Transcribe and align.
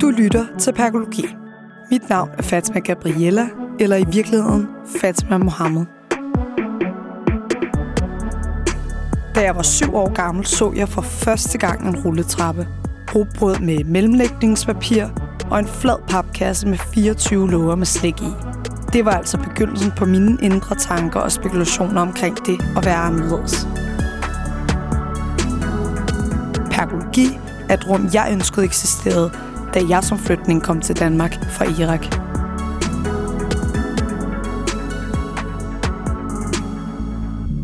Du 0.00 0.10
lytter 0.10 0.46
til 0.58 0.72
Perkologi. 0.72 1.36
Mit 1.90 2.08
navn 2.08 2.30
er 2.38 2.42
Fatma 2.42 2.80
Gabriella, 2.80 3.48
eller 3.80 3.96
i 3.96 4.04
virkeligheden 4.12 4.68
Fatma 5.00 5.38
Mohammed. 5.38 5.84
Da 9.34 9.40
jeg 9.40 9.56
var 9.56 9.62
syv 9.62 9.94
år 9.94 10.12
gammel, 10.12 10.46
så 10.46 10.72
jeg 10.76 10.88
for 10.88 11.02
første 11.02 11.58
gang 11.58 11.88
en 11.88 11.96
rulletrappe. 12.04 12.68
Rugbrød 13.14 13.58
med 13.58 13.84
mellemlægningspapir 13.84 15.04
og 15.50 15.58
en 15.58 15.66
flad 15.66 16.08
papkasse 16.08 16.68
med 16.68 16.78
24 16.78 17.50
låger 17.50 17.74
med 17.74 17.86
slik 17.86 18.20
i. 18.20 18.32
Det 18.92 19.04
var 19.04 19.12
altså 19.12 19.38
begyndelsen 19.38 19.92
på 19.96 20.04
mine 20.04 20.38
indre 20.42 20.76
tanker 20.76 21.20
og 21.20 21.32
spekulationer 21.32 22.00
omkring 22.00 22.46
det 22.46 22.60
at 22.76 22.84
være 22.84 22.96
anderledes. 22.96 23.68
Perkologi 26.70 27.38
er 27.68 27.74
et 27.74 27.88
rum, 27.88 28.08
jeg 28.14 28.28
ønskede 28.32 28.66
eksisterede, 28.66 29.30
da 29.76 29.80
jeg 29.88 30.04
som 30.04 30.18
flytning 30.18 30.62
kom 30.62 30.80
til 30.80 30.96
Danmark 30.98 31.44
fra 31.44 31.64
Irak. 31.64 32.04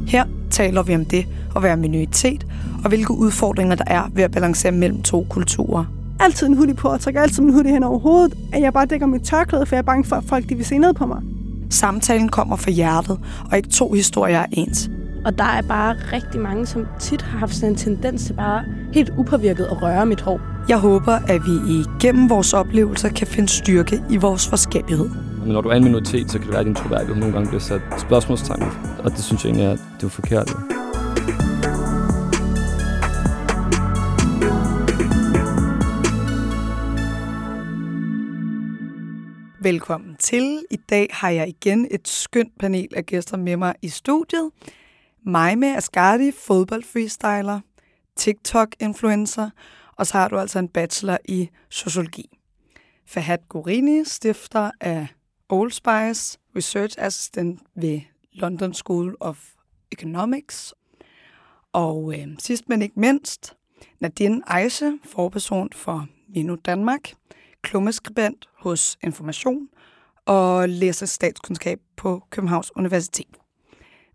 Her 0.07 0.25
taler 0.51 0.83
vi 0.83 0.95
om 0.95 1.05
det 1.05 1.27
at 1.57 1.63
være 1.63 1.77
minoritet, 1.77 2.47
og 2.85 2.89
hvilke 2.89 3.15
udfordringer 3.15 3.75
der 3.75 3.85
er 3.87 4.03
ved 4.15 4.25
at 4.25 4.31
balancere 4.31 4.73
mellem 4.73 5.03
to 5.03 5.27
kulturer. 5.31 5.85
Altid 6.21 6.47
en 6.47 6.57
hoodie 6.57 6.75
på, 6.75 6.89
og 6.89 7.01
trækker 7.01 7.21
altid 7.21 7.43
min 7.43 7.55
hoodie 7.55 7.73
hen 7.73 7.83
over 7.83 7.99
hovedet, 7.99 8.35
at 8.53 8.63
jeg 8.63 8.73
bare 8.73 8.87
dækker 8.87 9.07
mit 9.07 9.23
tørklæde, 9.23 9.67
for 9.67 9.77
jeg 9.77 9.81
er 9.81 9.87
bange 9.87 10.05
for, 10.05 10.17
at 10.17 10.25
folk 10.25 10.49
de 10.49 10.55
vil 10.55 10.67
se 10.67 10.79
ned 10.79 10.95
på 10.95 11.07
mig. 11.07 11.23
Samtalen 11.71 12.29
kommer 12.29 12.57
fra 12.57 12.71
hjertet, 12.71 13.19
og 13.51 13.57
ikke 13.57 13.69
to 13.69 13.93
historier 13.93 14.39
er 14.39 14.47
ens. 14.53 14.91
Og 15.25 15.39
der 15.39 15.45
er 15.45 15.63
bare 15.63 15.97
rigtig 16.13 16.41
mange, 16.41 16.67
som 16.67 16.87
tit 17.01 17.23
har 17.23 17.39
haft 17.39 17.55
sådan 17.55 17.69
en 17.69 17.77
tendens 17.77 18.25
til 18.25 18.33
bare 18.33 18.65
helt 18.93 19.13
upåvirket 19.19 19.65
at 19.65 19.83
røre 19.83 20.07
mit 20.07 20.21
hår. 20.21 20.52
Jeg 20.69 20.79
håber, 20.79 21.13
at 21.13 21.41
vi 21.47 21.81
igennem 21.81 22.31
vores 22.31 22.55
oplevelser 22.55 23.09
kan 23.09 23.27
finde 23.27 23.49
styrke 23.49 24.03
i 24.11 24.17
vores 24.17 24.49
forskellighed. 24.49 25.09
Men 25.39 25.53
når 25.53 25.61
du 25.61 25.69
er 25.69 25.75
en 25.75 25.85
minoritet, 25.85 26.31
så 26.31 26.39
kan 26.39 26.47
det 26.47 26.51
være, 26.51 26.61
at 26.61 26.67
din 26.67 26.75
troværdighed 26.75 27.17
nogle 27.17 27.35
gange 27.35 27.49
bliver 27.49 27.61
sat 27.61 27.81
spørgsmålstegn. 27.99 28.63
Og 28.99 29.11
det 29.11 29.25
synes 29.25 29.45
jeg 29.45 29.51
egentlig 29.51 29.67
er, 29.67 29.77
det 30.01 30.05
er 30.05 30.09
forkert. 30.09 30.57
Velkommen 39.63 40.17
til. 40.19 40.65
I 40.71 40.77
dag 40.77 41.09
har 41.13 41.31
jeg 41.31 41.49
igen 41.49 41.89
et 41.91 42.09
skønt 42.09 42.59
panel 42.61 42.89
af 42.97 43.07
gæster 43.07 43.37
med 43.37 43.57
mig 43.57 43.75
i 43.83 43.89
studiet. 43.89 44.51
Mig 45.27 45.59
med 45.59 45.69
Asgardi, 45.69 46.31
fodboldfreestyler, 46.47 47.61
TikTok-influencer, 48.17 49.51
og 50.03 50.07
så 50.07 50.19
har 50.19 50.29
du 50.29 50.39
altså 50.39 50.59
en 50.59 50.69
bachelor 50.69 51.19
i 51.25 51.51
sociologi. 51.69 52.39
Fahad 53.07 53.39
Gourini, 53.49 54.05
stifter 54.05 54.71
af 54.81 55.07
Old 55.49 55.71
Spice, 55.71 56.39
research 56.57 56.97
assistant 56.99 57.61
ved 57.75 58.01
London 58.33 58.75
School 58.75 59.17
of 59.21 59.39
Economics. 59.93 60.75
Og 61.73 62.15
øh, 62.19 62.27
sidst 62.39 62.69
men 62.69 62.83
ikke 62.83 63.01
mindst, 63.01 63.57
Nadine 64.01 64.43
Eise, 64.59 64.99
forperson 65.05 65.69
for 65.73 66.07
Minu 66.29 66.57
Danmark, 66.65 67.13
klummeskribent 67.63 68.49
hos 68.59 68.99
Information 69.03 69.69
og 70.27 70.69
læser 70.69 71.07
statskundskab 71.07 71.81
på 71.97 72.23
Københavns 72.31 72.77
Universitet. 72.77 73.37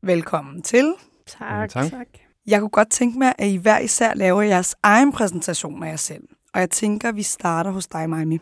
Velkommen 0.01 0.61
til. 0.61 0.94
Tak. 1.27 1.69
tak. 1.69 1.91
Tak. 1.91 2.07
Jeg 2.48 2.59
kunne 2.59 2.70
godt 2.70 2.90
tænke 2.90 3.20
mig, 3.20 3.34
at 3.38 3.48
I 3.48 3.56
hver 3.56 3.80
især 3.80 4.14
laver 4.14 4.42
jeres 4.42 4.76
egen 4.84 5.12
præsentation 5.12 5.84
af 5.84 5.90
jer 5.90 5.95
selv. 5.95 6.23
Og 6.53 6.59
jeg 6.59 6.70
tænker, 6.70 7.09
at 7.09 7.16
vi 7.16 7.23
starter 7.23 7.72
hos 7.72 7.88
dig, 7.88 8.09
Maimi. 8.09 8.40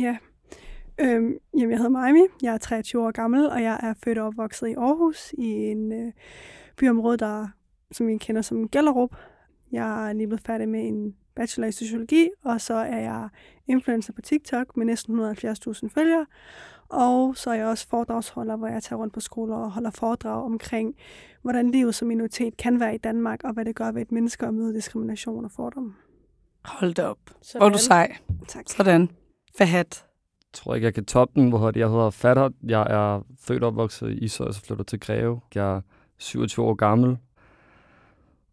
Ja. 0.00 0.16
Øhm, 1.00 1.34
jamen, 1.58 1.70
jeg 1.70 1.78
hedder 1.78 1.90
Maimi. 1.90 2.20
Jeg 2.42 2.54
er 2.54 2.58
23 2.58 3.02
år 3.02 3.10
gammel, 3.10 3.50
og 3.50 3.62
jeg 3.62 3.80
er 3.82 3.94
født 4.04 4.18
og 4.18 4.26
opvokset 4.26 4.68
i 4.68 4.74
Aarhus, 4.74 5.34
i 5.38 5.46
en 5.46 5.92
øh, 5.92 6.12
byområde, 6.76 7.16
der, 7.16 7.48
som 7.92 8.08
I 8.08 8.16
kender 8.16 8.42
som 8.42 8.68
Gellerup. 8.68 9.16
Jeg 9.72 10.08
er 10.08 10.12
lige 10.12 10.26
blevet 10.26 10.42
færdig 10.46 10.68
med 10.68 10.88
en 10.88 11.14
bachelor 11.36 11.68
i 11.68 11.72
sociologi, 11.72 12.28
og 12.44 12.60
så 12.60 12.74
er 12.74 12.98
jeg 12.98 13.28
influencer 13.66 14.12
på 14.12 14.20
TikTok 14.20 14.76
med 14.76 14.86
næsten 14.86 15.20
170.000 15.20 15.88
følgere. 15.88 16.26
Og 16.90 17.36
så 17.36 17.50
er 17.50 17.54
jeg 17.54 17.66
også 17.66 17.88
foredragsholder, 17.88 18.56
hvor 18.56 18.66
jeg 18.66 18.82
tager 18.82 19.00
rundt 19.00 19.14
på 19.14 19.20
skoler 19.20 19.56
og 19.56 19.70
holder 19.70 19.90
foredrag 19.90 20.44
omkring, 20.44 20.94
hvordan 21.42 21.70
livet 21.70 21.94
som 21.94 22.08
minoritet 22.08 22.56
kan 22.56 22.80
være 22.80 22.94
i 22.94 22.98
Danmark, 22.98 23.40
og 23.44 23.52
hvad 23.52 23.64
det 23.64 23.76
gør 23.76 23.92
ved 23.92 24.02
et 24.02 24.12
menneske 24.12 24.46
at 24.46 24.54
møde 24.54 24.74
diskrimination 24.74 25.44
og 25.44 25.50
fordom. 25.50 25.94
Hold 26.64 26.94
da 26.94 27.06
op. 27.06 27.18
Sådan. 27.42 27.60
Hvor 27.60 27.66
er 27.66 27.72
du 27.72 27.78
sej. 27.78 28.16
Tak. 28.48 28.64
Sådan. 28.68 29.10
Fahad. 29.58 29.84
Jeg 30.50 30.52
tror 30.52 30.74
ikke, 30.74 30.84
jeg 30.84 30.94
kan 30.94 31.04
toppe 31.04 31.40
den, 31.40 31.48
hvor 31.48 31.78
jeg 31.78 31.88
hedder 31.88 32.10
Fatter. 32.10 32.50
Jeg 32.62 32.86
er 32.90 33.22
født 33.40 33.62
og 33.62 33.68
opvokset 33.68 34.10
i 34.10 34.24
Ishøj, 34.24 34.46
og 34.46 34.54
så 34.54 34.60
flytter 34.60 34.84
til 34.84 35.00
Greve. 35.00 35.40
Jeg 35.54 35.76
er 35.76 35.80
27 36.18 36.66
år 36.66 36.74
gammel. 36.74 37.18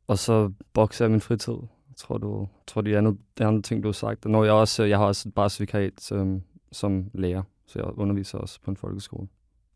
Og 0.08 0.18
så 0.18 0.52
bokser 0.74 1.06
jeg 1.06 1.09
i 1.09 1.12
min 1.12 1.22
fritid. 1.22 1.54
Jeg 1.90 1.96
tror, 1.98 2.18
du, 2.18 2.48
tror 2.68 2.81
de 2.81 2.98
andre, 2.98 3.16
de 3.38 3.46
andre 3.46 3.62
ting, 3.62 3.84
du 3.84 3.88
har 3.88 3.94
sagt. 3.94 4.25
Og 4.25 4.31
når 4.31 4.44
jeg, 4.44 4.54
også, 4.54 4.84
jeg 4.84 4.98
har 4.98 5.06
også 5.06 5.30
et 5.30 5.36
barsvikariat 5.36 5.94
som, 5.98 6.42
som 6.72 7.06
lærer, 7.14 7.44
så 7.68 7.80
jeg 7.80 7.98
underviser 7.98 8.38
også 8.38 8.62
på 8.62 8.72
en 8.72 8.78
folkeskole 8.78 9.28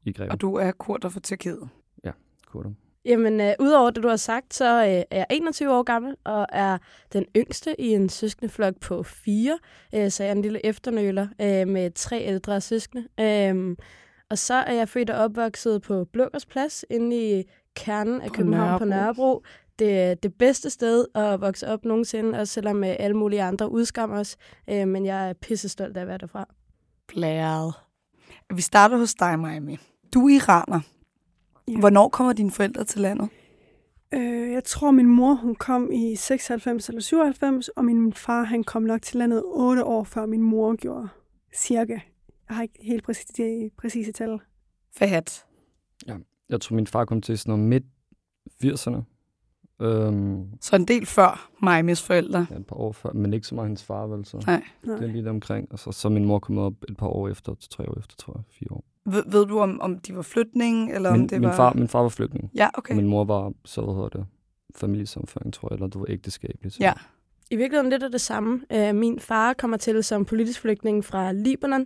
i 0.06 0.12
Greve. 0.12 0.32
Og 0.32 0.42
du 0.42 0.56
er 0.56 0.72
kurder 0.72 1.10
for 1.10 1.20
Tyrkiet. 1.20 1.70
Kurdum. 2.52 2.76
Jamen, 3.06 3.42
øh, 3.42 3.54
udover 3.60 3.90
det, 3.90 4.04
du 4.04 4.08
har 4.08 4.16
sagt, 4.16 4.54
så 4.54 4.84
øh, 4.86 4.88
er 4.88 5.06
jeg 5.12 5.26
21 5.30 5.74
år 5.74 5.84
gammel 5.84 6.16
og 6.24 6.46
er 6.50 6.78
den 7.14 7.26
yngste 7.38 7.82
i 7.82 7.88
en 7.88 8.10
søskendeflok 8.10 8.80
på 8.80 9.04
fire. 9.04 9.60
Øh, 9.96 10.12
så 10.12 10.24
jeg 10.24 10.30
er 10.30 10.36
en 10.36 10.42
lille 10.42 10.66
efternøler 10.66 11.28
øh, 11.42 11.68
med 11.68 11.92
tre 11.92 12.24
ældre 12.26 12.62
søskende. 12.62 13.08
Øh, 13.20 13.78
og 14.30 14.38
så 14.38 14.54
er 14.54 14.74
jeg 14.74 14.90
født 14.90 15.10
og 15.10 15.24
opvokset 15.24 15.82
på 15.82 16.06
Blågårds 16.06 16.46
Plads 16.46 16.86
inde 16.90 17.40
i 17.40 17.44
kernen 17.76 18.22
af 18.22 18.28
På 18.28 18.34
København 18.34 18.80
på 18.80 18.86
Nørrebro. 18.86 19.24
Nørrebro. 19.26 19.44
Det 19.80 20.00
er 20.00 20.14
det 20.14 20.34
bedste 20.34 20.70
sted 20.70 21.06
at 21.16 21.42
vokse 21.42 21.68
op 21.68 21.86
nogensinde, 21.86 22.40
også 22.40 22.54
selvom 22.54 22.84
øh, 22.84 22.96
alle 23.00 23.18
mulige 23.18 23.44
andre 23.44 23.72
udskammer 23.72 24.20
os. 24.20 24.38
Øh, 24.70 24.88
men 24.88 25.06
jeg 25.06 25.30
er 25.30 25.34
pisse 25.34 25.70
stolt 25.70 25.98
af 25.98 26.02
at 26.02 26.08
være 26.08 26.18
derfra. 26.18 26.54
Blæret. 27.14 27.74
Vi 28.56 28.62
starter 28.62 28.98
hos 28.98 29.14
dig, 29.14 29.40
Maimi. 29.40 29.78
Du 30.14 30.28
er 30.28 30.36
iraner. 30.36 30.80
Ja. 31.68 31.80
Hvornår 31.80 32.10
kommer 32.10 32.34
dine 32.34 32.52
forældre 32.52 32.84
til 32.84 33.02
landet? 33.02 33.30
Øh, 34.14 34.52
jeg 34.52 34.64
tror, 34.64 34.92
min 34.92 35.08
mor 35.08 35.34
hun 35.34 35.56
kom 35.56 35.92
i 35.92 36.16
96 36.16 36.90
eller 36.90 37.02
97, 37.02 37.70
og 37.70 37.86
min 37.86 38.14
far 38.14 38.44
han 38.44 38.64
kom 38.64 38.84
nok 38.84 39.02
til 39.02 39.18
landet 39.18 39.44
8 39.46 39.84
år 39.84 40.04
før 40.04 40.26
min 40.26 40.42
mor 40.42 40.76
gjorde. 40.76 41.10
Cirka. 41.56 42.00
Jeg 42.50 42.56
har 42.56 42.64
ikke 42.64 42.80
helt 42.82 43.04
præcis 43.04 43.26
det 43.26 43.72
præcise 43.78 44.12
tal. 44.12 44.40
Fahad. 44.98 45.44
Jeg 46.50 46.62
tror, 46.62 46.76
min 46.76 46.88
far 46.88 47.06
kom 47.06 47.22
til 47.22 47.38
sådan 47.38 47.52
noget 47.52 47.70
midt 47.70 47.84
80'erne. 48.64 49.11
Øhm, 49.82 50.46
Så 50.62 50.76
en 50.76 50.86
del 50.86 51.06
før 51.06 51.50
Maimis 51.62 52.02
forældre. 52.02 52.48
ja, 52.52 52.56
et 52.56 52.66
par 52.66 52.76
år 52.76 52.92
før, 52.92 53.12
men 53.14 53.34
ikke 53.34 53.48
så 53.48 53.56
meget 53.56 53.68
hendes 53.68 53.84
far, 53.84 54.08
vel? 54.08 54.26
Så 54.26 54.44
Nej. 54.48 54.64
Nej. 54.84 54.96
det 54.98 55.08
er 55.08 55.12
lige 55.12 55.24
der 55.24 55.30
omkring. 55.30 55.68
Og 55.72 55.80
så, 55.80 55.92
så 55.92 56.10
min 56.10 56.26
mor 56.26 56.40
kommet 56.40 56.64
op 56.64 56.74
et 56.90 56.98
par 56.98 57.08
år 57.08 57.28
efter, 57.30 57.54
til 57.56 57.70
tre 57.70 57.90
år 57.90 58.00
efter, 58.00 58.16
tror 58.20 58.34
jeg, 58.38 58.44
fire 58.50 58.72
år. 58.72 58.84
Ved, 59.06 59.24
ved 59.28 59.46
du, 59.46 59.60
om, 59.60 59.82
om 59.82 60.00
de 60.00 60.16
var 60.16 60.22
flytning, 60.22 60.92
eller 60.94 61.10
om 61.10 61.18
Min, 61.20 61.30
det 61.30 61.40
min, 61.42 61.50
var... 61.50 61.56
far, 61.56 61.74
min 61.74 61.88
far 61.88 62.02
var 62.02 62.10
flygtning. 62.10 62.52
Ja, 62.56 62.66
Og 62.66 62.72
okay. 62.78 62.96
min 62.96 63.08
mor 63.08 63.24
var, 63.24 63.54
så 63.66 63.82
hvad 63.82 63.94
hedder 63.94 64.10
det, 64.10 64.26
familiesamføring, 64.76 65.54
tror 65.54 65.68
jeg, 65.72 65.76
eller 65.76 65.88
du 65.88 66.00
var 66.00 66.06
ægteskabeligt. 66.10 66.80
Ja. 66.80 66.94
I 67.52 67.56
virkeligheden 67.56 67.90
lidt 67.90 68.04
af 68.04 68.12
det 68.12 68.22
samme. 68.22 68.62
Øh, 68.72 68.96
min 68.96 69.20
far 69.20 69.54
kommer 69.54 69.78
til 69.78 70.04
som 70.04 70.26
politisk 70.26 70.62
flygtning 70.62 71.06
fra 71.06 71.32
Libanon. 71.32 71.80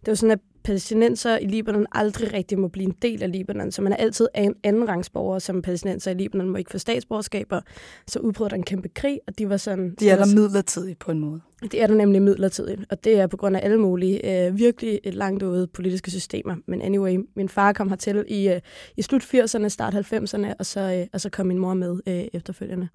Det 0.00 0.08
jo 0.08 0.14
sådan, 0.14 0.30
at 0.30 0.40
palæstinenser 0.64 1.38
i 1.38 1.46
Libanon 1.46 1.86
aldrig 1.92 2.32
rigtig 2.32 2.58
må 2.58 2.68
blive 2.68 2.86
en 2.86 2.96
del 3.02 3.22
af 3.22 3.32
Libanon, 3.32 3.72
så 3.72 3.82
man 3.82 3.92
er 3.92 3.96
altid 3.96 4.28
en 4.34 4.54
anden 4.64 4.88
rangsborger 4.88 5.38
som 5.38 5.62
palæstinenser 5.62 6.10
i 6.10 6.14
Libanon, 6.14 6.48
må 6.48 6.56
ikke 6.56 6.70
få 6.70 6.78
statsborgerskaber. 6.78 7.60
Så 8.06 8.18
udbrød 8.18 8.48
der 8.48 8.56
en 8.56 8.62
kæmpe 8.62 8.88
krig, 8.88 9.20
og 9.26 9.38
de 9.38 9.48
var 9.48 9.56
sådan... 9.56 9.94
De 10.00 10.10
er 10.10 10.16
der 10.16 10.34
midlertidigt 10.34 10.98
på 10.98 11.10
en 11.10 11.18
måde. 11.18 11.40
Det 11.62 11.82
er 11.82 11.86
der 11.86 11.94
nemlig 11.94 12.22
midlertidigt, 12.22 12.80
og 12.90 13.04
det 13.04 13.20
er 13.20 13.26
på 13.26 13.36
grund 13.36 13.56
af 13.56 13.60
alle 13.64 13.76
mulige 13.76 14.46
øh, 14.46 14.58
virkelig 14.58 15.00
et 15.04 15.14
langt 15.14 15.42
ude 15.42 15.66
politiske 15.66 16.10
systemer. 16.10 16.56
Men 16.66 16.82
anyway, 16.82 17.18
min 17.36 17.48
far 17.48 17.72
kom 17.72 17.88
hertil 17.88 18.24
i, 18.28 18.48
øh, 18.48 18.60
i 18.96 19.02
slut 19.02 19.22
80'erne, 19.22 19.68
start 19.68 19.94
90'erne, 19.94 20.54
og 20.58 20.66
så, 20.66 20.80
øh, 20.80 21.06
og 21.12 21.20
så 21.20 21.30
kom 21.30 21.46
min 21.46 21.58
mor 21.58 21.74
med 21.74 22.00
øh, 22.06 22.24
efterfølgende. 22.32 22.88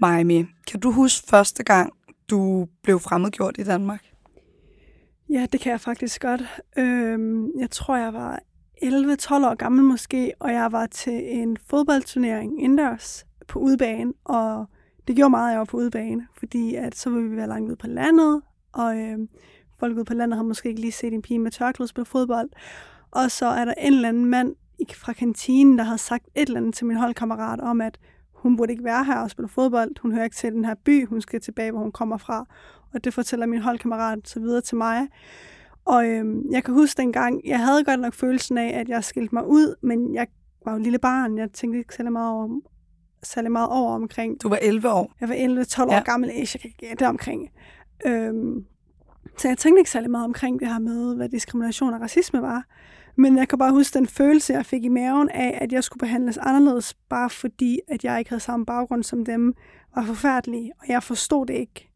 Maimi, 0.00 0.44
kan 0.70 0.80
du 0.80 0.90
huske 0.90 1.26
første 1.30 1.64
gang, 1.64 1.92
du 2.30 2.66
blev 2.82 3.00
fremmedgjort 3.00 3.58
i 3.58 3.64
Danmark? 3.64 4.04
Ja, 5.30 5.46
det 5.52 5.60
kan 5.60 5.72
jeg 5.72 5.80
faktisk 5.80 6.22
godt. 6.22 6.42
Øhm, 6.76 7.58
jeg 7.58 7.70
tror, 7.70 7.96
jeg 7.96 8.12
var 8.12 8.40
11-12 8.82 9.34
år 9.34 9.54
gammel 9.54 9.84
måske, 9.84 10.32
og 10.40 10.52
jeg 10.52 10.72
var 10.72 10.86
til 10.86 11.38
en 11.38 11.56
fodboldturnering 11.66 12.62
indendørs 12.62 13.26
på 13.48 13.58
udebane, 13.58 14.12
og 14.24 14.66
det 15.08 15.16
gjorde 15.16 15.30
meget, 15.30 15.48
at 15.48 15.52
jeg 15.52 15.58
var 15.58 15.64
på 15.64 15.76
udebane, 15.76 16.26
fordi 16.38 16.74
at 16.74 16.96
så 16.96 17.10
ville 17.10 17.30
vi 17.30 17.36
være 17.36 17.48
langt 17.48 17.68
ude 17.68 17.76
på 17.76 17.86
landet, 17.86 18.42
og 18.72 18.98
øh, 18.98 19.18
folk 19.78 19.96
ude 19.96 20.04
på 20.04 20.14
landet 20.14 20.36
har 20.36 20.44
måske 20.44 20.68
ikke 20.68 20.80
lige 20.80 20.92
set 20.92 21.12
en 21.12 21.22
pige 21.22 21.38
med 21.38 21.50
tørklæde 21.50 21.88
spille 21.88 22.06
fodbold. 22.06 22.48
Og 23.10 23.30
så 23.30 23.46
er 23.46 23.64
der 23.64 23.74
en 23.78 23.94
eller 23.94 24.08
anden 24.08 24.24
mand 24.24 24.54
fra 24.94 25.12
kantinen, 25.12 25.78
der 25.78 25.84
havde 25.84 25.98
sagt 25.98 26.28
et 26.34 26.46
eller 26.48 26.60
andet 26.60 26.74
til 26.74 26.86
min 26.86 26.96
holdkammerat 26.96 27.60
om, 27.60 27.80
at 27.80 27.98
hun 28.44 28.56
burde 28.56 28.72
ikke 28.72 28.84
være 28.84 29.04
her 29.04 29.18
og 29.18 29.30
spille 29.30 29.48
fodbold. 29.48 30.00
Hun 30.02 30.12
hører 30.12 30.24
ikke 30.24 30.36
til 30.36 30.52
den 30.52 30.64
her 30.64 30.74
by. 30.84 31.06
Hun 31.06 31.20
skal 31.20 31.40
tilbage, 31.40 31.70
hvor 31.70 31.80
hun 31.80 31.92
kommer 31.92 32.16
fra. 32.16 32.46
Og 32.94 33.04
det 33.04 33.14
fortæller 33.14 33.46
min 33.46 33.60
holdkammerat 33.60 34.28
så 34.28 34.40
videre 34.40 34.60
til 34.60 34.76
mig. 34.76 35.08
Og 35.84 36.06
øhm, 36.08 36.50
jeg 36.50 36.64
kan 36.64 36.74
huske 36.74 37.02
dengang, 37.02 37.40
jeg 37.44 37.58
havde 37.58 37.84
godt 37.84 38.00
nok 38.00 38.14
følelsen 38.14 38.58
af, 38.58 38.78
at 38.80 38.88
jeg 38.88 39.04
skilte 39.04 39.34
mig 39.34 39.46
ud, 39.46 39.74
men 39.82 40.14
jeg 40.14 40.26
var 40.64 40.72
jo 40.72 40.78
lille 40.78 40.98
barn. 40.98 41.38
Jeg 41.38 41.52
tænkte 41.52 41.78
ikke 41.78 41.94
særlig 41.94 42.12
meget 42.12 42.32
over, 42.32 42.60
særlig 43.22 43.52
meget 43.52 43.68
over 43.68 43.94
omkring. 43.94 44.42
Du 44.42 44.48
var 44.48 44.58
11 44.62 44.90
år. 44.90 45.12
Jeg 45.20 45.28
var 45.28 45.34
11-12 45.34 45.38
ja. 45.38 45.98
år 45.98 46.04
gammel, 46.04 46.30
jeg 46.36 46.48
kan 46.78 46.96
det 46.98 47.06
omkring. 47.06 47.50
Øhm, 48.06 48.64
så 49.38 49.48
jeg 49.48 49.58
tænkte 49.58 49.80
ikke 49.80 49.90
særlig 49.90 50.10
meget 50.10 50.24
omkring 50.24 50.60
det 50.60 50.68
her 50.68 50.78
med, 50.78 51.16
hvad 51.16 51.28
diskrimination 51.28 51.94
og 51.94 52.00
racisme 52.00 52.42
var. 52.42 52.64
Men 53.16 53.38
jeg 53.38 53.48
kan 53.48 53.58
bare 53.58 53.72
huske 53.72 53.98
den 53.98 54.06
følelse, 54.06 54.52
jeg 54.52 54.66
fik 54.66 54.84
i 54.84 54.88
maven 54.88 55.28
af, 55.28 55.58
at 55.60 55.72
jeg 55.72 55.84
skulle 55.84 56.00
behandles 56.00 56.38
anderledes, 56.38 56.94
bare 56.94 57.30
fordi, 57.30 57.80
at 57.88 58.04
jeg 58.04 58.18
ikke 58.18 58.30
havde 58.30 58.42
samme 58.42 58.66
baggrund 58.66 59.02
som 59.02 59.24
dem, 59.24 59.54
var 59.94 60.04
forfærdelig, 60.04 60.70
og 60.80 60.88
jeg 60.88 61.02
forstod 61.02 61.46
det 61.46 61.54
ikke. 61.54 61.90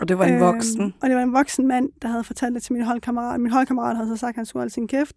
Og 0.00 0.08
det 0.08 0.18
var 0.18 0.24
en 0.24 0.40
voksen? 0.40 0.82
Øhm, 0.82 0.92
og 1.02 1.08
det 1.08 1.16
var 1.16 1.22
en 1.22 1.32
voksen 1.32 1.66
mand, 1.66 1.88
der 2.02 2.08
havde 2.08 2.24
fortalt 2.24 2.54
det 2.54 2.62
til 2.62 2.72
min 2.72 2.82
holdkammerat. 2.82 3.40
Min 3.40 3.52
holdkammerat 3.52 3.96
havde 3.96 4.08
så 4.08 4.16
sagt, 4.16 4.30
at 4.30 4.36
han 4.36 4.46
skulle 4.46 4.60
holde 4.60 4.72
sin 4.72 4.88
kæft. 4.88 5.16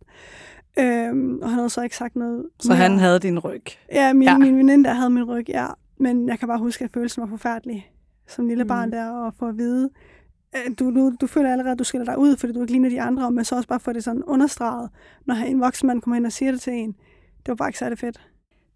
Øhm, 0.80 1.40
og 1.42 1.50
han 1.50 1.58
havde 1.58 1.70
så 1.70 1.82
ikke 1.82 1.96
sagt 1.96 2.16
noget 2.16 2.46
Så 2.60 2.70
mere. 2.70 2.78
han 2.78 2.98
havde 3.00 3.20
din 3.20 3.40
ryg? 3.40 3.64
Ja, 3.92 4.14
min, 4.14 4.28
ja. 4.28 4.38
min 4.38 4.58
veninde 4.58 4.84
der 4.84 4.94
havde 4.94 5.10
min 5.10 5.24
ryg, 5.24 5.50
ja. 5.50 5.68
Men 6.00 6.30
jeg 6.30 6.40
kan 6.40 6.48
bare 6.48 6.60
huske, 6.60 6.84
at 6.84 6.92
følelsen 6.94 7.22
var 7.22 7.28
forfærdelig 7.28 7.92
som 8.28 8.48
lille 8.48 8.64
mm. 8.64 8.68
barn 8.68 8.92
der, 8.92 9.10
og 9.10 9.34
få 9.40 9.48
at 9.48 9.58
vide, 9.58 9.90
du, 10.80 10.92
du, 10.96 11.14
du 11.22 11.28
føler 11.28 11.52
allerede, 11.52 11.72
at 11.72 11.80
du 11.80 11.84
skiller 11.84 12.06
dig 12.06 12.18
ud, 12.18 12.38
fordi 12.38 12.54
du 12.54 12.62
ikke 12.62 12.72
ligner 12.72 12.90
de 12.90 13.02
andre, 13.02 13.32
men 13.32 13.46
så 13.46 13.56
også 13.56 13.68
bare 13.68 13.80
få 13.80 13.94
det 13.94 14.04
sådan 14.04 14.24
understreget, 14.24 14.90
når 15.26 15.36
en 15.36 15.62
voksen 15.62 15.88
mand 15.88 16.02
kommer 16.02 16.16
hen 16.16 16.26
og 16.26 16.32
siger 16.32 16.52
det 16.52 16.62
til 16.62 16.74
en. 16.74 16.92
Det 17.38 17.48
var 17.48 17.56
bare 17.56 17.70
ikke 17.70 17.80
særlig 17.80 17.98
fedt. 17.98 18.22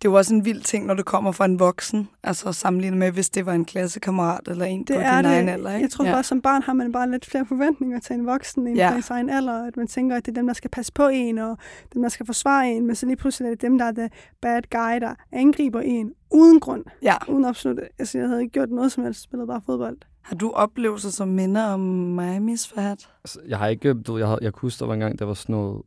Det 0.02 0.08
er 0.08 0.12
jo 0.12 0.18
også 0.18 0.34
en 0.34 0.46
vild 0.46 0.62
ting, 0.62 0.86
når 0.86 0.94
det 0.94 1.06
kommer 1.06 1.32
fra 1.32 1.46
en 1.46 1.60
voksen, 1.60 2.10
altså 2.24 2.52
sammenlignet 2.52 3.00
med, 3.00 3.12
hvis 3.12 3.30
det 3.30 3.46
var 3.46 3.54
en 3.54 3.66
klassekammerat 3.66 4.48
eller 4.48 4.66
en 4.66 4.80
det 4.80 4.88
på 4.88 4.94
din 4.94 5.02
det. 5.02 5.26
egen 5.26 5.50
alder. 5.50 5.74
Ikke? 5.74 5.82
Jeg 5.82 5.90
tror 5.92 6.06
ja. 6.06 6.12
bare, 6.12 6.24
som 6.24 6.42
barn 6.42 6.62
har 6.62 6.74
man 6.74 6.92
bare 6.92 7.12
lidt 7.12 7.26
flere 7.26 7.46
forventninger 7.46 8.00
til 8.00 8.14
en 8.14 8.26
voksen 8.26 8.68
end 8.68 8.76
ja. 8.78 9.02
sin 9.02 9.14
egen 9.14 9.30
alder, 9.30 9.66
at 9.68 9.78
man 9.78 9.88
tænker, 9.88 10.16
at 10.16 10.26
det 10.26 10.32
er 10.32 10.36
dem, 10.36 10.48
der 10.48 10.54
skal 10.54 10.70
passe 10.70 10.94
på 10.94 11.08
en, 11.08 11.38
og 11.38 11.58
dem, 11.94 12.02
der 12.02 12.10
skal 12.10 12.26
forsvare 12.26 12.72
en, 12.72 12.86
men 12.86 12.96
så 12.96 13.06
lige 13.06 13.16
pludselig 13.16 13.48
er 13.48 13.50
det 13.52 13.62
dem, 13.62 13.78
der 13.78 13.86
er 13.86 13.92
the 13.92 14.10
bad 14.42 14.62
guy, 14.70 15.00
der 15.08 15.16
angriber 15.32 15.82
en 15.82 16.14
uden 16.32 16.60
grund. 16.60 16.86
Ja. 17.02 17.16
Uden 17.28 17.46
absolut. 17.46 17.80
Altså, 18.00 18.18
jeg 18.18 18.28
havde 18.28 18.42
ikke 18.42 18.54
gjort 18.54 18.70
noget 18.70 18.92
som 18.92 19.04
helst, 19.04 19.22
spillet 19.22 19.48
bare 19.48 19.62
fodbold. 19.66 19.98
Har 20.22 20.36
du 20.36 20.52
oplevelser, 20.52 21.10
som 21.10 21.28
minder 21.28 21.66
om 21.66 22.20
Miami's 22.20 22.76
Fat? 22.76 23.10
Altså, 23.24 23.40
jeg 23.48 23.58
har 23.58 23.68
ikke, 23.68 23.94
du, 23.94 24.18
jeg, 24.18 24.28
havde, 24.28 24.40
jeg 24.42 24.54
kunne 24.54 24.68
huske, 24.68 24.80
der 24.80 24.86
var 24.86 24.94
en 24.94 25.00
gang, 25.00 25.20
der 25.20 25.26
var 25.26 25.34
sådan 25.34 25.56
noget 25.56 25.82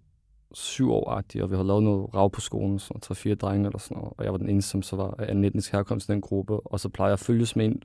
syv 0.55 0.93
år 0.93 1.05
og 1.11 1.51
vi 1.51 1.55
havde 1.55 1.67
lavet 1.67 1.83
noget 1.83 2.15
rav 2.15 2.31
på 2.31 2.41
skolen, 2.41 2.79
sådan 2.79 3.01
tre 3.01 3.15
fire 3.15 3.35
drenge 3.35 3.67
eller 3.67 3.79
sådan 3.79 3.97
noget, 3.97 4.13
og 4.19 4.25
jeg 4.25 4.33
var 4.33 4.39
den 4.39 4.49
eneste, 4.49 4.71
som 4.71 4.83
så 4.83 4.97
var 4.97 5.15
af 5.19 5.33
en 5.33 5.45
etnisk 5.45 5.73
herkomst 5.73 6.09
i 6.09 6.13
den 6.13 6.21
gruppe, 6.21 6.61
og 6.61 6.81
så 6.81 6.89
plejer 6.89 7.09
jeg 7.09 7.13
at 7.13 7.19
følges 7.19 7.57
med 7.57 7.67
en, 7.67 7.83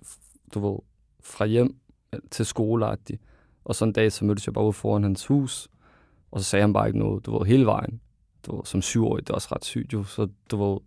du 0.54 0.69
ved, 0.69 0.80
fra 1.24 1.46
hjem 1.46 1.75
øh, 2.13 2.19
til 2.31 2.46
skoleagtig. 2.46 3.19
Og 3.66 3.75
så 3.75 3.86
en 3.86 3.94
dag, 3.94 4.12
så 4.12 4.25
mødtes 4.25 4.48
jeg 4.48 4.54
bare 4.54 4.66
ude 4.66 4.74
foran 4.74 5.04
hans 5.04 5.25
hus, 5.25 5.68
og 6.31 6.40
så 6.40 6.45
sagde 6.45 6.62
han 6.62 6.74
bare 6.74 6.88
ikke 6.88 7.00
noget, 7.00 7.25
du 7.25 7.38
ved, 7.38 7.48
hele 7.48 7.66
vejen. 7.66 8.02
Du 8.45 8.56
var 8.56 8.63
som 8.63 8.81
syvårig, 8.81 9.28
det 9.28 9.30
er 9.30 9.36
også 9.36 9.50
ret 9.52 9.66
sygt 9.66 9.94
jo, 9.94 10.04
så 10.04 10.28
du 10.52 10.63
ved, 10.63 10.80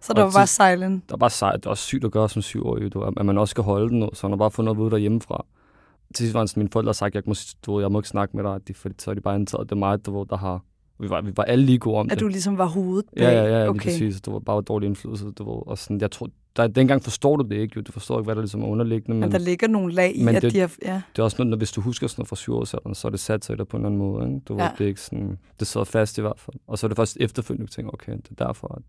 så 0.00 0.12
det 0.12 0.24
var 0.24 0.30
bare 0.30 0.46
silent? 0.46 1.04
Det 1.04 1.10
var 1.10 1.16
bare 1.16 1.30
sejt. 1.30 1.54
Det 1.54 1.64
var 1.64 1.70
også 1.70 1.84
sygt 1.84 2.04
at 2.04 2.10
gøre 2.10 2.28
som 2.28 2.42
syvårig, 2.42 2.92
du, 2.92 3.02
at 3.02 3.26
man 3.26 3.38
også 3.38 3.50
skal 3.50 3.64
holde 3.64 3.88
den, 3.88 4.08
så 4.12 4.26
han 4.26 4.30
har 4.30 4.36
bare 4.36 4.50
fundet 4.50 4.74
noget 4.74 4.86
ud 4.86 4.90
derhjemmefra. 4.90 5.44
Til 6.14 6.24
sidst 6.24 6.34
var 6.34 6.40
han, 6.40 6.48
mine 6.56 6.70
forældre 6.72 6.94
sagt, 6.94 7.08
at 7.08 7.14
jeg 7.14 7.22
må, 7.26 7.34
du, 7.66 7.80
jeg 7.80 7.92
må 7.92 7.98
ikke 7.98 8.08
snakke 8.08 8.36
med 8.36 8.44
dig, 8.44 8.76
for 8.76 8.88
så 8.98 9.10
er 9.10 9.14
de 9.14 9.20
bare 9.20 9.34
antaget, 9.34 9.68
det 9.68 9.72
er 9.72 9.78
mig, 9.78 10.06
du, 10.06 10.26
der 10.30 10.36
har 10.36 10.60
vi 10.98 11.10
var, 11.10 11.20
vi 11.20 11.32
var 11.36 11.44
alle 11.44 11.64
lige 11.64 11.78
gode 11.78 11.96
om 11.96 12.06
at 12.06 12.10
det. 12.10 12.16
At 12.16 12.20
du 12.20 12.28
ligesom 12.28 12.58
var 12.58 12.66
hovedet 12.66 13.04
bag? 13.16 13.22
Ja, 13.22 13.44
ja, 13.44 13.62
ja, 13.62 13.68
okay. 13.68 13.80
præcis. 13.80 14.20
Det 14.20 14.32
var 14.32 14.38
bare 14.38 14.62
dårlig 14.62 14.86
indflydelse. 14.86 15.26
Det 15.26 15.46
var, 15.46 15.52
og 15.52 15.78
sådan, 15.78 16.00
jeg 16.00 16.10
tror, 16.10 16.28
der, 16.56 16.66
dengang 16.66 17.02
forstår 17.02 17.36
du 17.36 17.48
det 17.48 17.56
ikke, 17.56 17.72
jo. 17.76 17.80
Du 17.80 17.92
forstår 17.92 18.18
ikke, 18.18 18.24
hvad 18.24 18.34
der 18.34 18.40
ligesom 18.40 18.62
er 18.62 18.66
underliggende. 18.66 19.14
Men, 19.14 19.20
men 19.20 19.32
der 19.32 19.38
ligger 19.38 19.68
nogle 19.68 19.92
lag 19.92 20.16
i, 20.16 20.24
men 20.24 20.36
at 20.36 20.42
det, 20.42 20.52
de 20.52 20.58
har... 20.58 20.72
Ja. 20.82 21.02
Det 21.16 21.18
er 21.18 21.22
også 21.22 21.36
noget, 21.38 21.50
når, 21.50 21.56
hvis 21.56 21.72
du 21.72 21.80
husker 21.80 22.06
sådan 22.06 22.20
noget 22.20 22.28
fra 22.28 22.36
syv 22.36 22.54
år 22.54 22.64
siden, 22.64 22.94
så 22.94 23.08
er 23.08 23.10
det 23.10 23.20
sat 23.20 23.44
sig 23.44 23.58
der 23.58 23.64
på 23.64 23.76
en 23.76 23.84
anden 23.84 23.98
måde. 23.98 24.26
Ikke? 24.26 24.40
Du, 24.40 24.56
ja. 24.56 24.70
det, 24.78 24.84
er 24.84 24.88
ikke 24.88 25.00
sådan, 25.00 25.38
det 25.60 25.66
sidder 25.66 25.84
fast 25.84 26.18
i 26.18 26.20
hvert 26.20 26.38
fald. 26.38 26.56
Og 26.66 26.78
så 26.78 26.86
er 26.86 26.88
det 26.88 26.96
først 26.96 27.16
efterfølgende, 27.20 27.66
du 27.66 27.72
tænker, 27.72 27.92
okay, 27.92 28.12
det 28.12 28.40
er 28.40 28.46
derfor. 28.46 28.74
At... 28.74 28.82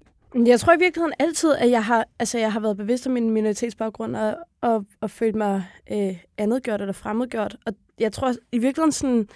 Jeg 0.46 0.60
tror 0.60 0.74
i 0.74 0.80
virkeligheden 0.80 1.14
altid, 1.20 1.56
at 1.56 1.72
jeg 1.72 1.86
har, 1.86 2.06
altså, 2.20 2.38
jeg 2.38 2.54
har 2.54 2.60
været 2.60 2.78
bevidst 2.78 3.08
om 3.08 3.14
min 3.14 3.30
minoritetsbaggrund 3.30 4.16
og, 4.16 4.36
og, 4.62 4.86
og 5.02 5.12
følt 5.12 5.36
mig 5.36 5.64
øh, 5.92 6.18
andetgjort 6.38 6.82
eller 6.82 6.94
fremmedgjort. 6.94 7.56
Og 7.66 7.74
jeg 8.00 8.12
tror 8.12 8.34
i 8.52 8.58
virkeligheden 8.58 8.92
sådan 8.92 9.28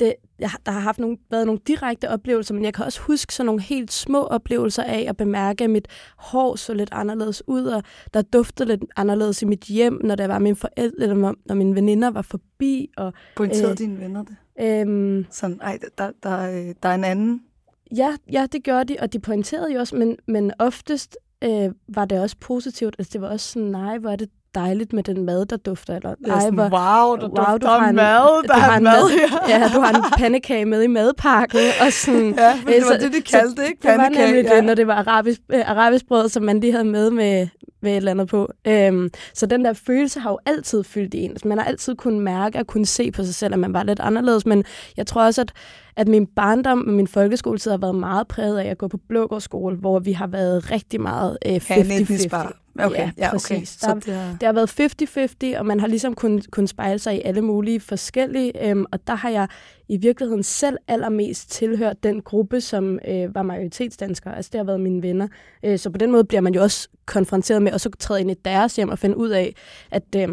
det, 0.00 0.14
jeg, 0.38 0.50
der 0.66 0.72
har 0.72 0.80
haft 0.80 0.98
nogle, 0.98 1.16
været 1.30 1.46
nogle 1.46 1.60
direkte 1.66 2.10
oplevelser, 2.10 2.54
men 2.54 2.64
jeg 2.64 2.74
kan 2.74 2.84
også 2.84 3.00
huske 3.00 3.34
sådan 3.34 3.46
nogle 3.46 3.62
helt 3.62 3.92
små 3.92 4.22
oplevelser 4.24 4.82
af 4.82 5.04
at 5.08 5.16
bemærke, 5.16 5.64
at 5.64 5.70
mit 5.70 5.88
hår 6.16 6.56
så 6.56 6.74
lidt 6.74 6.88
anderledes 6.92 7.42
ud, 7.48 7.64
og 7.64 7.82
der 8.14 8.22
duftede 8.22 8.68
lidt 8.68 8.84
anderledes 8.96 9.42
i 9.42 9.44
mit 9.44 9.60
hjem, 9.60 10.00
når 10.04 10.14
der 10.14 10.26
var 10.26 10.38
mine 10.38 10.56
forældre, 10.56 11.02
eller 11.02 11.34
når 11.44 11.54
mine 11.54 11.74
veninder 11.74 12.10
var 12.10 12.22
forbi. 12.22 12.90
Og, 12.96 13.12
Pointerede 13.36 13.70
øh, 13.70 13.78
dine 13.78 14.00
venner 14.00 14.24
det? 14.24 14.36
Øhm, 14.60 15.26
sådan, 15.30 15.60
ej, 15.62 15.78
der, 15.98 16.10
der, 16.22 16.72
der 16.82 16.88
er 16.88 16.94
en 16.94 17.04
anden? 17.04 17.42
Ja, 17.96 18.16
ja, 18.32 18.46
det 18.52 18.64
gjorde 18.64 18.94
de, 18.94 19.00
og 19.00 19.12
de 19.12 19.20
pointerede 19.20 19.72
jo 19.72 19.78
også, 19.80 19.96
men, 19.96 20.16
men 20.26 20.52
oftest 20.58 21.18
øh, 21.44 21.70
var 21.88 22.04
det 22.04 22.20
også 22.20 22.36
positivt. 22.40 22.96
Altså, 22.98 23.10
det 23.12 23.20
var 23.20 23.28
også 23.28 23.52
sådan, 23.52 23.68
nej, 23.68 23.98
hvor 23.98 24.10
er 24.10 24.16
det 24.16 24.30
dejligt 24.54 24.92
med 24.92 25.02
den 25.02 25.24
mad, 25.24 25.46
der 25.46 25.56
dufter. 25.56 25.96
Eller, 25.96 26.10
er 26.10 26.40
sådan, 26.40 26.58
ej, 26.58 26.68
hvor, 26.68 26.78
wow, 26.78 27.16
der 27.16 27.48
wow, 27.48 27.58
du 27.58 27.66
har 27.66 27.88
en, 27.88 27.96
mad, 27.96 28.48
der 28.48 28.54
har 28.54 28.76
en 28.76 28.84
mad. 28.84 29.10
Ja. 29.48 29.58
ja, 29.58 29.68
du 29.74 29.80
har 29.80 29.94
en 29.94 30.02
pandekage 30.18 30.64
med 30.64 30.82
i 30.82 30.86
madpakken. 30.86 31.60
Og 31.86 31.92
sådan, 31.92 32.34
ja, 32.38 32.58
det 32.66 32.84
var 32.90 32.96
det, 32.96 33.12
de 33.12 33.20
kaldte, 33.20 33.56
så, 33.56 33.68
ikke? 33.68 33.80
Pandekage. 33.80 34.10
Det 34.10 34.20
var 34.20 34.26
nemlig 34.26 34.44
ja. 34.50 34.56
det, 34.56 34.64
når 34.64 34.74
det 34.74 34.86
var 34.86 34.94
arabisk, 34.94 35.40
øh, 35.52 35.70
arabisk 35.70 36.06
brød, 36.08 36.28
som 36.28 36.42
man 36.42 36.60
lige 36.60 36.72
havde 36.72 36.84
med 36.84 37.10
med, 37.10 37.48
med 37.82 37.92
et 37.92 37.96
eller 37.96 38.10
andet 38.10 38.28
på. 38.28 38.52
Øhm, 38.66 39.10
så 39.34 39.46
den 39.46 39.64
der 39.64 39.72
følelse 39.72 40.20
har 40.20 40.30
jo 40.30 40.38
altid 40.46 40.84
fyldt 40.84 41.14
i 41.14 41.18
en. 41.18 41.36
Man 41.44 41.58
har 41.58 41.64
altid 41.64 41.94
kunnet 41.94 42.22
mærke 42.22 42.58
og 42.58 42.66
kunne 42.66 42.86
se 42.86 43.10
på 43.10 43.24
sig 43.24 43.34
selv, 43.34 43.52
at 43.52 43.58
man 43.58 43.72
var 43.72 43.82
lidt 43.82 44.00
anderledes. 44.00 44.46
Men 44.46 44.64
jeg 44.96 45.06
tror 45.06 45.24
også, 45.24 45.40
at, 45.40 45.52
at 45.96 46.08
min 46.08 46.26
barndom 46.26 46.84
og 46.86 46.92
min 46.92 47.06
folkeskoletid 47.06 47.70
har 47.70 47.78
været 47.78 47.94
meget 47.94 48.28
præget 48.28 48.58
af 48.58 48.70
at 48.70 48.78
gå 48.78 48.88
på 48.88 48.98
Blågårdsskole, 49.08 49.76
hvor 49.76 49.98
vi 49.98 50.12
har 50.12 50.26
været 50.26 50.70
rigtig 50.70 51.00
meget 51.00 51.38
øh, 51.46 51.56
50-50. 51.56 52.61
Okay, 52.78 52.98
ja, 52.98 53.10
ja 53.18 53.30
præcis. 53.30 53.50
Okay. 53.50 53.64
Så 53.64 53.86
der, 53.86 53.94
det, 53.94 54.14
har... 54.14 54.36
det 54.40 54.42
har 54.42 54.52
været 54.52 55.54
50-50, 55.54 55.58
og 55.58 55.66
man 55.66 55.80
har 55.80 55.86
ligesom 55.86 56.14
kunnet, 56.14 56.50
kun 56.50 56.66
spejle 56.66 56.98
sig 56.98 57.16
i 57.16 57.20
alle 57.24 57.42
mulige 57.42 57.80
forskellige, 57.80 58.68
øhm, 58.68 58.86
og 58.92 59.06
der 59.06 59.14
har 59.14 59.30
jeg 59.30 59.48
i 59.88 59.96
virkeligheden 59.96 60.42
selv 60.42 60.76
allermest 60.88 61.50
tilhørt 61.50 62.02
den 62.02 62.22
gruppe, 62.22 62.60
som 62.60 62.98
øh, 63.08 63.34
var 63.34 63.42
majoritetsdanskere. 63.42 64.36
Altså 64.36 64.48
det 64.52 64.58
har 64.58 64.64
været 64.64 64.80
mine 64.80 65.02
venner. 65.02 65.28
Øh, 65.62 65.78
så 65.78 65.90
på 65.90 65.98
den 65.98 66.12
måde 66.12 66.24
bliver 66.24 66.40
man 66.40 66.54
jo 66.54 66.62
også 66.62 66.88
konfronteret 67.06 67.62
med, 67.62 67.72
og 67.72 67.80
så 67.80 67.90
træde 67.98 68.20
ind 68.20 68.30
i 68.30 68.34
deres 68.44 68.76
hjem 68.76 68.88
og 68.88 68.98
finde 68.98 69.16
ud 69.16 69.28
af, 69.28 69.54
at 69.90 70.16
øh, 70.16 70.28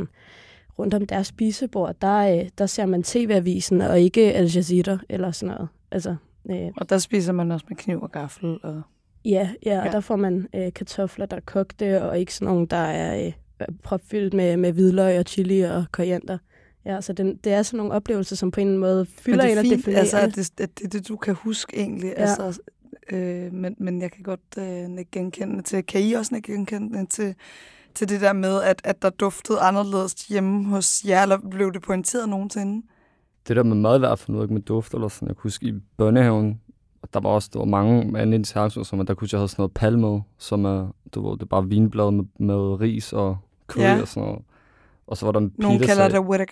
rundt 0.79 0.93
om 0.93 1.07
deres 1.07 1.27
spisebord, 1.27 1.95
der, 2.01 2.37
øh, 2.37 2.49
der 2.57 2.65
ser 2.65 2.85
man 2.85 3.03
TV-avisen, 3.03 3.81
og 3.81 3.99
ikke 3.99 4.33
Al 4.33 4.45
Jazeera 4.45 4.97
eller 5.09 5.31
sådan 5.31 5.55
noget. 5.55 5.69
Altså, 5.91 6.15
øh, 6.49 6.69
og 6.77 6.89
der 6.89 6.97
spiser 6.97 7.33
man 7.33 7.51
også 7.51 7.65
med 7.69 7.77
kniv 7.77 8.01
og 8.01 8.11
gaffel 8.11 8.59
og 8.63 8.81
Ja, 9.25 9.49
ja, 9.65 9.79
og 9.79 9.85
ja. 9.85 9.91
der 9.91 9.99
får 9.99 10.15
man 10.15 10.47
øh, 10.55 10.73
kartofler, 10.73 11.25
der 11.25 11.35
er 11.35 11.41
kogte, 11.45 12.03
og 12.03 12.19
ikke 12.19 12.33
sådan 12.33 12.53
nogle, 12.53 12.67
der 12.67 12.77
er 12.77 13.25
øh, 13.25 13.67
propfyldt 13.83 14.33
med, 14.33 14.57
med 14.57 14.71
hvidløg 14.71 15.19
og 15.19 15.25
chili 15.27 15.61
og 15.61 15.85
koriander. 15.91 16.37
Ja, 16.85 17.01
så 17.01 17.13
den, 17.13 17.37
det 17.43 17.53
er 17.53 17.63
sådan 17.63 17.77
nogle 17.77 17.93
oplevelser, 17.93 18.35
som 18.35 18.51
på 18.51 18.61
en 18.61 18.77
måde 18.77 19.05
fylder 19.05 19.43
en 19.43 19.57
og 19.57 19.63
definerer. 19.63 19.99
Altså, 19.99 20.17
at 20.17 20.35
det, 20.35 20.61
at 20.61 20.79
det, 20.79 20.93
det, 20.93 21.07
du 21.07 21.15
kan 21.15 21.35
huske 21.35 21.77
egentlig. 21.77 22.13
Ja. 22.17 22.21
Altså, 22.21 22.61
øh, 23.11 23.53
men, 23.53 23.75
men 23.77 24.01
jeg 24.01 24.11
kan 24.11 24.23
godt 24.23 24.57
øh, 24.57 25.05
genkende 25.11 25.61
til. 25.61 25.85
Kan 25.85 26.01
I 26.01 26.13
også 26.13 26.41
genkende 26.43 27.05
til, 27.05 27.35
til 27.95 28.09
det 28.09 28.21
der 28.21 28.33
med, 28.33 28.61
at, 28.61 28.81
at 28.83 29.01
der 29.01 29.09
duftede 29.09 29.59
anderledes 29.59 30.13
hjemme 30.13 30.65
hos 30.65 31.03
jer, 31.07 31.23
eller 31.23 31.37
blev 31.51 31.73
det 31.73 31.81
pointeret 31.81 32.29
nogensinde? 32.29 32.87
Det 33.47 33.55
der 33.55 33.63
med 33.63 33.75
mad 33.75 33.95
i 33.95 33.99
hvert 33.99 34.19
fald, 34.19 34.35
noget 34.35 34.51
med 34.51 34.61
duft 34.61 34.93
eller 34.93 35.07
sådan. 35.07 35.27
Jeg 35.27 35.35
kunne 35.35 35.43
huske 35.43 35.65
i 35.65 35.73
børnehaven, 35.97 36.61
og 36.67 36.68
der 37.13 37.19
var 37.19 37.29
også 37.29 37.49
der 37.53 37.59
var 37.59 37.65
mange 37.65 38.19
anden 38.19 38.33
interaktioner, 38.33 38.85
som 38.85 39.05
der 39.05 39.13
kunne 39.13 39.27
jeg 39.31 39.39
have 39.39 39.47
sådan 39.47 39.61
noget 39.61 39.71
palme, 39.73 40.21
som 40.37 40.65
er, 40.65 40.87
du 41.15 41.29
ved, 41.29 41.37
det 41.37 41.41
er 41.41 41.45
bare 41.45 41.67
vinblad 41.67 42.11
med, 42.11 42.23
med 42.39 42.55
ris 42.55 43.13
og 43.13 43.37
kød 43.67 43.83
ja. 43.83 44.01
og 44.01 44.07
sådan 44.07 44.27
noget. 44.27 44.41
Og 45.07 45.17
så 45.17 45.25
var 45.25 45.31
der 45.31 45.39
en 45.39 45.53
Nogle 45.57 45.79
kalder 45.79 46.09
det 46.09 46.19
Wedek 46.19 46.51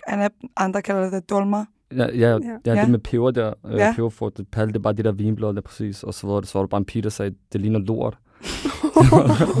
andre 0.56 0.82
kalder 0.82 1.10
det 1.10 1.30
dolma. 1.30 1.56
Ja, 1.96 2.06
ja, 2.06 2.30
ja, 2.30 2.38
ja, 2.66 2.82
det 2.82 2.90
med 2.90 2.98
peber 2.98 3.30
der, 3.30 3.54
øh, 3.66 3.78
ja. 3.78 3.92
peberfrugt, 3.92 4.36
det 4.36 4.48
palle, 4.48 4.72
det 4.72 4.78
er 4.78 4.82
bare 4.82 4.92
de 4.92 5.02
der 5.02 5.12
vinblad 5.12 5.54
der 5.54 5.60
præcis. 5.60 6.02
Og 6.02 6.14
så 6.14 6.26
var, 6.26 6.40
det, 6.40 6.48
så 6.48 6.58
var 6.58 6.62
der 6.62 6.68
bare 6.68 6.78
en 6.78 6.84
pige, 6.84 7.02
der 7.02 7.08
sagde, 7.08 7.34
det 7.52 7.60
ligner 7.60 7.78
lort. 7.78 8.18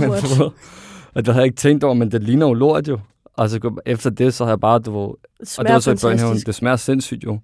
lort. 0.00 0.40
og 1.14 1.26
det 1.26 1.26
havde 1.26 1.36
jeg 1.36 1.44
ikke 1.44 1.56
tænkt 1.56 1.84
over, 1.84 1.94
men 1.94 2.10
det 2.10 2.22
ligner 2.22 2.46
jo 2.46 2.54
lort 2.54 2.88
jo. 2.88 2.98
Altså 3.38 3.80
efter 3.86 4.10
det, 4.10 4.34
så 4.34 4.44
har 4.44 4.50
jeg 4.50 4.60
bare, 4.60 4.78
du 4.78 4.98
ved, 4.98 5.08
og 5.58 5.64
det 5.64 5.72
var 5.72 5.78
så 5.78 5.90
i 5.90 5.96
børnehaven, 6.02 6.36
det 6.36 6.54
smager 6.54 6.76
sindssygt 6.76 7.24
jo. 7.24 7.38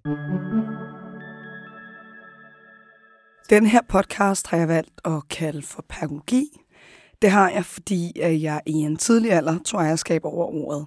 Den 3.50 3.66
her 3.66 3.80
podcast 3.88 4.46
har 4.46 4.56
jeg 4.56 4.68
valgt 4.68 5.00
at 5.04 5.28
kalde 5.30 5.62
for 5.62 5.84
pædagogi. 5.88 6.60
Det 7.22 7.30
har 7.30 7.50
jeg, 7.50 7.64
fordi 7.64 8.12
jeg 8.16 8.60
i 8.66 8.72
en 8.72 8.96
tidlig 8.96 9.32
alder 9.32 9.58
tror 9.58 9.82
jeg 9.82 9.98
skaber 9.98 10.28
over 10.28 10.46
ordet. 10.46 10.86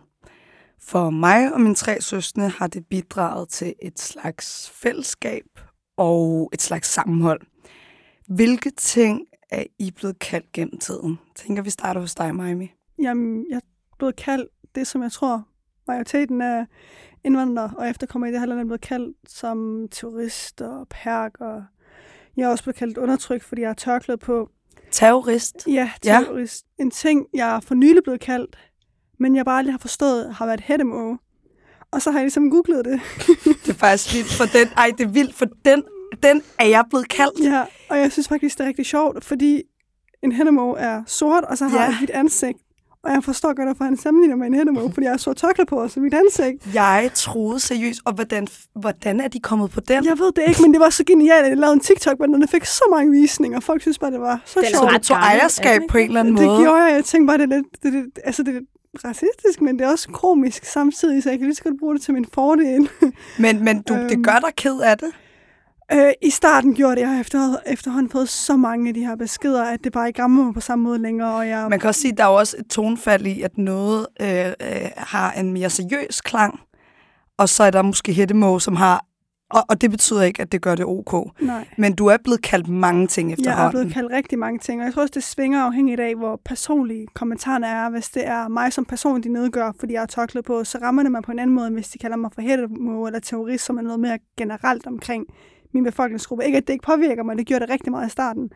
For 0.80 1.10
mig 1.10 1.54
og 1.54 1.62
mine 1.62 1.76
tre 1.76 2.02
søstre 2.02 2.50
har 2.50 2.68
det 2.68 2.86
bidraget 2.86 3.50
til 3.50 3.74
et 3.82 4.00
slags 4.00 4.70
fællesskab 4.70 5.44
og 5.98 6.50
et 6.54 6.62
slags 6.62 6.88
sammenhold. 6.88 7.42
Hvilke 8.28 8.70
ting 8.70 9.22
er 9.52 9.64
I 9.80 9.92
blevet 9.92 10.20
kaldt 10.20 10.52
gennem 10.52 10.80
tiden? 10.80 11.20
Tænker 11.36 11.64
vi 11.64 11.70
starter 11.70 12.02
hos 12.02 12.16
dig, 12.16 12.36
Miami. 12.36 12.72
jamen, 13.02 13.46
jeg 13.50 13.56
er 13.56 13.62
blevet 13.98 14.16
kaldt 14.16 14.52
det, 14.76 14.88
som 14.88 15.04
jeg 15.04 15.12
tror, 15.12 15.48
majoriteten 15.88 16.42
af 16.42 16.66
indvandrere 17.24 17.74
og 17.78 17.90
efterkommere 17.90 18.30
i 18.30 18.34
det 18.34 18.40
her 18.40 18.48
land 18.48 18.60
er 18.60 18.66
blevet 18.66 18.82
kaldt 18.82 19.18
som 19.28 19.88
turister, 19.92 20.86
og 21.40 21.64
jeg 22.38 22.44
er 22.44 22.50
også 22.50 22.64
blevet 22.64 22.76
kaldt 22.76 22.98
undertryk, 22.98 23.44
fordi 23.44 23.62
jeg 23.62 23.70
har 23.70 23.74
tørklæde 23.74 24.18
på. 24.18 24.50
Terrorist? 24.92 25.56
Ja, 25.68 25.92
terrorist. 26.02 26.66
Ja. 26.80 26.84
En 26.84 26.92
ting, 26.92 27.26
jeg 27.34 27.56
er 27.56 27.60
for 27.60 27.76
nylig 27.76 28.04
blevet 28.04 28.20
kaldt, 28.20 28.58
men 29.20 29.36
jeg 29.36 29.46
bare 29.46 29.58
aldrig 29.58 29.74
har 29.74 29.80
forstået, 29.80 30.36
har 30.36 30.46
været 30.46 30.62
hættemåge. 30.62 31.18
Og 31.92 32.02
så 32.02 32.12
har 32.12 32.20
jeg 32.20 32.24
ligesom 32.24 32.52
googlet 32.52 32.86
det. 32.86 33.02
det 33.66 33.70
er 33.70 33.74
faktisk 33.74 34.16
vildt 34.16 34.34
for 34.34 34.46
den. 34.46 34.68
Ej, 34.78 34.92
det 34.98 35.04
er 35.04 35.10
vildt 35.10 35.36
for 35.36 35.46
den. 35.66 35.84
Den 36.24 36.44
er 36.60 36.66
jeg 36.66 36.86
blevet 36.90 37.10
kaldt. 37.10 37.40
Ja, 37.44 37.66
og 37.90 37.98
jeg 37.98 38.12
synes 38.12 38.28
faktisk, 38.28 38.58
det 38.58 38.64
er 38.64 38.68
rigtig 38.68 38.86
sjovt, 38.86 39.26
fordi 39.26 39.64
en 40.24 40.32
hættemåge 40.32 40.78
er 40.78 41.04
sort, 41.06 41.44
og 41.44 41.58
så 41.58 41.68
har 41.68 41.84
ja. 41.84 41.90
et 41.90 41.98
hvidt 41.98 42.12
ansigt. 42.12 42.60
Og 43.08 43.14
jeg 43.14 43.24
forstår 43.24 43.54
godt, 43.54 43.68
hvorfor 43.68 43.84
han 43.84 43.98
sammenligner 43.98 44.36
med 44.36 44.48
en 44.48 44.54
hættemåge, 44.54 44.92
fordi 44.94 45.04
jeg 45.04 45.12
har 45.12 45.18
så 45.18 45.34
tørklæde 45.34 45.66
på, 45.66 45.76
og 45.76 45.92
så 45.92 46.00
mit 46.00 46.14
ansigt. 46.14 46.74
Jeg 46.74 47.10
troede 47.14 47.60
seriøst, 47.60 48.02
og 48.06 48.14
hvordan, 48.14 48.48
hvordan 48.76 49.20
er 49.20 49.28
de 49.28 49.40
kommet 49.40 49.72
på 49.72 49.80
den? 49.80 50.06
Jeg 50.06 50.20
ved 50.20 50.32
det 50.36 50.44
ikke, 50.48 50.62
men 50.62 50.74
det 50.74 50.80
var 50.80 50.90
så 50.90 51.04
genialt, 51.04 51.44
at 51.46 51.50
jeg 51.50 51.58
lavede 51.58 51.74
en 51.74 51.80
TikTok, 51.80 52.20
men 52.20 52.34
den 52.34 52.48
fik 52.48 52.66
så 52.66 52.84
mange 52.92 53.12
visninger, 53.12 53.58
og 53.58 53.64
folk 53.64 53.82
synes 53.82 54.00
bare, 54.00 54.12
det 54.12 54.20
var 54.20 54.42
så 54.46 54.60
den 54.60 54.70
sjovt. 54.70 54.92
Så 54.92 54.98
du 54.98 55.04
tog 55.04 55.18
ejerskab 55.18 55.82
på 55.90 55.98
en 55.98 56.08
eller 56.08 56.20
anden 56.20 56.34
måde? 56.34 56.48
Det 56.48 56.60
gjorde 56.60 56.84
jeg. 56.84 56.94
Jeg 56.94 57.06
tænkte 57.06 57.28
bare, 57.28 57.38
det 57.38 57.44
er 57.52 57.56
lidt, 57.56 57.84
det, 57.84 57.94
det, 57.94 58.06
altså 58.24 58.44
det, 58.44 58.62
racistisk, 59.06 59.62
men 59.62 59.80
det 59.80 59.86
er 59.86 59.92
også 59.92 60.10
komisk 60.10 60.66
samtidig, 60.66 61.24
så 61.24 61.30
jeg 61.30 61.40
kan 61.40 61.48
lige 61.48 61.56
så 61.56 61.64
godt 61.64 61.80
bruge 61.80 61.94
det 61.94 62.02
til 62.02 62.14
min 62.14 62.26
fordel. 62.34 62.90
Men, 63.40 63.64
men 63.64 63.82
du, 63.82 63.94
det 63.94 64.24
gør 64.24 64.40
dig 64.46 64.56
ked 64.56 64.80
af 64.80 64.98
det? 64.98 65.08
Øh, 65.94 66.12
I 66.22 66.30
starten 66.30 66.76
gjorde 66.76 66.96
det, 66.96 67.02
jeg 67.02 67.20
efter, 67.20 67.56
efterhånden 67.66 68.12
fået 68.12 68.30
så 68.30 68.58
mange 68.58 68.88
af 68.88 68.94
de 68.94 69.06
her 69.06 69.16
beskeder, 69.16 69.64
at 69.64 69.84
det 69.84 69.92
bare 69.92 70.08
ikke 70.08 70.22
rammer 70.22 70.44
mig 70.44 70.54
på 70.54 70.62
samme 70.62 70.84
måde 70.84 71.00
længere. 71.00 71.36
Og 71.36 71.48
jeg... 71.48 71.68
Man 71.70 71.80
kan 71.80 71.88
også 71.88 72.02
sige, 72.02 72.12
at 72.12 72.18
der 72.18 72.24
er 72.24 72.28
også 72.28 72.56
et 72.60 72.68
tonfald 72.68 73.26
i, 73.26 73.42
at 73.42 73.58
noget 73.58 74.08
øh, 74.22 74.48
øh, 74.48 74.90
har 74.98 75.32
en 75.32 75.54
mere 75.54 75.70
seriøs 75.70 76.22
klang, 76.22 76.60
og 77.38 77.50
så 77.50 77.64
er 77.64 77.72
der 77.72 77.82
måske 77.82 78.14
hættemåge, 78.14 78.62
som 78.62 78.76
har 78.76 79.08
og, 79.50 79.64
og 79.70 79.82
det 79.82 79.92
betyder 79.92 80.22
ikke, 80.22 80.42
at 80.42 80.52
det 80.52 80.62
gør 80.62 80.76
det 80.76 80.86
ok. 80.86 81.42
Nej. 81.42 81.68
Men 81.78 81.96
du 81.96 82.06
er 82.08 82.18
blevet 82.24 82.42
kaldt 82.42 82.68
mange 82.68 83.08
ting 83.08 83.34
efterhånden. 83.34 83.60
Jeg 83.60 83.68
er 83.68 83.72
blevet 83.72 83.94
kaldt 83.94 84.12
rigtig 84.12 84.40
mange 84.40 84.60
ting, 84.60 84.82
og 84.82 84.86
jeg 84.86 84.94
tror 84.94 85.02
også, 85.02 85.12
det 85.14 85.24
svinger 85.24 85.62
afhængigt 85.62 86.00
af, 86.00 86.16
hvor 86.16 86.42
personlige 86.46 87.08
kommentarerne 87.14 87.68
er. 87.68 87.90
Hvis 87.90 88.10
det 88.10 88.28
er 88.28 88.48
mig 88.48 88.74
som 88.74 88.86
person, 88.86 89.24
de 89.24 89.30
nedgør, 89.30 89.72
fordi 89.80 89.94
jeg 89.94 90.02
har 90.02 90.06
tørklæde 90.08 90.44
på, 90.44 90.64
så 90.64 90.78
rammer 90.82 91.04
det 91.04 91.12
mig 91.12 91.24
på 91.24 91.32
en 91.32 91.40
anden 91.40 91.56
måde, 91.56 91.68
end 91.68 91.76
hvis 91.76 91.90
de 91.90 91.98
kalder 91.98 92.18
mig 92.18 92.32
for 92.34 92.42
hættemåge 92.42 93.08
eller 93.08 93.20
terrorist, 93.20 93.66
som 93.66 93.78
er 93.78 93.82
noget 93.82 94.00
mere 94.00 94.20
generelt 94.38 94.88
omkring 94.88 95.26
min 95.78 95.84
befolkningsgruppe. 95.84 96.46
Ikke, 96.46 96.58
at 96.58 96.68
det 96.68 96.74
ikke 96.74 96.86
påvirker 96.86 97.24
mig, 97.24 97.38
det 97.38 97.46
gjorde 97.46 97.66
det 97.66 97.70
rigtig 97.74 97.92
meget 97.92 98.08
i 98.08 98.10
starten. 98.10 98.50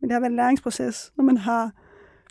Men 0.00 0.10
det 0.10 0.12
har 0.12 0.20
været 0.20 0.30
en 0.30 0.36
læringsproces, 0.36 1.12
når 1.16 1.24
man 1.24 1.36
har 1.36 1.70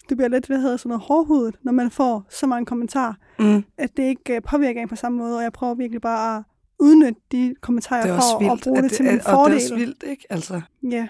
det 0.09 0.17
bliver 0.17 0.29
lidt, 0.29 0.47
hvad 0.47 0.59
hedder 0.61 0.77
sådan 0.77 0.89
noget, 0.89 1.03
hårdhudet, 1.03 1.55
når 1.63 1.71
man 1.71 1.91
får 1.91 2.25
så 2.29 2.47
mange 2.47 2.65
kommentarer, 2.65 3.13
mm. 3.39 3.63
at 3.77 3.97
det 3.97 4.03
ikke 4.03 4.35
øh, 4.35 4.41
påvirker 4.41 4.81
en 4.81 4.89
på 4.89 4.95
samme 4.95 5.17
måde, 5.17 5.37
og 5.37 5.43
jeg 5.43 5.53
prøver 5.53 5.75
virkelig 5.75 6.01
bare 6.01 6.37
at 6.37 6.43
udnytte 6.79 7.21
de 7.31 7.55
kommentarer, 7.61 8.07
jeg 8.07 8.15
får, 8.15 8.49
og 8.49 8.59
bruge 8.63 8.75
det, 8.75 8.83
det 8.83 8.91
til 8.91 9.05
min 9.05 9.21
fordel. 9.21 9.37
Og 9.37 9.45
det 9.45 9.51
er 9.51 9.55
også 9.55 9.75
vildt, 9.75 10.03
ikke? 10.03 10.25
Altså. 10.29 10.61
Ja. 10.91 11.07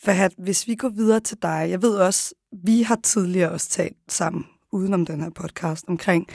Fahad, 0.00 0.30
hvis 0.38 0.66
vi 0.66 0.74
går 0.74 0.88
videre 0.88 1.20
til 1.20 1.38
dig, 1.42 1.66
jeg 1.70 1.82
ved 1.82 1.94
også, 1.94 2.34
vi 2.64 2.82
har 2.82 2.96
tidligere 2.96 3.50
også 3.50 3.70
talt 3.70 3.96
sammen, 4.08 4.44
udenom 4.72 5.06
den 5.06 5.20
her 5.20 5.30
podcast, 5.30 5.84
omkring, 5.88 6.26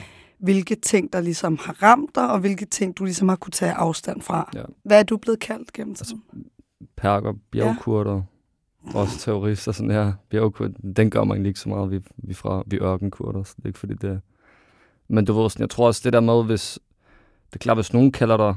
hvilke 0.44 0.76
ting, 0.76 1.14
der 1.14 1.22
ligesom 1.22 1.58
har 1.62 1.84
ramt 1.84 2.16
dig, 2.16 2.32
og 2.32 2.40
hvilke 2.40 2.66
ting, 2.66 2.98
du 2.98 3.04
ligesom 3.04 3.30
har 3.30 3.36
kunne 3.36 3.52
tage 3.52 3.72
afstand 3.72 4.22
fra. 4.22 4.52
Ja. 4.56 4.64
Hvad 4.84 5.00
er 5.00 5.04
du 5.04 5.18
blevet 5.18 5.40
kaldt 5.40 5.74
gennem 5.74 5.96
tiden? 5.96 6.22
Altså, 6.32 6.50
perker, 6.96 7.34
bjergkurter, 7.52 8.22
ja. 8.94 9.00
også 9.00 9.20
terrorister, 9.20 9.72
sådan 9.72 9.92
her. 9.92 10.14
Bjergkurter, 10.30 10.74
den 10.96 11.10
gør 11.10 11.24
man 11.24 11.46
ikke 11.46 11.60
så 11.60 11.70
meget, 11.70 11.92
vi, 11.92 12.00
vi 12.18 12.34
fra 12.34 12.64
vi 12.66 12.78
ørkenkurter, 12.78 13.44
så 13.44 13.54
det 13.58 13.64
er 13.64 13.68
ikke 13.68 13.80
fordi 13.80 13.94
det 13.94 14.22
Men 15.08 15.26
du 15.26 15.42
ved 15.42 15.50
sådan, 15.50 15.62
jeg 15.62 15.70
tror 15.70 15.88
også 15.88 16.02
det 16.04 16.14
der 16.14 16.20
med, 16.20 16.44
hvis, 16.44 16.80
det 17.50 17.56
er 17.56 17.60
klart, 17.60 17.78
hvis 17.78 17.94
nogen 17.94 18.12
kalder 18.12 18.38
dig 18.38 18.56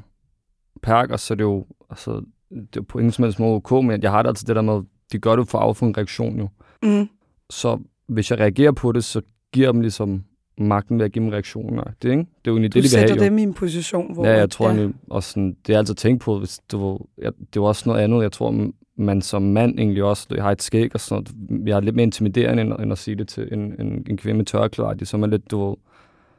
perker, 0.83 1.17
så 1.17 1.35
er 1.35 1.37
det 1.37 1.45
jo, 1.45 1.67
altså, 1.91 2.23
det 2.51 2.77
er 2.77 2.83
på 2.83 2.99
ingen 2.99 3.13
som 3.13 3.23
helst 3.23 3.39
måde 3.39 3.55
ok, 3.55 3.73
men 3.73 4.03
jeg 4.03 4.11
har 4.11 4.23
det 4.23 4.29
altså 4.29 4.45
det 4.47 4.57
der 4.57 4.63
med, 4.63 4.83
de 5.13 5.19
gør 5.19 5.37
det 5.37 5.49
for 5.49 5.59
at 5.59 5.65
affå 5.65 5.87
en 5.87 5.97
reaktion 5.97 6.39
jo. 6.39 6.49
Mm. 6.83 7.09
Så 7.51 7.79
hvis 8.07 8.31
jeg 8.31 8.41
reagerer 8.41 8.73
på 8.73 8.93
det, 8.93 9.05
så 9.05 9.23
giver 9.53 9.73
dem 9.73 9.81
ligesom 9.81 10.25
magten 10.59 10.99
ved 10.99 11.05
at 11.05 11.13
give 11.13 11.25
dem 11.25 11.33
reaktioner. 11.33 11.85
Det, 12.03 12.11
ikke? 12.11 12.19
det 12.19 12.27
er 12.27 12.27
jo 12.47 12.53
egentlig 12.53 12.75
du 12.75 12.79
det, 12.79 12.91
de 12.91 12.97
vil 12.97 13.09
have. 13.09 13.19
Du 13.19 13.25
dem 13.25 13.39
i 13.39 13.43
en 13.43 13.55
position, 13.55 14.15
hvor... 14.15 14.27
Ja, 14.27 14.39
jeg 14.39 14.51
tror 14.51 14.71
ja. 14.71 14.89
også 15.11 15.31
sådan, 15.31 15.57
det 15.67 15.75
er 15.75 15.79
altid 15.79 15.95
tænkt 15.95 16.23
på, 16.23 16.39
hvis 16.39 16.59
du, 16.73 16.99
jeg, 17.19 17.33
det 17.55 17.63
var 17.63 17.69
også 17.69 17.89
noget 17.89 18.01
andet, 18.01 18.23
jeg 18.23 18.33
tror, 18.33 18.71
man 18.97 19.23
som 19.23 19.43
mand 19.43 19.79
egentlig 19.79 20.05
også, 20.05 20.27
jeg 20.35 20.43
har 20.43 20.53
et 20.53 20.63
skæg 20.63 20.91
og 20.95 21.01
sådan 21.01 21.25
noget, 21.51 21.69
jeg 21.69 21.77
er 21.77 21.81
lidt 21.81 21.97
mere 21.97 22.05
intimiderende, 22.05 22.63
end, 22.63 22.73
end 22.73 22.93
at 22.93 22.99
sige 22.99 23.15
det 23.15 23.29
til 23.29 23.49
en, 23.53 23.81
en, 23.81 24.07
en 24.11 24.17
kvinde 24.17 24.37
med 24.37 24.45
tørklæde, 24.45 25.07
som 25.07 25.23
er 25.23 25.27
lidt, 25.27 25.51
du 25.51 25.77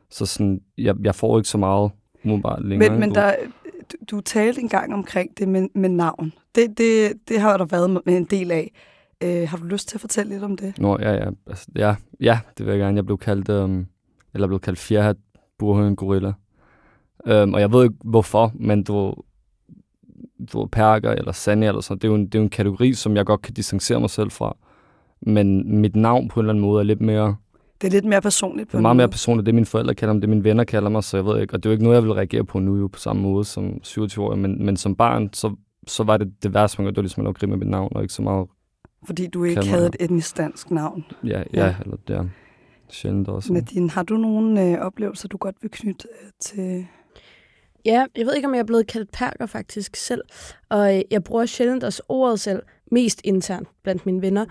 så 0.10 0.26
sådan, 0.26 0.62
jeg, 0.78 0.96
jeg 1.04 1.16
får 1.16 1.38
ikke 1.38 1.50
så 1.50 1.58
meget 1.58 1.92
umiddelbart 2.24 2.66
længere. 2.66 2.90
Men, 2.90 3.00
men 3.00 3.16
der, 3.16 3.36
du, 3.92 3.98
du 4.12 4.22
talte 4.22 4.62
engang 4.62 4.94
omkring 4.94 5.38
det 5.38 5.48
med, 5.48 5.68
med 5.76 5.90
navn. 5.90 6.34
Det, 6.56 6.78
det, 6.78 7.14
det 7.28 7.40
har 7.40 7.58
der 7.58 7.66
været 7.66 7.90
med 8.06 8.18
en 8.18 8.26
del 8.26 8.52
af. 8.52 8.72
Øh, 9.24 9.50
har 9.50 9.58
du 9.58 9.64
lyst 9.64 9.90
til 9.90 9.98
at 9.98 10.02
fortælle 10.02 10.32
lidt 10.32 10.44
om 10.44 10.58
det? 10.58 10.80
Nå, 10.80 10.98
ja, 11.00 11.14
ja. 11.14 11.30
Altså, 11.48 11.68
ja, 11.76 11.96
ja, 12.20 12.40
det 12.58 12.66
vil 12.66 12.72
jeg 12.72 12.80
gerne. 12.80 12.96
Jeg 12.96 13.06
blev 13.06 13.18
kaldt, 13.18 13.50
øhm, 13.50 13.86
eller 14.38 14.48
blev 14.48 14.60
kaldt 14.60 14.80
fjerhat 14.80 15.18
burhøn 15.58 15.96
gorilla. 15.96 16.34
Øhm, 17.26 17.54
og 17.54 17.60
jeg 17.60 17.72
ved 17.72 17.84
ikke 17.84 17.96
hvorfor, 18.04 18.52
men 18.56 18.84
du, 18.84 19.14
du 20.54 20.66
perker 20.66 21.12
eller 21.12 21.32
sande 21.32 21.68
eller 21.68 21.82
sådan, 21.82 21.98
det 21.98 22.04
er, 22.04 22.12
jo 22.12 22.16
en, 22.16 22.26
det 22.26 22.36
er 22.36 22.40
jo 22.40 22.44
en 22.44 22.50
kategori, 22.50 22.94
som 22.94 23.16
jeg 23.16 23.26
godt 23.26 23.42
kan 23.42 23.54
distancere 23.54 24.00
mig 24.00 24.10
selv 24.10 24.32
fra. 24.32 24.58
Men 25.22 25.78
mit 25.82 25.96
navn 25.96 26.28
på 26.28 26.40
en 26.40 26.44
eller 26.44 26.54
anden 26.54 26.66
måde 26.66 26.80
er 26.80 26.84
lidt 26.84 27.02
mere 27.02 27.36
det 27.82 27.88
er 27.88 27.92
lidt 27.92 28.06
mere 28.06 28.22
personligt. 28.22 28.70
På 28.70 28.72
det 28.72 28.78
er 28.78 28.82
meget 28.82 28.96
mere 28.96 29.10
personligt. 29.10 29.46
Det 29.46 29.56
mine 29.56 29.66
forældre 29.66 29.96
kalder 29.96 30.14
mig, 30.14 30.22
det 30.22 30.30
mine 30.30 30.44
venner 30.44 30.64
kalder 30.64 30.90
mig, 30.90 31.04
så 31.04 31.18
jeg 31.18 31.26
ved 31.26 31.42
ikke. 31.42 31.54
Og 31.54 31.64
det 31.64 31.70
er 31.70 31.70
jo 31.70 31.72
ikke 31.72 31.84
noget, 31.84 31.96
jeg 31.96 32.04
vil 32.04 32.14
reagere 32.14 32.44
på 32.44 32.60
nu 32.60 32.78
jo 32.78 32.88
på 32.88 33.00
samme 33.00 33.22
måde 33.22 33.46
som 33.46 33.80
27 33.84 34.26
år. 34.26 34.36
Men, 34.36 34.66
men 34.66 34.78
som 34.78 34.96
barn, 34.96 35.30
så, 35.34 35.56
så 35.88 36.04
var 36.04 36.18
det 36.18 36.44
det 36.44 36.54
værste, 36.54 36.78
man 36.78 36.86
gjorde, 36.86 36.92
det 36.92 36.98
var 36.98 37.02
ligesom 37.02 37.22
at 37.22 37.26
lave 37.26 37.34
grin 37.34 37.50
med 37.50 37.58
mit 37.58 37.68
navn, 37.68 37.92
og 37.96 38.02
ikke 38.02 38.14
så 38.14 38.22
meget... 38.22 38.48
Fordi 39.06 39.28
du 39.28 39.44
ikke 39.44 39.68
havde 39.68 39.88
et 39.88 39.96
etnisk 40.00 40.38
dansk 40.38 40.72
navn. 40.72 41.06
Ja, 41.24 41.44
ja, 41.54 41.66
ja. 41.66 41.76
eller 41.82 41.98
er 42.08 42.26
sjældent 42.94 43.28
også. 43.28 43.54
Nadine, 43.54 43.90
har 43.90 44.04
du 44.04 44.18
nogle 44.18 44.66
øh, 44.66 44.80
oplevelser, 44.80 45.28
du 45.28 45.38
godt 45.38 45.56
vil 45.62 45.72
knytte 45.72 46.08
øh, 46.24 46.30
til... 46.40 46.88
Ja, 47.86 48.06
jeg 48.18 48.26
ved 48.26 48.36
ikke, 48.36 48.48
om 48.48 48.54
jeg 48.54 48.60
er 48.60 48.66
blevet 48.66 48.88
kaldt 48.88 49.12
perker 49.12 49.46
faktisk 49.46 49.96
selv. 49.96 50.22
Og 50.70 50.96
øh, 50.96 51.02
jeg 51.12 51.24
bruger 51.24 51.46
sjældent 51.46 51.84
også 51.84 52.04
ordet 52.10 52.40
selv, 52.40 52.62
mest 52.92 53.22
internt 53.24 53.68
blandt 53.84 54.06
mine 54.06 54.22
venner. 54.22 54.46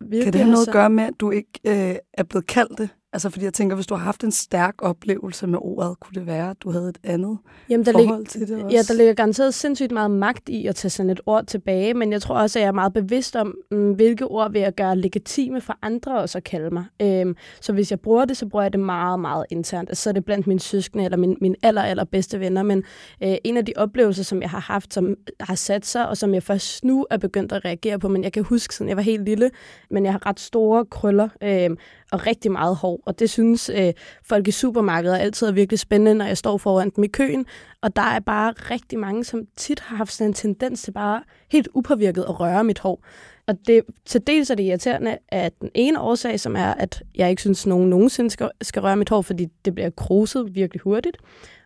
Virkelig 0.00 0.24
kan 0.24 0.32
det 0.32 0.40
have 0.40 0.52
noget 0.52 0.68
at 0.68 0.72
gøre 0.72 0.90
med, 0.90 1.04
at 1.04 1.14
du 1.20 1.30
ikke 1.30 1.50
øh, 1.64 1.96
er 2.12 2.22
blevet 2.22 2.46
kaldt 2.46 2.78
det? 2.78 2.88
Altså, 3.14 3.30
fordi 3.30 3.44
jeg 3.44 3.54
tænker, 3.54 3.76
hvis 3.76 3.86
du 3.86 3.94
har 3.94 4.04
haft 4.04 4.24
en 4.24 4.30
stærk 4.30 4.74
oplevelse 4.78 5.46
med 5.46 5.58
ordet, 5.62 6.00
kunne 6.00 6.14
det 6.14 6.26
være, 6.26 6.50
at 6.50 6.56
du 6.62 6.70
havde 6.70 6.88
et 6.88 6.98
andet 7.04 7.38
Jamen, 7.68 7.86
der 7.86 7.92
forhold 7.92 8.26
til 8.26 8.40
det 8.40 8.64
også? 8.64 8.76
Ja, 8.76 8.82
der 8.82 8.94
ligger 8.94 9.14
garanteret 9.14 9.54
sindssygt 9.54 9.92
meget 9.92 10.10
magt 10.10 10.48
i 10.48 10.66
at 10.66 10.74
tage 10.74 10.90
sådan 10.90 11.10
et 11.10 11.20
ord 11.26 11.46
tilbage, 11.46 11.94
men 11.94 12.12
jeg 12.12 12.22
tror 12.22 12.38
også, 12.38 12.58
at 12.58 12.60
jeg 12.60 12.68
er 12.68 12.72
meget 12.72 12.92
bevidst 12.92 13.36
om, 13.36 13.54
mm, 13.70 13.92
hvilke 13.92 14.26
ord 14.26 14.52
vil 14.52 14.60
jeg 14.60 14.74
gøre 14.74 14.96
legitime 14.96 15.60
for 15.60 15.78
andre 15.82 16.18
også 16.18 16.38
at 16.38 16.44
kalde 16.44 16.70
mig. 16.70 16.84
Øhm, 17.02 17.36
så 17.60 17.72
hvis 17.72 17.90
jeg 17.90 18.00
bruger 18.00 18.24
det, 18.24 18.36
så 18.36 18.46
bruger 18.46 18.62
jeg 18.62 18.72
det 18.72 18.80
meget, 18.80 19.20
meget 19.20 19.46
internt. 19.50 19.88
Altså, 19.88 20.02
så 20.02 20.10
er 20.10 20.14
det 20.14 20.24
blandt 20.24 20.46
mine 20.46 20.60
søskende 20.60 21.04
eller 21.04 21.18
mine, 21.18 21.36
mine 21.40 21.56
aller, 21.62 21.82
aller 21.82 22.04
bedste 22.04 22.40
venner, 22.40 22.62
men 22.62 22.82
øh, 23.22 23.34
en 23.44 23.56
af 23.56 23.64
de 23.64 23.72
oplevelser, 23.76 24.24
som 24.24 24.42
jeg 24.42 24.50
har 24.50 24.60
haft, 24.60 24.94
som 24.94 25.16
har 25.40 25.54
sat 25.54 25.86
sig, 25.86 26.08
og 26.08 26.16
som 26.16 26.34
jeg 26.34 26.42
først 26.42 26.84
nu 26.84 27.06
er 27.10 27.16
begyndt 27.16 27.52
at 27.52 27.64
reagere 27.64 27.98
på, 27.98 28.08
men 28.08 28.24
jeg 28.24 28.32
kan 28.32 28.44
huske, 28.44 28.74
siden 28.74 28.88
jeg 28.88 28.96
var 28.96 29.02
helt 29.02 29.24
lille, 29.24 29.50
men 29.90 30.04
jeg 30.04 30.12
har 30.12 30.26
ret 30.26 30.40
store 30.40 30.84
krøller, 30.84 31.28
øh, 31.42 31.70
og 32.12 32.26
rigtig 32.26 32.52
meget 32.52 32.76
hår. 32.76 33.00
Og 33.06 33.18
det 33.18 33.30
synes 33.30 33.70
øh, 33.74 33.92
folk 34.24 34.48
i 34.48 34.50
supermarkedet 34.50 35.18
altid 35.18 35.46
er 35.46 35.52
virkelig 35.52 35.78
spændende, 35.78 36.14
når 36.14 36.24
jeg 36.24 36.38
står 36.38 36.58
foran 36.58 36.90
dem 36.96 37.04
i 37.04 37.08
køen. 37.08 37.46
Og 37.80 37.96
der 37.96 38.02
er 38.02 38.20
bare 38.20 38.52
rigtig 38.52 38.98
mange, 38.98 39.24
som 39.24 39.46
tit 39.56 39.80
har 39.80 39.96
haft 39.96 40.12
sådan 40.12 40.30
en 40.30 40.34
tendens 40.34 40.82
til 40.82 40.92
bare 40.92 41.22
helt 41.48 41.68
upåvirket 41.74 42.22
at 42.22 42.40
røre 42.40 42.64
mit 42.64 42.78
hår. 42.78 43.04
Og 43.46 43.54
det, 43.66 43.82
til 44.04 44.26
dels 44.26 44.50
er 44.50 44.54
det 44.54 44.62
irriterende, 44.62 45.18
at 45.28 45.52
den 45.60 45.70
ene 45.74 46.00
årsag, 46.00 46.40
som 46.40 46.56
er, 46.56 46.74
at 46.74 47.02
jeg 47.14 47.30
ikke 47.30 47.42
synes, 47.42 47.62
at 47.62 47.68
nogen 47.68 47.90
nogensinde 47.90 48.30
skal, 48.30 48.50
skal 48.62 48.82
røre 48.82 48.96
mit 48.96 49.08
hår, 49.08 49.22
fordi 49.22 49.46
det 49.64 49.74
bliver 49.74 49.90
kruset 49.90 50.54
virkelig 50.54 50.80
hurtigt. 50.80 51.16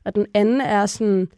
Og 0.05 0.15
den 0.15 0.27
anden 0.35 0.61
er 0.61 0.87
sådan, 0.87 1.29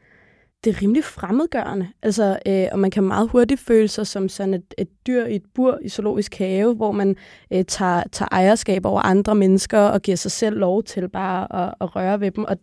det 0.64 0.76
er 0.76 0.82
rimelig 0.82 1.04
fremmedgørende. 1.04 1.88
Altså, 2.02 2.38
øh, 2.46 2.66
og 2.72 2.78
man 2.78 2.90
kan 2.90 3.04
meget 3.04 3.28
hurtigt 3.28 3.60
føle 3.60 3.88
sig 3.88 4.06
som 4.06 4.28
sådan 4.28 4.54
et, 4.54 4.74
et 4.78 4.88
dyr 5.06 5.26
i 5.26 5.36
et 5.36 5.42
bur 5.54 5.78
i 5.82 5.88
zoologisk 5.88 6.34
have, 6.34 6.74
hvor 6.74 6.92
man 6.92 7.16
øh, 7.52 7.64
tager, 7.64 8.02
tager 8.12 8.28
ejerskab 8.32 8.86
over 8.86 9.00
andre 9.00 9.34
mennesker 9.34 9.78
og 9.78 10.02
giver 10.02 10.16
sig 10.16 10.30
selv 10.30 10.58
lov 10.58 10.82
til 10.82 11.08
bare 11.08 11.66
at, 11.66 11.74
at 11.80 11.96
røre 11.96 12.20
ved 12.20 12.30
dem. 12.30 12.44
Og 12.44 12.56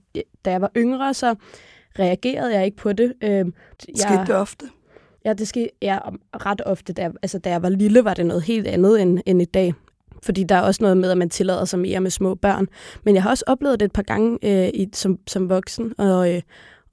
da 0.46 0.52
jeg 0.52 0.62
var 0.62 0.72
yngre, 0.78 1.14
så 1.14 1.36
reagerede 2.00 2.56
jeg 2.56 2.66
ikke 2.66 2.78
på 2.78 2.94
det. 2.94 3.14
Øh, 3.22 3.30
jeg, 3.30 3.46
skete 3.96 4.26
det 4.28 4.36
ofte? 4.36 4.66
Ja, 5.26 5.34
det 5.34 5.48
skete 5.48 5.70
ja, 5.82 6.00
ret 6.34 6.62
ofte. 6.66 6.94
Da 6.94 7.02
jeg, 7.02 7.12
altså, 7.22 7.40
da 7.40 7.50
jeg 7.50 7.62
var 7.62 7.70
lille, 7.70 8.04
var 8.04 8.14
det 8.14 8.26
noget 8.26 8.44
helt 8.44 8.68
andet 8.68 9.02
end, 9.02 9.20
end 9.26 9.42
i 9.42 9.46
dag. 9.46 9.74
Fordi 10.24 10.44
der 10.44 10.56
er 10.56 10.62
også 10.62 10.84
noget 10.84 10.98
med, 10.98 11.12
at 11.12 11.18
man 11.18 11.30
tillader 11.30 11.66
sig 11.66 11.80
mere 11.80 12.00
med 12.00 12.12
små 12.12 12.36
børn. 12.36 12.68
Men 13.04 13.16
jeg 13.16 13.24
har 13.24 13.30
også 13.30 13.44
oplevet 13.48 13.80
det 13.80 13.86
et 13.86 13.92
par 13.92 14.02
gange 14.02 14.38
øh, 14.44 14.70
i, 14.74 14.90
som, 14.94 15.20
som 15.28 15.50
voksen, 15.50 15.94
og, 15.98 16.34
øh, 16.34 16.42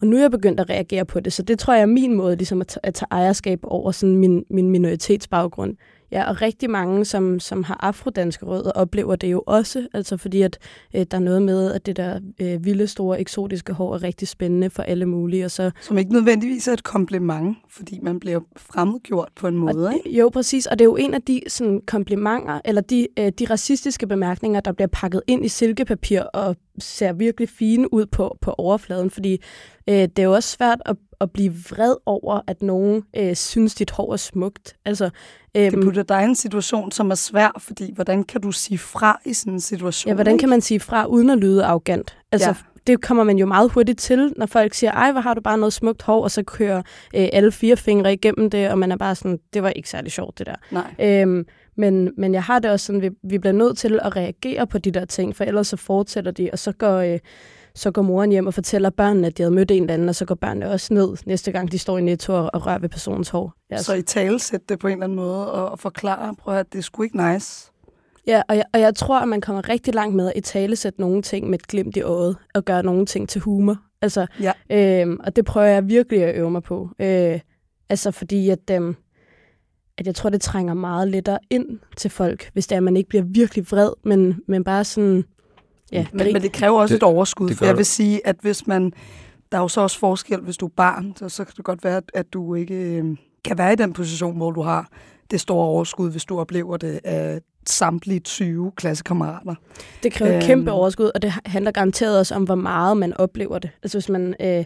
og 0.03 0.09
nu 0.09 0.17
er 0.17 0.21
jeg 0.21 0.31
begyndt 0.31 0.61
at 0.61 0.71
reagere 0.71 1.05
på 1.05 1.21
det, 1.21 1.33
så 1.33 1.43
det 1.43 1.59
tror 1.59 1.75
jeg 1.75 1.83
er 1.83 1.87
min 1.87 2.15
måde 2.15 2.37
ligesom 2.37 2.61
at, 2.61 2.79
at 2.83 2.95
tage 2.95 3.07
ejerskab 3.11 3.61
over 3.63 3.91
sådan 3.91 4.17
min, 4.17 4.45
min 4.51 4.71
minoritetsbaggrund. 4.71 5.77
Ja, 6.13 6.29
og 6.31 6.43
rigtig 6.43 6.71
mange, 6.71 7.05
som, 7.05 7.41
som 7.41 7.63
har 7.63 7.77
afrodanske 7.81 8.47
rødder, 8.47 8.71
oplever 8.71 9.17
det 9.17 9.33
jo 9.33 9.43
også, 9.47 9.87
altså 9.95 10.17
fordi 10.17 10.43
at 10.43 10.59
øh, 10.97 11.07
der 11.11 11.17
er 11.17 11.21
noget 11.21 11.43
med, 11.43 11.73
at 11.73 11.87
det 11.87 11.97
der 11.97 12.21
øh, 12.41 12.65
vilde, 12.65 12.87
store, 12.87 13.21
eksotiske 13.21 13.73
hår 13.73 13.95
er 13.95 14.03
rigtig 14.03 14.29
spændende 14.29 14.71
for 14.71 14.83
alle 14.83 15.07
mulige. 15.07 15.45
Og 15.45 15.51
så, 15.51 15.71
Som 15.81 15.99
ikke 15.99 16.13
nødvendigvis 16.13 16.69
er 16.69 16.73
et 16.73 16.85
kompliment, 16.85 17.57
fordi 17.71 17.99
man 18.03 18.21
bliver 18.21 18.41
fremmedgjort 18.57 19.29
på 19.37 19.47
en 19.47 19.57
måde, 19.57 19.89
og, 19.89 19.95
ikke? 19.95 20.19
Jo, 20.19 20.29
præcis, 20.29 20.67
og 20.67 20.79
det 20.79 20.85
er 20.85 20.89
jo 20.89 20.97
en 20.97 21.15
af 21.15 21.23
de 21.23 21.41
sådan, 21.49 21.81
komplimenter, 21.87 22.61
eller 22.65 22.81
de, 22.83 23.09
øh, 23.19 23.33
de 23.39 23.45
racistiske 23.51 24.07
bemærkninger, 24.07 24.61
der 24.61 24.73
bliver 24.73 24.89
pakket 24.93 25.23
ind 25.27 25.45
i 25.45 25.49
silkepapir 25.49 26.21
og 26.21 26.57
ser 26.79 27.13
virkelig 27.13 27.49
fine 27.49 27.95
ud 27.95 28.07
på, 28.07 28.39
på 28.41 28.55
overfladen, 28.59 29.11
fordi 29.11 29.43
øh, 29.89 29.95
det 29.95 30.19
er 30.19 30.23
jo 30.23 30.33
også 30.33 30.49
svært 30.49 30.83
at, 30.87 30.97
at 31.21 31.31
blive 31.31 31.53
vred 31.71 31.95
over, 32.07 32.41
at 32.47 32.63
nogen 32.63 33.03
øh, 33.17 33.37
synes, 33.37 33.75
dit 33.75 33.91
hår 33.91 34.13
er 34.13 34.17
smukt. 34.17 34.77
Altså, 34.85 35.11
Det 35.55 35.73
øhm, 35.73 35.83
putter 35.83 36.03
dig 36.03 36.23
i 36.23 36.25
en 36.25 36.35
situation, 36.35 36.93
som 36.93 37.11
er 37.11 37.15
svær, 37.15 37.57
fordi 37.59 37.93
hvordan 37.95 38.25
kan 38.25 38.41
du 38.41 38.53
sige 38.53 38.79
fra 38.79 39.21
i 39.25 39.33
sådan 39.33 39.53
en 39.53 39.61
situation? 39.61 40.09
Ja, 40.09 40.15
hvordan 40.15 40.39
kan 40.39 40.49
man 40.49 40.61
sige 40.61 40.81
fra 40.81 41.07
uden 41.07 41.31
at 41.31 41.39
lyde 41.39 41.65
arrogant? 41.65 42.17
Altså, 42.33 42.49
ja. 42.49 42.55
det 42.87 43.03
kommer 43.03 43.25
man 43.25 43.39
jo 43.39 43.47
meget 43.47 43.73
hurtigt 43.73 43.99
til, 43.99 44.33
når 44.37 44.47
folk 44.47 44.75
siger, 44.75 44.93
ej, 44.93 45.13
hvor 45.13 45.21
har 45.21 45.35
du 45.35 45.41
bare 45.41 45.59
noget 45.59 45.73
smukt 45.73 46.03
hår, 46.03 46.23
og 46.23 46.31
så 46.31 46.43
kører 46.43 46.79
øh, 47.15 47.29
alle 47.33 47.53
fire 47.53 47.77
fingre 47.77 48.13
igennem 48.13 48.51
det, 48.51 48.71
og 48.71 48.79
man 48.79 48.93
er 48.93 48.97
bare 48.97 49.15
sådan, 49.15 49.39
det 49.55 49.63
var 49.63 49.71
ikke 49.71 49.89
særlig 49.89 50.13
sjovt, 50.13 50.39
det 50.39 50.47
der. 50.47 50.55
Nej. 50.71 50.95
Øhm, 51.23 51.47
men, 51.77 52.13
men 52.19 52.35
jeg 52.35 52.43
har 52.43 52.59
det 52.59 52.71
også 52.71 52.87
sådan, 52.87 53.03
vi, 53.03 53.11
vi 53.23 53.39
bliver 53.39 53.53
nødt 53.53 53.79
til 53.79 54.01
at 54.03 54.17
reagere 54.17 54.67
på 54.67 54.79
de 54.79 54.91
der 54.91 55.05
ting, 55.05 55.37
for 55.37 55.45
ellers 55.45 55.67
så 55.67 55.77
fortsætter 55.77 56.31
de, 56.31 56.49
og 56.53 56.59
så 56.59 56.73
går, 56.73 56.97
øh, 56.97 57.19
så 57.75 57.91
går 57.91 58.03
moren 58.03 58.31
hjem 58.31 58.47
og 58.47 58.55
fortæller 58.55 58.91
børnene, 58.91 59.27
at 59.27 59.39
de 59.39 59.43
havde 59.43 59.55
mødt 59.55 59.71
en 59.71 59.83
eller 59.83 59.95
anden, 59.95 60.09
og 60.09 60.15
så 60.15 60.25
går 60.25 60.35
børnene 60.35 60.71
også 60.71 60.95
ned 60.95 61.17
næste 61.27 61.53
gang, 61.53 61.73
de 61.73 61.79
står 61.79 61.99
i 61.99 62.03
netto 62.03 62.33
og, 62.35 62.51
og 62.55 62.67
rører 62.67 62.79
ved 62.79 62.89
personens 62.89 63.29
hår. 63.29 63.53
Ja, 63.71 63.77
Så 63.79 63.95
i 63.95 64.03
tale 64.03 64.39
sætte 64.39 64.67
det 64.69 64.79
på 64.79 64.87
en 64.87 64.93
eller 64.93 65.05
anden 65.05 65.17
måde 65.17 65.53
og, 65.53 65.71
og 65.71 65.79
forklare, 65.79 66.35
prøv 66.35 66.55
at 66.55 66.73
det 66.73 66.79
er 66.79 66.83
sgu 66.83 67.03
ikke 67.03 67.33
nice. 67.33 67.69
Ja, 68.27 68.43
og 68.49 68.57
jeg, 68.57 68.65
og 68.75 68.81
jeg 68.81 68.95
tror, 68.95 69.19
at 69.21 69.29
man 69.29 69.41
kommer 69.41 69.69
rigtig 69.69 69.95
langt 69.95 70.15
med 70.17 70.27
at 70.27 70.33
i 70.37 70.41
tale 70.41 70.77
sætte 70.77 71.01
nogle 71.01 71.23
ting 71.23 71.51
med 71.51 71.59
et 71.59 71.67
glimt 71.67 71.97
i 71.97 72.01
øjet, 72.03 72.37
og 72.55 72.65
gøre 72.65 72.83
nogle 72.83 73.07
ting 73.07 73.29
til 73.29 73.41
humor. 73.41 73.77
Altså, 74.03 74.27
Ja. 74.41 74.53
øhm, 75.03 75.21
og 75.25 75.37
det 75.37 75.45
prøver 75.45 75.67
jeg 75.67 75.89
virkelig 75.89 76.25
at 76.25 76.35
øve 76.37 76.51
mig 76.51 76.63
på. 76.63 76.89
Øh, 76.99 77.41
altså, 77.89 78.11
fordi 78.11 78.51
at, 78.51 78.71
øhm, 78.71 78.97
at 79.99 80.07
jeg 80.07 80.15
tror, 80.15 80.31
det 80.31 80.41
trænger 80.41 80.75
meget 80.75 81.09
lettere 81.09 81.39
ind 81.51 81.67
til 81.97 82.11
folk, 82.11 82.51
hvis 82.53 82.67
det 82.67 82.73
er, 82.75 82.77
at 82.79 82.83
man 82.83 82.97
ikke 82.97 83.09
bliver 83.09 83.25
virkelig 83.25 83.67
vred, 83.71 83.91
men, 84.05 84.41
men 84.49 84.65
bare 84.65 84.85
sådan... 84.85 85.25
Ja, 85.93 86.07
Men, 86.13 86.19
grin. 86.23 86.33
men 86.33 86.43
det 86.43 86.53
kræver 86.53 86.81
også 86.81 86.93
Det- 86.95 86.99
et 86.99 87.03
overskud, 87.03 87.49
det 87.49 87.57
for 87.59 87.65
jeg 87.65 87.73
det. 87.75 87.79
vil 87.79 87.87
sige, 87.87 88.27
at 88.27 88.37
hvis 88.41 88.67
man... 88.67 88.93
Der 89.53 89.59
er 89.59 89.63
jo 89.63 89.69
så 89.69 89.81
også 89.81 89.99
forskel, 89.99 90.41
hvis 90.41 90.57
du 90.57 90.67
er 90.67 90.71
barn, 90.77 91.13
så, 91.17 91.29
så 91.29 91.45
kan 91.45 91.53
det 91.57 91.65
godt 91.65 91.85
være, 91.85 92.01
at, 92.15 92.33
du 92.33 92.55
ikke 92.55 92.75
øh, 92.75 93.17
kan 93.45 93.59
være 93.59 93.73
i 93.73 93.77
den 93.77 93.93
position, 93.93 94.37
hvor 94.37 94.51
du 94.51 94.63
har 94.63 94.89
det 95.31 95.41
store 95.41 95.65
overskud, 95.67 96.11
hvis 96.11 96.25
du 96.25 96.41
oplever 96.41 96.77
det 96.77 97.01
af 97.05 97.41
samtlige 97.67 98.21
20 98.21 98.73
klassekammerater. 98.77 99.55
Det 100.03 100.13
kræver 100.13 100.35
øhm. 100.37 100.43
kæmpe 100.43 100.73
overskud, 100.73 101.11
og 101.15 101.23
det 101.23 101.33
handler 101.47 101.71
garanteret 101.71 102.19
også 102.19 102.35
om, 102.35 102.43
hvor 102.45 102.55
meget 102.55 102.97
man 102.97 103.17
oplever 103.17 103.59
det. 103.59 103.71
Altså 103.83 103.99
hvis 103.99 104.09
man... 104.09 104.35
Øh, 104.41 104.65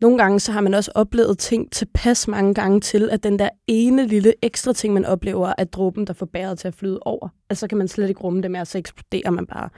nogle 0.00 0.18
gange 0.18 0.40
så 0.40 0.52
har 0.52 0.60
man 0.60 0.74
også 0.74 0.90
oplevet 0.94 1.38
ting 1.38 1.72
tilpas 1.72 2.28
mange 2.28 2.54
gange 2.54 2.80
til, 2.80 3.10
at 3.10 3.22
den 3.22 3.38
der 3.38 3.48
ene 3.66 4.06
lille 4.06 4.34
ekstra 4.42 4.72
ting, 4.72 4.94
man 4.94 5.04
oplever, 5.04 5.52
er 5.58 5.64
dråben, 5.64 6.06
der 6.06 6.12
får 6.12 6.26
bæret 6.26 6.58
til 6.58 6.68
at 6.68 6.74
flyde 6.74 6.98
over. 7.02 7.28
Altså 7.50 7.60
så 7.60 7.68
kan 7.68 7.78
man 7.78 7.88
slet 7.88 8.08
ikke 8.08 8.20
rumme 8.20 8.42
det 8.42 8.50
mere, 8.50 8.64
så 8.64 8.78
eksploderer 8.78 9.30
man 9.30 9.46
bare. 9.46 9.68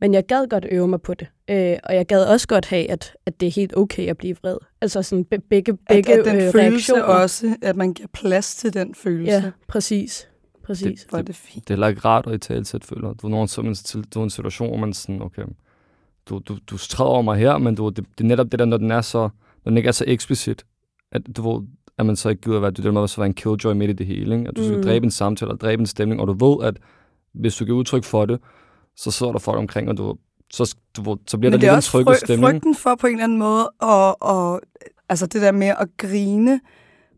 Men 0.00 0.14
jeg 0.14 0.26
gad 0.26 0.48
godt 0.48 0.66
øve 0.70 0.88
mig 0.88 1.02
på 1.02 1.14
det. 1.14 1.28
Øh, 1.50 1.76
og 1.84 1.94
jeg 1.94 2.06
gad 2.06 2.24
også 2.24 2.48
godt 2.48 2.66
have, 2.66 2.90
at, 2.90 3.16
at 3.26 3.40
det 3.40 3.46
er 3.46 3.50
helt 3.50 3.76
okay 3.76 4.08
at 4.08 4.16
blive 4.16 4.36
vred. 4.42 4.56
Altså 4.80 5.02
sådan 5.02 5.24
be- 5.24 5.38
begge, 5.50 5.76
begge 5.88 6.12
at, 6.12 6.18
at 6.18 6.24
den 6.24 6.36
øh, 6.36 6.52
følelse 6.52 6.92
reaktioner. 6.92 7.02
også, 7.02 7.56
at 7.62 7.76
man 7.76 7.94
giver 7.94 8.08
plads 8.12 8.56
til 8.56 8.74
den 8.74 8.94
følelse. 8.94 9.32
Ja, 9.32 9.50
præcis. 9.68 10.28
Præcis. 10.64 11.06
Hvor 11.10 11.18
er 11.18 11.22
det 11.22 11.36
fint. 11.36 11.68
Det 11.68 11.78
er 11.78 11.88
ikke 11.88 12.00
rart 12.00 12.26
at 12.26 12.34
i 12.34 12.38
tale 12.38 12.64
sætte 12.64 12.86
føler. 12.86 13.12
Du 13.12 13.26
er, 13.26 13.30
nogen, 13.30 13.48
så, 13.48 13.62
man, 13.62 13.74
til, 13.74 14.04
du 14.14 14.20
i 14.20 14.22
en 14.22 14.30
situation, 14.30 14.68
hvor 14.68 14.76
man 14.76 14.92
sådan, 14.92 15.22
okay, 15.22 15.42
du, 16.28 16.38
du, 16.48 16.58
du 16.70 16.78
træder 16.78 17.10
over 17.10 17.22
mig 17.22 17.38
her, 17.38 17.58
men 17.58 17.74
du, 17.74 17.88
det, 17.88 17.96
det, 18.18 18.24
er 18.24 18.28
netop 18.28 18.52
det 18.52 18.58
der, 18.58 18.64
når 18.64 18.76
den 18.76 18.90
er 18.90 19.00
så, 19.00 19.28
når 19.68 19.70
den 19.70 19.76
ikke 19.76 19.88
er 19.88 19.92
så 19.92 20.04
eksplicit, 20.06 20.66
at 21.12 21.22
du 21.36 21.52
ved, 21.52 21.66
at 21.98 22.06
man 22.06 22.16
så 22.16 22.28
ikke 22.28 22.42
gider 22.42 22.60
være, 22.60 22.70
det 22.70 22.84
der 22.84 22.90
med 22.90 23.02
at 23.02 23.14
være 23.18 23.26
en 23.26 23.34
killjoy 23.34 23.72
midt 23.72 23.90
i 23.90 23.92
det 23.92 24.06
hele, 24.06 24.38
ikke? 24.38 24.48
At 24.48 24.56
du 24.56 24.64
skal 24.64 24.76
Mm. 24.76 24.82
dræbe 24.82 25.04
en 25.04 25.10
samtale 25.10 25.50
og 25.50 25.60
dræbe 25.60 25.80
en 25.80 25.86
stemning, 25.86 26.20
og 26.20 26.26
du 26.26 26.32
ved, 26.56 26.66
at 26.66 26.76
hvis 27.34 27.56
du 27.56 27.64
giver 27.64 27.78
udtryk 27.78 28.04
for 28.04 28.26
det, 28.26 28.40
så 28.96 29.10
sidder 29.10 29.32
der 29.32 29.38
folk 29.38 29.58
omkring, 29.58 29.88
og 29.88 29.96
du, 29.96 30.16
så, 30.52 30.76
du, 30.96 31.16
så 31.26 31.38
bliver 31.38 31.50
Men 31.50 31.60
der 31.60 31.70
er 31.70 31.74
lidt 31.74 31.84
en 31.86 31.90
trykket 31.90 32.12
fry- 32.12 32.24
stemning. 32.26 32.52
frygten 32.52 32.74
for 32.74 32.94
på 32.94 33.06
en 33.06 33.12
eller 33.12 33.24
anden 33.24 33.38
måde, 33.38 33.68
og, 33.68 34.22
og 34.22 34.60
altså 35.08 35.26
det 35.26 35.42
der 35.42 35.52
med 35.52 35.66
at 35.78 35.88
grine 35.96 36.60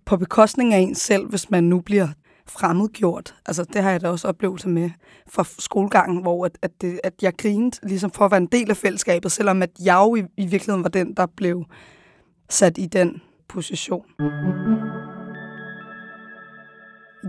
på 0.06 0.16
bekostning 0.16 0.74
af 0.74 0.78
en 0.78 0.94
selv, 0.94 1.28
hvis 1.28 1.50
man 1.50 1.64
nu 1.64 1.80
bliver 1.80 2.08
fremmedgjort. 2.48 3.34
Altså 3.46 3.64
det 3.72 3.82
har 3.82 3.90
jeg 3.90 4.00
da 4.00 4.08
også 4.08 4.28
oplevelse 4.28 4.68
med 4.68 4.90
fra 5.28 5.44
skolegangen, 5.58 6.22
hvor 6.22 6.44
at, 6.46 6.58
at, 6.62 6.70
det, 6.80 7.00
at 7.04 7.12
jeg 7.22 7.32
grinede 7.38 7.76
ligesom 7.88 8.10
for 8.10 8.24
at 8.24 8.30
være 8.30 8.40
en 8.40 8.46
del 8.52 8.70
af 8.70 8.76
fællesskabet, 8.76 9.32
selvom 9.32 9.62
at 9.62 9.70
jeg 9.84 9.94
jo 9.94 10.14
i, 10.16 10.18
i 10.36 10.46
virkeligheden 10.46 10.82
var 10.82 10.88
den, 10.88 11.14
der 11.14 11.26
blev 11.36 11.64
sat 12.50 12.78
i 12.78 12.86
den 12.86 13.22
position. 13.48 14.04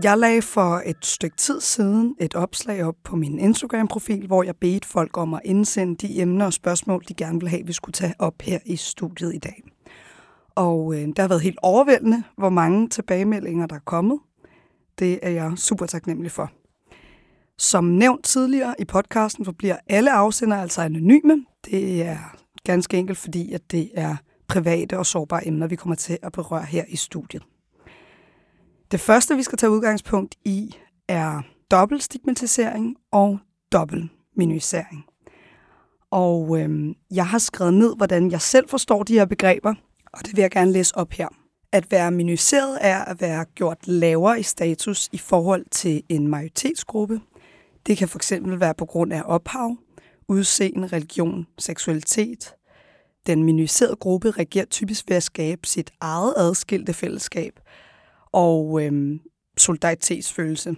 Jeg 0.02 0.18
lagde 0.18 0.42
for 0.42 0.82
et 0.86 1.06
stykke 1.06 1.36
tid 1.36 1.60
siden 1.60 2.16
et 2.20 2.34
opslag 2.34 2.84
op 2.84 2.94
på 3.04 3.16
min 3.16 3.38
Instagram-profil, 3.38 4.26
hvor 4.26 4.42
jeg 4.42 4.56
bedte 4.56 4.88
folk 4.88 5.18
om 5.18 5.34
at 5.34 5.40
indsende 5.44 5.96
de 5.96 6.20
emner 6.20 6.46
og 6.46 6.52
spørgsmål, 6.52 7.02
de 7.08 7.14
gerne 7.14 7.40
ville 7.40 7.50
have, 7.50 7.66
vi 7.66 7.72
skulle 7.72 7.92
tage 7.92 8.14
op 8.18 8.42
her 8.42 8.58
i 8.66 8.76
studiet 8.76 9.34
i 9.34 9.38
dag. 9.38 9.62
Og 10.54 10.94
øh, 10.94 11.00
det 11.00 11.18
har 11.18 11.28
været 11.28 11.42
helt 11.42 11.58
overvældende, 11.62 12.22
hvor 12.36 12.50
mange 12.50 12.88
tilbagemeldinger, 12.88 13.66
der 13.66 13.76
er 13.76 13.80
kommet. 13.84 14.18
Det 14.98 15.18
er 15.22 15.30
jeg 15.30 15.52
super 15.56 15.86
taknemmelig 15.86 16.30
for. 16.30 16.50
Som 17.58 17.84
nævnt 17.84 18.24
tidligere 18.24 18.74
i 18.78 18.84
podcasten, 18.84 19.44
forbliver 19.44 19.76
alle 19.88 20.12
afsender 20.12 20.56
altså 20.56 20.82
anonyme. 20.82 21.44
Det 21.64 22.02
er 22.02 22.36
ganske 22.64 22.96
enkelt, 22.96 23.18
fordi 23.18 23.52
at 23.52 23.60
det 23.70 23.90
er 23.94 24.16
private 24.52 24.98
og 24.98 25.06
sårbare 25.06 25.46
emner, 25.46 25.66
vi 25.66 25.76
kommer 25.76 25.96
til 25.96 26.18
at 26.22 26.32
berøre 26.32 26.64
her 26.64 26.84
i 26.88 26.96
studiet. 26.96 27.42
Det 28.90 29.00
første, 29.00 29.36
vi 29.36 29.42
skal 29.42 29.58
tage 29.58 29.70
udgangspunkt 29.70 30.34
i, 30.44 30.76
er 31.08 31.42
dobbeltstigmatisering 31.70 32.96
og 33.12 33.38
dobbeltminorisering. 33.72 35.04
Og 36.10 36.60
øhm, 36.60 36.94
jeg 37.10 37.26
har 37.26 37.38
skrevet 37.38 37.74
ned, 37.74 37.96
hvordan 37.96 38.30
jeg 38.30 38.40
selv 38.40 38.68
forstår 38.68 39.02
de 39.02 39.12
her 39.12 39.24
begreber, 39.24 39.74
og 40.12 40.26
det 40.26 40.36
vil 40.36 40.42
jeg 40.42 40.50
gerne 40.50 40.72
læse 40.72 40.96
op 40.96 41.12
her. 41.12 41.28
At 41.72 41.90
være 41.90 42.10
minoriseret 42.10 42.78
er 42.80 43.04
at 43.04 43.20
være 43.20 43.44
gjort 43.44 43.88
lavere 43.88 44.40
i 44.40 44.42
status 44.42 45.08
i 45.12 45.18
forhold 45.18 45.64
til 45.70 46.02
en 46.08 46.28
majoritetsgruppe. 46.28 47.20
Det 47.86 47.96
kan 47.96 48.08
fx 48.08 48.32
være 48.44 48.74
på 48.74 48.84
grund 48.84 49.12
af 49.12 49.22
ophav, 49.24 49.76
udseende, 50.28 50.86
religion, 50.86 51.46
seksualitet. 51.58 52.54
Den 53.26 53.44
minoriserede 53.44 53.96
gruppe 53.96 54.30
reagerer 54.30 54.64
typisk 54.64 55.04
ved 55.08 55.16
at 55.16 55.22
skabe 55.22 55.66
sit 55.66 55.90
eget 56.00 56.34
adskilte 56.36 56.92
fællesskab 56.92 57.60
og 58.32 58.82
øhm, 58.82 59.20
solidaritetsfølelse. 59.56 60.76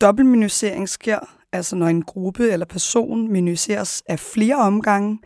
Dobbeltminorisering 0.00 0.88
sker 0.88 1.18
altså, 1.52 1.76
når 1.76 1.86
en 1.86 2.02
gruppe 2.02 2.50
eller 2.50 2.66
person 2.66 3.32
minoriseres 3.32 4.02
af 4.06 4.20
flere 4.20 4.56
omgange, 4.56 5.18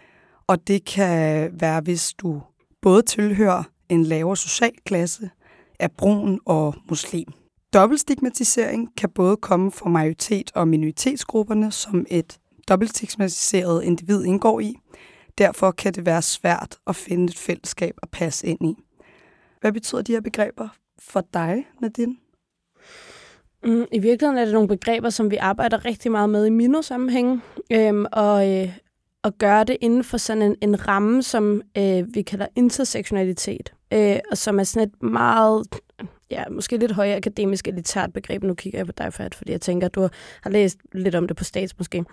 og 0.46 0.66
det 0.66 0.84
kan 0.84 1.50
være, 1.60 1.80
hvis 1.80 2.12
du 2.12 2.42
både 2.82 3.02
tilhører 3.02 3.62
en 3.88 4.02
lavere 4.02 4.36
social 4.36 4.72
klasse, 4.86 5.30
er 5.78 5.88
brun 5.98 6.40
og 6.46 6.74
muslim. 6.90 7.32
Dobbeltstigmatisering 7.74 8.88
kan 8.96 9.10
både 9.14 9.36
komme 9.36 9.72
fra 9.72 9.90
majoritet- 9.90 10.50
og 10.54 10.68
minoritetsgrupperne, 10.68 11.72
som 11.72 12.06
et 12.10 12.38
dobbeltstigmatiseret 12.68 13.84
individ 13.84 14.24
indgår 14.24 14.60
i. 14.60 14.74
Derfor 15.38 15.70
kan 15.70 15.94
det 15.94 16.06
være 16.06 16.22
svært 16.22 16.78
at 16.86 16.96
finde 16.96 17.24
et 17.24 17.38
fællesskab 17.38 17.94
at 18.02 18.10
passe 18.10 18.46
ind 18.46 18.66
i. 18.66 18.74
Hvad 19.60 19.72
betyder 19.72 20.02
de 20.02 20.12
her 20.12 20.20
begreber 20.20 20.68
for 20.98 21.24
dig, 21.34 21.66
Nadine? 21.80 22.16
Mm, 23.64 23.86
I 23.92 23.98
virkeligheden 23.98 24.38
er 24.38 24.44
det 24.44 24.54
nogle 24.54 24.68
begreber, 24.68 25.10
som 25.10 25.30
vi 25.30 25.36
arbejder 25.36 25.84
rigtig 25.84 26.10
meget 26.10 26.30
med 26.30 26.46
i 26.46 26.50
minosammenhæng, 26.50 27.42
øhm, 27.72 28.06
og, 28.12 28.50
øh, 28.50 28.78
og 29.22 29.38
gøre 29.38 29.64
det 29.64 29.76
inden 29.80 30.04
for 30.04 30.16
sådan 30.16 30.42
en, 30.42 30.56
en 30.62 30.88
ramme, 30.88 31.22
som 31.22 31.62
øh, 31.78 32.14
vi 32.14 32.22
kalder 32.22 32.46
intersektionalitet, 32.56 33.74
øh, 33.92 34.18
og 34.30 34.38
som 34.38 34.60
er 34.60 34.64
sådan 34.64 34.88
et 34.88 35.02
meget, 35.02 35.66
ja, 36.32 36.44
måske 36.50 36.76
lidt 36.76 36.92
højere 36.92 37.16
akademisk 37.16 37.68
elitært 37.68 38.12
begreb. 38.12 38.42
Nu 38.42 38.54
kigger 38.54 38.78
jeg 38.78 38.86
på 38.86 38.92
dig, 38.98 39.12
Fat, 39.12 39.34
fordi 39.34 39.52
jeg 39.52 39.60
tænker, 39.60 39.86
at 39.86 39.94
du 39.94 40.08
har 40.42 40.50
læst 40.50 40.78
lidt 40.92 41.14
om 41.14 41.26
det 41.26 41.36
på 41.36 41.44
stats 41.44 41.78
måske. 41.78 42.04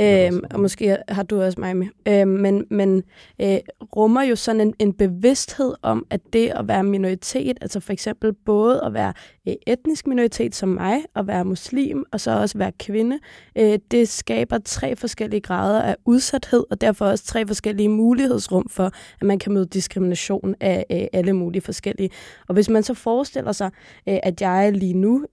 Øhm, 0.00 0.44
og 0.50 0.60
måske 0.60 0.96
har 1.08 1.22
du 1.22 1.42
også 1.42 1.60
mig 1.60 1.76
med. 1.76 1.86
Øhm, 2.08 2.28
men 2.28 2.66
men 2.70 3.02
øh, 3.40 3.58
rummer 3.96 4.22
jo 4.22 4.36
sådan 4.36 4.60
en, 4.60 4.74
en 4.78 4.92
bevidsthed 4.92 5.74
om, 5.82 6.06
at 6.10 6.20
det 6.32 6.48
at 6.48 6.68
være 6.68 6.84
minoritet, 6.84 7.58
altså 7.60 7.80
for 7.80 7.92
eksempel 7.92 8.32
både 8.32 8.82
at 8.84 8.94
være 8.94 9.12
Øh, 9.48 9.54
etnisk 9.66 10.06
minoritet 10.06 10.54
som 10.54 10.68
mig, 10.68 11.04
at 11.16 11.26
være 11.26 11.44
muslim, 11.44 12.04
og 12.12 12.20
så 12.20 12.30
også 12.30 12.58
være 12.58 12.72
kvinde, 12.78 13.18
øh, 13.58 13.78
det 13.90 14.08
skaber 14.08 14.58
tre 14.64 14.96
forskellige 14.96 15.40
grader 15.40 15.82
af 15.82 15.96
udsathed, 16.04 16.64
og 16.70 16.80
derfor 16.80 17.06
også 17.06 17.24
tre 17.24 17.46
forskellige 17.46 17.88
mulighedsrum 17.88 18.68
for, 18.68 18.84
at 19.20 19.26
man 19.26 19.38
kan 19.38 19.52
møde 19.52 19.66
diskrimination 19.66 20.54
af 20.60 20.86
øh, 20.92 21.06
alle 21.12 21.32
mulige 21.32 21.62
forskellige. 21.62 22.10
Og 22.48 22.54
hvis 22.54 22.68
man 22.68 22.82
så 22.82 22.94
forestiller 22.94 23.52
sig, 23.52 23.70
at 24.06 24.40
jeg 24.40 24.72
lige 24.72 24.94
nu 24.94 25.26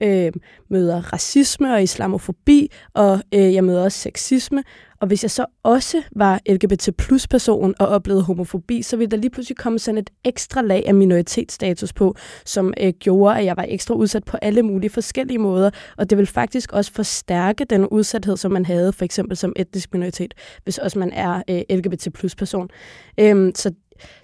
møder 0.69 1.13
racisme 1.13 1.73
og 1.73 1.83
islamofobi, 1.83 2.71
og 2.93 3.19
jeg 3.31 3.63
møder 3.63 3.83
også 3.83 3.97
sexisme, 3.99 4.63
og 4.99 5.07
hvis 5.07 5.23
jeg 5.23 5.31
så 5.31 5.45
også 5.63 6.03
var 6.15 6.39
LGBT 6.49 6.89
plus 6.97 7.27
person 7.27 7.75
og 7.79 7.87
oplevede 7.87 8.23
homofobi, 8.23 8.81
så 8.81 8.97
ville 8.97 9.11
der 9.11 9.17
lige 9.17 9.29
pludselig 9.29 9.57
komme 9.57 9.79
sådan 9.79 9.97
et 9.97 10.09
ekstra 10.23 10.61
lag 10.61 10.83
af 10.87 10.93
minoritetsstatus 10.93 11.93
på, 11.93 12.15
som 12.45 12.73
øh, 12.79 12.93
gjorde, 12.99 13.37
at 13.37 13.45
jeg 13.45 13.57
var 13.57 13.65
ekstra 13.69 13.95
udsat 13.95 14.23
på 14.23 14.37
alle 14.41 14.63
mulige 14.63 14.89
forskellige 14.89 15.37
måder. 15.37 15.69
Og 15.97 16.09
det 16.09 16.17
vil 16.17 16.27
faktisk 16.27 16.71
også 16.71 16.91
forstærke 16.91 17.65
den 17.65 17.87
udsathed, 17.87 18.37
som 18.37 18.51
man 18.51 18.65
havde 18.65 18.93
for 18.93 19.05
eksempel 19.05 19.37
som 19.37 19.53
etnisk 19.55 19.93
minoritet, 19.93 20.33
hvis 20.63 20.77
også 20.77 20.99
man 20.99 21.11
er 21.11 21.43
øh, 21.49 21.77
LGBT 21.77 22.07
plus 22.13 22.35
person. 22.35 22.69
Øhm, 23.19 23.51
så 23.55 23.71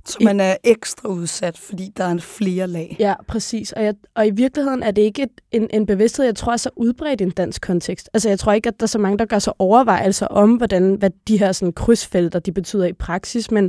så 0.05 0.17
man 0.21 0.39
er 0.39 0.55
ekstra 0.63 1.09
udsat, 1.09 1.57
fordi 1.57 1.91
der 1.97 2.03
er 2.03 2.11
en 2.11 2.19
flere 2.19 2.67
lag. 2.67 2.95
Ja, 2.99 3.13
præcis. 3.27 3.71
Og, 3.71 3.83
jeg, 3.83 3.93
og 4.15 4.27
i 4.27 4.31
virkeligheden 4.31 4.83
er 4.83 4.91
det 4.91 5.01
ikke 5.01 5.23
et, 5.23 5.41
en, 5.51 5.67
en 5.73 5.85
bevidsthed, 5.85 6.25
jeg 6.25 6.35
tror 6.35 6.53
er 6.53 6.57
så 6.57 6.69
udbredt 6.75 7.21
i 7.21 7.23
en 7.23 7.29
dansk 7.29 7.61
kontekst. 7.61 8.09
Altså 8.13 8.29
jeg 8.29 8.39
tror 8.39 8.53
ikke, 8.53 8.67
at 8.67 8.79
der 8.79 8.83
er 8.83 8.87
så 8.87 8.99
mange, 8.99 9.17
der 9.17 9.25
gør 9.25 9.39
sig 9.39 9.53
overvejelser 9.59 10.27
om, 10.27 10.55
hvordan, 10.55 10.95
hvad 10.95 11.09
de 11.27 11.39
her 11.39 11.51
sådan, 11.51 11.73
krydsfelter 11.73 12.39
de 12.39 12.51
betyder 12.51 12.85
i 12.85 12.93
praksis, 12.93 13.51
men 13.51 13.65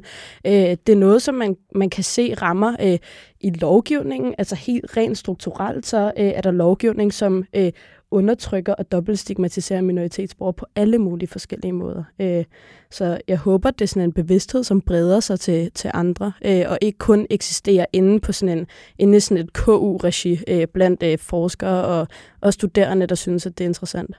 øh, 0.46 0.52
det 0.52 0.88
er 0.88 0.96
noget, 0.96 1.22
som 1.22 1.34
man, 1.34 1.56
man 1.74 1.90
kan 1.90 2.04
se 2.04 2.34
rammer 2.34 2.76
øh, 2.80 2.98
i 3.40 3.50
lovgivningen. 3.50 4.34
Altså 4.38 4.54
helt 4.54 4.96
rent 4.96 5.18
strukturelt, 5.18 5.86
så 5.86 6.12
øh, 6.18 6.26
er 6.26 6.40
der 6.40 6.50
lovgivning, 6.50 7.12
som 7.14 7.44
øh, 7.56 7.72
undertrykker 8.10 8.74
og 8.74 8.92
dobbeltstigmatiserer 8.92 9.80
minoritetsborgere 9.80 10.54
på 10.54 10.66
alle 10.76 10.98
mulige 10.98 11.28
forskellige 11.28 11.72
måder. 11.72 12.04
Øh, 12.20 12.44
så 12.90 13.20
jeg 13.28 13.38
håber, 13.38 13.70
det 13.70 13.82
er 13.82 13.86
sådan 13.86 14.08
en 14.08 14.12
bevidsthed, 14.12 14.64
som 14.64 14.80
breder 14.80 15.20
sig 15.20 15.40
til, 15.40 15.70
til 15.72 15.90
andre, 15.94 16.32
øh, 16.44 16.64
og 16.68 16.78
ikke 16.82 16.98
kun 16.98 17.26
eksisterer 17.30 17.86
inde 17.92 18.20
på 18.20 18.32
sådan 18.32 18.58
en 18.58 18.66
inde 18.98 19.16
i 19.16 19.20
sådan 19.20 19.44
et 19.44 19.52
KU-regi 19.52 20.38
øh, 20.48 20.66
blandt 20.66 21.20
forskere 21.20 21.84
og, 21.84 22.08
og 22.40 22.52
studerende, 22.52 23.06
der 23.06 23.14
synes, 23.14 23.46
at 23.46 23.58
det 23.58 23.64
er 23.64 23.68
interessant. 23.68 24.16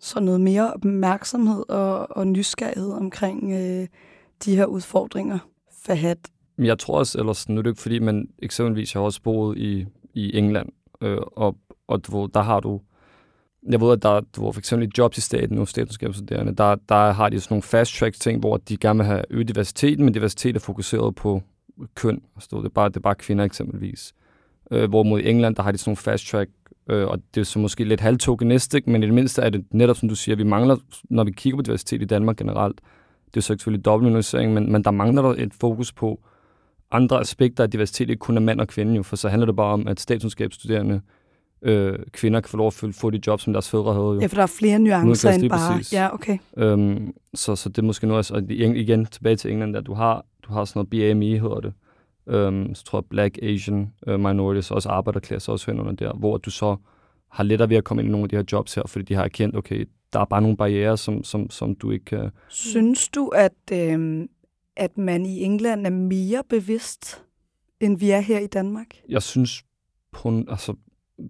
Så 0.00 0.20
noget 0.20 0.40
mere 0.40 0.72
opmærksomhed 0.72 1.68
og, 1.68 2.16
og 2.16 2.26
nysgerrighed 2.26 2.92
omkring 2.92 3.52
øh, 3.52 3.86
de 4.44 4.56
her 4.56 4.64
udfordringer. 4.64 5.38
Fahad? 5.82 6.16
Jeg 6.58 6.78
tror 6.78 6.98
også, 6.98 7.18
ellers 7.18 7.48
nu 7.48 7.58
er 7.58 7.62
det 7.62 7.70
ikke 7.70 7.82
fordi, 7.82 7.98
man 7.98 8.28
eksempelvis 8.38 8.92
har 8.92 9.00
også 9.00 9.22
boet 9.22 9.58
i, 9.58 9.86
i 10.14 10.38
England, 10.38 10.68
øh, 11.02 11.18
og, 11.36 11.56
og 11.88 12.00
hvor 12.08 12.26
der 12.26 12.42
har 12.42 12.60
du 12.60 12.80
jeg 13.62 13.80
ved, 13.80 13.92
at 13.92 14.02
der 14.02 14.20
hvor 14.36 14.52
for 14.52 14.60
eksempel 14.60 14.90
jobs 14.98 15.18
i 15.18 15.20
staten, 15.20 15.56
nu 15.56 15.66
statskabsstuderende, 15.66 16.54
der, 16.54 16.76
der 16.88 17.12
har 17.12 17.28
de 17.28 17.40
sådan 17.40 17.52
nogle 17.52 17.62
fast 17.62 17.94
track 17.94 18.14
ting, 18.20 18.40
hvor 18.40 18.56
de 18.56 18.76
gerne 18.76 18.98
vil 18.98 19.06
have 19.06 19.24
øget 19.30 19.48
diversiteten, 19.48 20.04
men 20.04 20.14
diversitet 20.14 20.56
er 20.56 20.60
fokuseret 20.60 21.14
på 21.14 21.42
køn. 21.94 22.22
Altså, 22.36 22.48
det, 22.56 22.64
er 22.64 22.68
bare, 22.68 22.88
det 22.88 22.96
er 22.96 23.00
bare 23.00 23.14
kvinder 23.14 23.44
eksempelvis. 23.44 24.14
Øh, 24.70 24.88
hvorimod 24.88 25.20
i 25.20 25.28
England, 25.30 25.56
der 25.56 25.62
har 25.62 25.72
de 25.72 25.78
sådan 25.78 25.90
nogle 25.90 25.96
fast 25.96 26.26
track, 26.26 26.50
øh, 26.90 27.06
og 27.06 27.18
det 27.34 27.40
er 27.40 27.44
så 27.44 27.58
måske 27.58 27.84
lidt 27.84 28.00
halvtokenistisk, 28.00 28.86
men 28.86 29.02
i 29.02 29.06
det 29.06 29.14
mindste 29.14 29.42
er 29.42 29.50
det 29.50 29.64
netop, 29.70 29.96
som 29.96 30.08
du 30.08 30.14
siger, 30.14 30.36
vi 30.36 30.44
mangler, 30.44 30.76
når 31.10 31.24
vi 31.24 31.30
kigger 31.30 31.56
på 31.56 31.62
diversitet 31.62 32.02
i 32.02 32.04
Danmark 32.04 32.36
generelt, 32.36 32.80
det 33.26 33.36
er 33.36 33.40
så 33.40 33.46
selvfølgelig 33.46 33.84
dobbeltminorisering, 33.84 34.54
men, 34.54 34.72
men 34.72 34.84
der 34.84 34.90
mangler 34.90 35.22
der 35.22 35.34
et 35.38 35.54
fokus 35.60 35.92
på 35.92 36.20
andre 36.90 37.20
aspekter 37.20 37.64
af 37.64 37.70
diversitet, 37.70 38.10
ikke 38.10 38.20
kun 38.20 38.36
af 38.36 38.42
mand 38.42 38.60
og 38.60 38.68
kvinde, 38.68 38.94
jo, 38.94 39.02
for 39.02 39.16
så 39.16 39.28
handler 39.28 39.46
det 39.46 39.56
bare 39.56 39.72
om, 39.72 39.88
at 39.88 40.00
statskundskabsstuderende 40.00 41.00
øh, 41.62 41.98
kvinder 42.12 42.40
kan 42.40 42.48
få 42.48 42.56
lov 42.56 42.66
at 42.66 42.84
få 42.92 43.10
de 43.10 43.20
job, 43.26 43.40
som 43.40 43.52
deres 43.52 43.70
fædre 43.70 43.92
havde. 43.92 44.06
Jo. 44.06 44.20
Ja, 44.20 44.26
for 44.26 44.34
der 44.34 44.42
er 44.42 44.46
flere 44.46 44.78
nuancer 44.78 45.30
end 45.30 45.50
bare... 45.50 45.76
Præcis. 45.76 45.92
Ja, 45.92 46.14
okay. 46.14 46.38
Øhm, 46.56 47.14
så, 47.34 47.56
så 47.56 47.68
det 47.68 47.78
er 47.78 47.82
måske 47.82 48.06
noget, 48.06 48.30
og 48.30 48.42
igen 48.50 49.06
tilbage 49.06 49.36
til 49.36 49.52
England, 49.52 49.74
der 49.74 49.80
du 49.80 49.94
har, 49.94 50.24
du 50.42 50.52
har 50.52 50.64
sådan 50.64 50.86
noget 50.92 51.16
BME, 51.16 51.38
hedder 51.38 51.60
det. 51.60 51.72
Øhm, 52.28 52.74
så 52.74 52.84
tror 52.84 52.98
jeg 52.98 53.04
Black 53.04 53.38
Asian 53.42 53.92
uh, 54.06 54.20
Minorities, 54.20 54.70
også 54.70 54.88
arbejderklasse, 54.88 55.52
også 55.52 55.66
hører 55.66 55.80
under 55.80 55.92
der, 55.92 56.12
hvor 56.12 56.36
du 56.36 56.50
så 56.50 56.76
har 57.30 57.44
lettere 57.44 57.68
ved 57.68 57.76
at 57.76 57.84
komme 57.84 58.02
ind 58.02 58.08
i 58.08 58.12
nogle 58.12 58.24
af 58.24 58.28
de 58.28 58.36
her 58.36 58.44
jobs 58.52 58.74
her, 58.74 58.82
fordi 58.86 59.04
de 59.04 59.14
har 59.14 59.24
erkendt, 59.24 59.56
okay, 59.56 59.88
der 60.12 60.20
er 60.20 60.24
bare 60.24 60.42
nogle 60.42 60.56
barriere, 60.56 60.96
som, 60.96 61.24
som, 61.24 61.50
som 61.50 61.74
du 61.74 61.90
ikke 61.90 62.04
kan... 62.04 62.30
Synes 62.48 63.08
du, 63.08 63.28
at, 63.28 63.72
øh, 63.72 64.28
at 64.76 64.98
man 64.98 65.26
i 65.26 65.42
England 65.42 65.86
er 65.86 65.90
mere 65.90 66.42
bevidst, 66.48 67.24
end 67.80 67.98
vi 67.98 68.10
er 68.10 68.20
her 68.20 68.38
i 68.38 68.46
Danmark? 68.46 68.86
Jeg 69.08 69.22
synes, 69.22 69.64
på, 70.12 70.44
altså, 70.48 70.74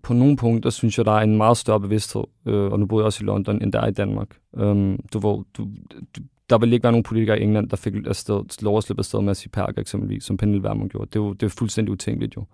på 0.02 0.14
nogle 0.14 0.36
punkter 0.36 0.70
synes 0.70 0.98
jeg, 0.98 1.04
der 1.06 1.12
er 1.12 1.20
en 1.20 1.36
meget 1.36 1.56
større 1.56 1.80
bevidsthed, 1.80 2.22
øh, 2.46 2.72
og 2.72 2.80
nu 2.80 2.86
bor 2.86 2.98
jeg 3.00 3.06
også 3.06 3.24
i 3.24 3.26
London, 3.26 3.62
end 3.62 3.72
der 3.72 3.80
er 3.80 3.86
i 3.86 3.92
Danmark. 3.92 4.28
Um, 4.52 4.98
du, 5.12 5.18
hvor, 5.18 5.44
du, 5.56 5.68
du, 6.16 6.20
der 6.50 6.58
vil 6.58 6.72
ikke 6.72 6.82
være 6.82 6.92
nogen 6.92 7.04
politikere 7.04 7.40
i 7.40 7.42
England, 7.42 7.68
der 7.68 7.76
fik 7.76 7.94
afsted, 8.06 8.62
lov 8.62 8.76
at 8.76 8.84
slippe 8.84 9.00
afsted 9.00 9.20
med 9.20 9.30
at 9.30 9.36
sige 9.36 9.50
perker 9.50 9.80
eksempelvis, 9.80 10.24
som 10.24 10.36
Pernille 10.36 10.62
Vermund 10.62 10.90
gjorde. 10.90 11.06
Det 11.06 11.16
er, 11.16 11.20
jo, 11.20 11.32
det 11.32 11.46
er 11.46 11.50
fuldstændig 11.58 11.92
utænkeligt 11.92 12.36
jo. 12.36 12.44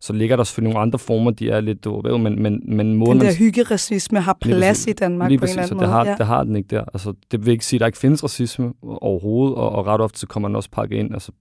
Så 0.00 0.12
ligger 0.12 0.36
der 0.36 0.44
selvfølgelig 0.44 0.72
nogle 0.74 0.82
andre 0.82 0.98
former, 0.98 1.30
de 1.30 1.50
er 1.50 1.60
lidt 1.60 1.86
ved, 1.86 2.18
men, 2.18 2.42
men, 2.42 2.62
men 2.76 2.94
måden... 2.94 3.20
Den 3.20 3.26
der 3.26 3.34
hyggeracisme 3.34 4.20
har 4.20 4.38
plads 4.40 4.86
i 4.86 4.92
Danmark 4.92 5.28
lige 5.28 5.38
på 5.38 5.42
præcis, 5.42 5.56
en 5.56 5.62
eller 5.62 5.72
anden 5.72 5.76
måde. 5.76 5.86
Det 5.86 5.92
har, 5.92 6.06
ja. 6.06 6.16
det 6.18 6.26
har 6.26 6.44
den 6.44 6.56
ikke 6.56 6.66
der. 6.66 6.84
Altså, 6.94 7.12
det 7.30 7.46
vil 7.46 7.52
ikke 7.52 7.66
sige, 7.66 7.78
at 7.78 7.80
der 7.80 7.86
ikke 7.86 7.98
findes 7.98 8.24
racisme 8.24 8.72
overhovedet, 8.82 9.56
og, 9.56 9.72
og 9.72 9.86
ret 9.86 10.00
ofte 10.00 10.18
så 10.18 10.26
kommer 10.26 10.48
den 10.48 10.56
også 10.56 10.70
pakket 10.70 10.96
ind. 10.96 11.14
Altså, 11.14 11.32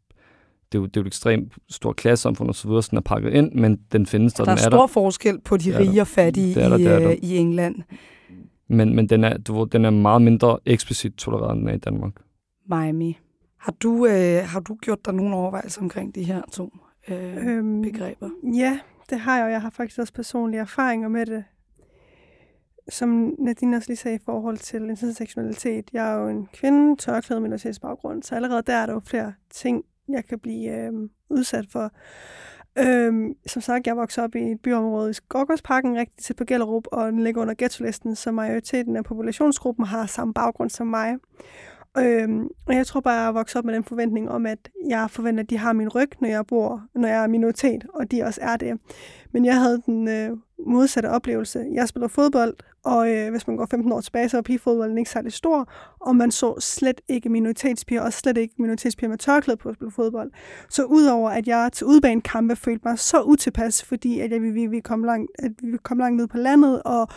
det 0.73 0.77
er 0.77 0.81
jo, 0.81 0.85
det 0.85 0.97
er 0.97 1.01
jo 1.01 1.03
et 1.03 1.07
ekstremt 1.07 1.53
stort 1.69 1.95
klassesamfund 1.95 2.49
og 2.49 2.55
så 2.55 2.67
videre, 2.67 2.83
sådan 2.83 2.97
er 2.97 3.01
pakket 3.01 3.33
ind, 3.33 3.51
men 3.51 3.79
den 3.91 4.05
findes 4.05 4.33
der, 4.33 4.43
der 4.43 4.51
den 4.51 4.59
er, 4.59 4.65
er 4.65 4.69
stor 4.69 4.87
forskel 4.87 5.41
på 5.41 5.57
de 5.57 5.79
rige 5.79 6.01
og 6.01 6.07
fattige 6.07 6.55
der, 6.55 6.69
der, 6.69 6.77
der, 6.77 6.99
der. 6.99 7.11
i, 7.11 7.19
i 7.21 7.37
England. 7.37 7.75
Men, 8.67 8.95
men 8.95 9.09
den, 9.09 9.23
er, 9.23 9.37
du, 9.37 9.67
den 9.71 9.85
er 9.85 9.89
meget 9.89 10.21
mindre 10.21 10.59
eksplicit 10.65 11.13
tolerant 11.13 11.61
end 11.61 11.75
i 11.75 11.77
Danmark. 11.77 12.13
Miami. 12.69 13.17
Har 13.57 13.71
du, 13.71 14.05
øh, 14.05 14.43
har 14.45 14.59
du 14.59 14.75
gjort 14.75 15.05
dig 15.05 15.13
nogle 15.13 15.35
overvejelser 15.35 15.81
omkring 15.81 16.15
de 16.15 16.23
her 16.23 16.41
to 16.51 16.73
øh, 17.07 17.47
øhm, 17.47 17.81
begreber? 17.81 18.29
Ja, 18.55 18.79
det 19.09 19.19
har 19.19 19.37
jeg, 19.37 19.45
og 19.45 19.51
jeg 19.51 19.61
har 19.61 19.69
faktisk 19.69 19.99
også 19.99 20.13
personlige 20.13 20.61
erfaringer 20.61 21.07
med 21.07 21.25
det. 21.25 21.43
Som 22.89 23.35
Nadine 23.39 23.77
også 23.77 23.89
lige 23.89 23.97
sagde 23.97 24.15
i 24.15 24.23
forhold 24.25 24.57
til 24.57 24.89
intersektionalitet. 24.89 25.89
Jeg 25.93 26.13
er 26.13 26.21
jo 26.21 26.27
en 26.27 26.47
kvinde, 26.53 26.95
tørklæde 26.95 27.41
minoritetsbaggrund, 27.41 28.23
så 28.23 28.35
allerede 28.35 28.63
der 28.67 28.73
er 28.73 28.85
der 28.85 28.93
jo 28.93 29.01
flere 29.05 29.33
ting, 29.49 29.83
jeg 30.09 30.25
kan 30.25 30.39
blive 30.39 30.71
øh, 30.71 30.93
udsat 31.29 31.65
for. 31.71 31.91
Øhm, 32.79 33.33
som 33.47 33.61
sagt, 33.61 33.87
jeg 33.87 33.97
voksede 33.97 34.23
op 34.23 34.35
i 34.35 34.51
et 34.51 34.61
byområde 34.61 35.09
i 35.09 35.13
Skogårdsparken, 35.13 35.97
rigtig 35.97 36.23
tæt 36.23 36.35
på 36.35 36.43
Gellerup, 36.45 36.87
og 36.91 37.11
den 37.11 37.23
ligger 37.23 37.41
under 37.41 37.53
ghetto-listen, 37.57 38.15
så 38.15 38.31
majoriteten 38.31 38.95
af 38.95 39.03
populationsgruppen 39.03 39.85
har 39.85 40.05
samme 40.05 40.33
baggrund 40.33 40.69
som 40.69 40.87
mig. 40.87 41.15
Øhm, 41.97 42.47
og 42.67 42.75
jeg 42.75 42.87
tror 42.87 42.99
bare, 42.99 43.13
jeg 43.13 43.27
er 43.27 43.31
vokset 43.31 43.55
op 43.55 43.65
med 43.65 43.73
den 43.73 43.83
forventning 43.83 44.29
om, 44.29 44.45
at 44.45 44.69
jeg 44.89 45.11
forventer, 45.11 45.43
at 45.43 45.49
de 45.49 45.57
har 45.57 45.73
min 45.73 45.89
ryg, 45.89 46.09
når 46.21 46.27
jeg 46.27 46.45
bor, 46.47 46.83
når 46.95 47.07
jeg 47.07 47.23
er 47.23 47.27
minoritet, 47.27 47.85
og 47.93 48.11
de 48.11 48.23
også 48.23 48.41
er 48.41 48.57
det. 48.57 48.79
Men 49.31 49.45
jeg 49.45 49.61
havde 49.61 49.81
den 49.85 50.07
øh, 50.07 50.37
modsatte 50.67 51.07
oplevelse. 51.07 51.65
Jeg 51.73 51.87
spiller 51.87 52.07
fodbold, 52.07 52.55
og 52.85 53.11
øh, 53.11 53.31
hvis 53.31 53.47
man 53.47 53.57
går 53.57 53.65
15 53.65 53.91
år 53.91 54.01
tilbage, 54.01 54.29
så 54.29 54.37
var 54.37 54.41
pigefodbolden 54.41 54.97
ikke 54.97 55.09
særlig 55.09 55.33
stor, 55.33 55.69
og 55.99 56.15
man 56.15 56.31
så 56.31 56.59
slet 56.59 57.01
ikke 57.07 57.29
minoritetspiger, 57.29 58.01
og 58.01 58.13
slet 58.13 58.37
ikke 58.37 58.53
minoritetspiger 58.57 59.09
med 59.09 59.17
tørklæde 59.17 59.57
på 59.57 59.69
at 59.69 59.75
spille 59.75 59.91
fodbold. 59.91 60.31
Så 60.69 60.83
udover 60.83 61.29
at 61.29 61.47
jeg 61.47 61.69
til 61.73 61.87
udbanekampe 61.87 62.55
følte 62.55 62.81
mig 62.85 62.99
så 62.99 63.21
utilpas, 63.21 63.83
fordi 63.83 64.19
at 64.19 64.31
jeg, 64.31 64.41
vi, 64.41 64.67
vi, 64.67 64.79
kom 64.79 65.03
langt, 65.03 65.31
at 65.39 65.51
vi 65.63 65.77
kom 65.83 65.97
langt 65.97 66.17
ned 66.17 66.27
på 66.27 66.37
landet, 66.37 66.81
og 66.83 67.07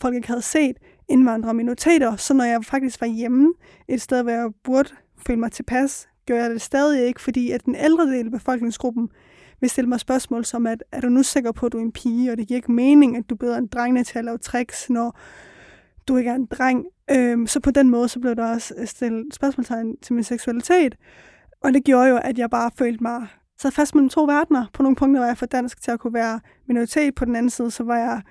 folk 0.00 0.14
ikke 0.14 0.28
havde 0.28 0.42
set 0.42 0.76
indvandrere 1.12 1.50
og 1.50 1.56
minoriteter, 1.56 2.16
så 2.16 2.34
når 2.34 2.44
jeg 2.44 2.64
faktisk 2.64 3.00
var 3.00 3.06
hjemme 3.06 3.52
et 3.88 4.00
sted, 4.00 4.22
hvor 4.22 4.32
jeg 4.32 4.50
burde 4.64 4.88
føle 5.26 5.40
mig 5.40 5.52
tilpas, 5.52 6.08
gjorde 6.26 6.42
jeg 6.42 6.50
det 6.50 6.60
stadig 6.60 7.06
ikke, 7.06 7.20
fordi 7.20 7.50
at 7.50 7.64
den 7.64 7.74
ældre 7.74 8.06
del 8.06 8.26
af 8.26 8.32
befolkningsgruppen 8.32 9.08
vil 9.60 9.70
stille 9.70 9.88
mig 9.88 10.00
spørgsmål 10.00 10.44
som, 10.44 10.66
at 10.66 10.84
er 10.92 11.00
du 11.00 11.08
nu 11.08 11.22
sikker 11.22 11.52
på, 11.52 11.66
at 11.66 11.72
du 11.72 11.78
er 11.78 11.82
en 11.82 11.92
pige, 11.92 12.32
og 12.32 12.38
det 12.38 12.48
giver 12.48 12.56
ikke 12.56 12.72
mening, 12.72 13.16
at 13.16 13.30
du 13.30 13.34
beder 13.34 13.58
en 13.58 13.66
dreng 13.66 14.06
til 14.06 14.18
at 14.18 14.24
lave 14.24 14.38
tricks, 14.38 14.90
når 14.90 15.18
du 16.08 16.16
ikke 16.16 16.30
er 16.30 16.34
en 16.34 16.46
dreng. 16.46 16.86
Øhm, 17.10 17.46
så 17.46 17.60
på 17.60 17.70
den 17.70 17.90
måde, 17.90 18.08
så 18.08 18.20
blev 18.20 18.36
der 18.36 18.46
også 18.46 18.74
stillet 18.84 19.34
spørgsmålstegn 19.34 19.96
til 20.02 20.14
min 20.14 20.24
seksualitet. 20.24 20.96
Og 21.60 21.72
det 21.72 21.84
gjorde 21.84 22.08
jo, 22.08 22.16
at 22.16 22.38
jeg 22.38 22.50
bare 22.50 22.70
følte 22.78 23.02
mig 23.02 23.26
så 23.58 23.70
fast 23.70 23.94
mellem 23.94 24.08
to 24.08 24.24
verdener. 24.24 24.66
På 24.72 24.82
nogle 24.82 24.96
punkter 24.96 25.20
var 25.20 25.26
jeg 25.26 25.38
for 25.38 25.46
dansk 25.46 25.82
til 25.82 25.90
at 25.90 26.00
kunne 26.00 26.14
være 26.14 26.40
minoritet. 26.68 27.14
På 27.14 27.24
den 27.24 27.36
anden 27.36 27.50
side, 27.50 27.70
så 27.70 27.84
var 27.84 27.98
jeg 27.98 28.22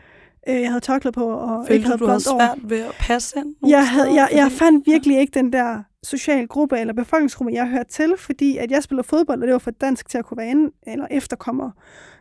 øh, 0.47 0.61
jeg 0.61 0.69
havde 0.69 0.79
tørklæde 0.79 1.11
på 1.11 1.25
og 1.25 1.67
Følte 1.67 1.73
ikke 1.75 1.85
havde 1.85 1.97
du, 1.97 2.03
du 2.03 2.09
havde 2.09 2.21
svært 2.21 2.57
ved 2.63 2.79
at 2.79 2.95
passe 2.99 3.39
ind? 3.39 3.55
Jeg, 3.67 3.89
havde, 3.89 4.13
jeg, 4.13 4.29
jeg 4.33 4.51
fandt 4.51 4.87
virkelig 4.87 5.19
ikke 5.19 5.31
den 5.39 5.53
der 5.53 5.83
social 6.03 6.47
gruppe 6.47 6.79
eller 6.79 6.93
befolkningsgruppe, 6.93 7.53
jeg 7.53 7.67
hørte 7.67 7.89
til, 7.89 8.13
fordi 8.17 8.57
at 8.57 8.71
jeg 8.71 8.83
spillede 8.83 9.07
fodbold, 9.07 9.41
og 9.41 9.47
det 9.47 9.53
var 9.53 9.59
for 9.59 9.71
dansk 9.71 10.09
til 10.09 10.17
at 10.17 10.25
kunne 10.25 10.37
være 10.37 10.49
inde, 10.49 10.71
eller 10.87 11.07
efterkommer. 11.11 11.71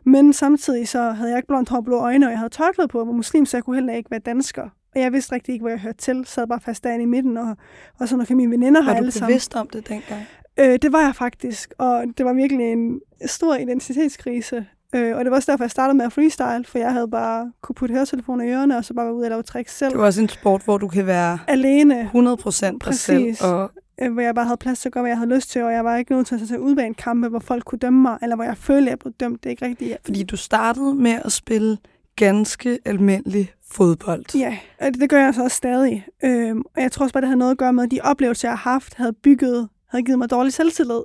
Men 0.04 0.33
samtidig 0.33 0.88
så 0.88 1.02
havde 1.02 1.30
jeg 1.30 1.38
ikke 1.38 1.46
blondt 1.46 1.68
hår 1.68 1.80
blå 1.80 1.98
øjne, 1.98 2.26
og 2.26 2.30
jeg 2.30 2.38
havde 2.38 2.50
tørklæde 2.50 2.88
på, 2.88 3.00
og 3.00 3.06
var 3.06 3.12
muslim, 3.12 3.46
så 3.46 3.56
jeg 3.56 3.64
kunne 3.64 3.76
heller 3.76 3.94
ikke 3.94 4.11
være 4.11 4.20
dansker. 4.20 4.62
Og 4.94 5.00
jeg 5.00 5.12
vidste 5.12 5.35
rigtig 5.35 5.52
ikke, 5.52 5.62
hvor 5.62 5.70
jeg 5.70 5.78
hørte 5.78 5.98
til. 5.98 6.24
Sad 6.26 6.46
bare 6.46 6.61
fast 6.61 6.85
derinde 6.85 7.02
i 7.02 7.06
midten, 7.06 7.37
og, 7.37 7.56
og 7.98 8.09
så 8.09 8.16
når 8.16 8.35
mine 8.35 8.50
veninder 8.50 8.80
har 8.80 8.94
alle 8.94 9.11
sammen. 9.11 9.22
Var 9.22 9.26
du 9.26 9.30
bevidst 9.30 9.54
om 9.54 9.68
det 9.68 9.88
dengang? 9.88 10.22
Øh, 10.59 10.78
det 10.83 10.92
var 10.92 11.00
jeg 11.00 11.14
faktisk, 11.14 11.74
og 11.78 12.04
det 12.18 12.26
var 12.26 12.33
virkelig 12.33 12.72
en 12.72 13.00
stor 13.26 13.54
identitetskrise. 13.56 14.66
Øh, 14.94 15.16
og 15.16 15.24
det 15.24 15.31
var 15.31 15.37
også 15.37 15.53
derfor, 15.53 15.64
jeg 15.64 15.70
startede 15.70 15.96
med 15.96 16.05
at 16.05 16.12
freestyle, 16.12 16.64
for 16.64 16.79
jeg 16.79 16.92
havde 16.92 17.09
bare 17.09 17.53
kunne 17.62 17.74
putte 17.74 17.92
høretelefoner 17.92 18.44
i 18.44 18.48
ørerne, 18.48 18.76
og 18.76 18.85
så 18.85 18.94
bare 18.94 19.07
være 19.07 19.14
ude 19.14 19.24
og 19.24 19.31
lave 19.31 19.42
tricks 19.42 19.76
selv. 19.79 19.90
Det 19.90 19.98
var 19.98 20.07
også 20.07 20.20
en 20.20 20.29
sport, 20.29 20.62
hvor 20.64 20.79
du 20.79 20.88
kan 20.88 21.07
være 21.07 21.38
Alene, 21.48 22.11
100% 22.14 22.40
dig 22.46 22.55
selv. 22.55 22.79
Præcis. 22.79 23.40
Og 23.40 23.70
øh, 24.03 24.12
hvor 24.12 24.22
jeg 24.22 24.35
bare 24.35 24.44
havde 24.44 24.57
plads 24.57 24.81
til 24.81 24.88
at 24.88 24.92
gøre, 24.92 25.03
hvad 25.03 25.11
jeg 25.11 25.18
havde 25.18 25.35
lyst 25.35 25.50
til, 25.50 25.62
og 25.62 25.72
jeg 25.72 25.85
var 25.85 25.96
ikke 25.96 26.12
nødt 26.12 26.26
til 26.26 26.35
at 26.35 26.48
tage 26.48 26.61
ud 26.61 26.76
en 26.76 26.94
kampe, 26.94 27.29
hvor 27.29 27.38
folk 27.38 27.64
kunne 27.64 27.79
dømme 27.79 28.03
mig, 28.03 28.18
eller 28.22 28.37
hvor 28.37 28.44
jeg 28.44 28.57
følte, 28.57 28.87
at 28.87 28.90
jeg 28.90 28.98
blev 28.98 29.12
dømt. 29.20 29.42
Det 29.42 29.48
er 29.48 29.50
ikke 29.50 29.66
rigtigt. 29.66 29.98
fordi 30.05 30.22
du 30.22 30.37
startede 30.37 30.94
med 30.94 31.18
at 31.24 31.33
spille 31.33 31.79
ganske 32.16 32.79
almindelig 32.85 33.53
fodbold. 33.70 34.24
Ja, 34.35 34.59
og 34.81 34.87
det, 34.87 35.00
det 35.00 35.11
gør 35.11 35.24
jeg 35.24 35.35
så 35.35 35.42
også 35.42 35.57
stadig. 35.57 36.07
Øhm, 36.24 36.62
og 36.76 36.83
jeg 36.83 36.92
tror 36.92 37.05
også 37.05 37.12
bare, 37.12 37.20
det 37.20 37.29
havde 37.29 37.38
noget 37.38 37.53
at 37.53 37.59
gøre 37.59 37.72
med, 37.72 37.85
at 37.85 37.90
de 37.90 38.00
oplevelser, 38.03 38.48
jeg 38.48 38.59
har 38.59 38.70
haft, 38.70 38.94
havde 38.94 39.12
bygget, 39.12 39.68
havde 39.88 40.05
givet 40.05 40.18
mig 40.18 40.31
dårlig 40.31 40.53
selvtillid. 40.53 41.00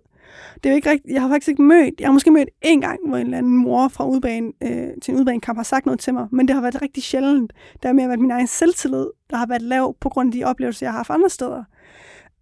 Det 0.53 0.65
er 0.65 0.69
jo 0.69 0.75
ikke 0.75 0.89
rigtigt. 0.89 1.13
Jeg 1.13 1.21
har 1.21 1.29
faktisk 1.29 1.47
ikke 1.47 1.61
mødt, 1.61 1.99
jeg 1.99 2.07
har 2.07 2.13
måske 2.13 2.31
mødt 2.31 2.49
en 2.61 2.81
gang, 2.81 2.99
hvor 3.07 3.17
en 3.17 3.25
eller 3.25 3.37
anden 3.37 3.57
mor 3.57 3.87
fra 3.87 4.07
udbanen, 4.07 4.53
øh, 4.63 4.87
til 5.01 5.13
en 5.13 5.19
udbanekamp 5.19 5.57
har 5.57 5.63
sagt 5.63 5.85
noget 5.85 5.99
til 5.99 6.13
mig, 6.13 6.27
men 6.31 6.47
det 6.47 6.53
har 6.53 6.61
været 6.61 6.81
rigtig 6.81 7.03
sjældent. 7.03 7.53
Det 7.73 7.85
har 7.85 7.93
mere 7.93 8.07
været 8.07 8.19
min 8.19 8.31
egen 8.31 8.47
selvtillid, 8.47 9.07
der 9.29 9.37
har 9.37 9.45
været 9.45 9.61
lav 9.61 9.95
på 10.01 10.09
grund 10.09 10.29
af 10.29 10.33
de 10.33 10.43
oplevelser, 10.43 10.85
jeg 10.85 10.91
har 10.91 10.97
haft 10.97 11.09
andre 11.09 11.29
steder. 11.29 11.63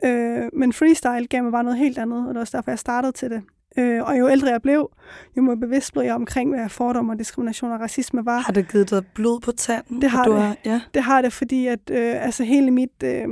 Øh, 0.06 0.50
men 0.54 0.74
freestyle 0.74 1.28
gav 1.28 1.44
mig 1.44 1.52
bare 1.52 1.64
noget 1.64 1.80
helt 1.80 1.98
andet, 1.98 2.20
og 2.20 2.28
det 2.28 2.36
var 2.36 2.42
også 2.42 2.58
derfor, 2.58 2.72
jeg 2.72 2.80
startede 2.80 3.12
til 3.12 3.30
det. 3.30 3.42
Øh, 3.78 4.04
og 4.04 4.20
jo 4.20 4.30
ældre 4.30 4.48
jeg 4.48 4.62
blev, 4.62 4.92
jo 5.38 5.42
mere 5.42 5.58
bevidst 5.58 5.94
blev 5.94 6.04
jeg 6.04 6.16
omkring, 6.16 6.50
hvad 6.50 6.70
fordomme 6.70 7.14
og 7.14 7.20
diskrimination 7.20 7.72
og 7.72 7.80
racisme 7.80 8.26
var. 8.26 8.40
Har 8.40 8.54
det 8.54 8.72
givet 8.72 8.90
dig 8.90 9.06
blod 9.16 9.40
på 9.40 9.52
tanden? 9.52 10.02
Det 10.02 10.10
har 10.10 10.24
det. 10.24 10.42
Har, 10.42 10.56
ja. 10.66 10.82
Det 10.94 11.04
har 11.04 11.22
det, 11.22 11.34
fordi 11.34 11.68
at 11.68 11.80
øh, 11.92 12.26
altså 12.26 12.44
hele 12.44 12.72
mit 12.72 13.04
øh, 13.04 13.28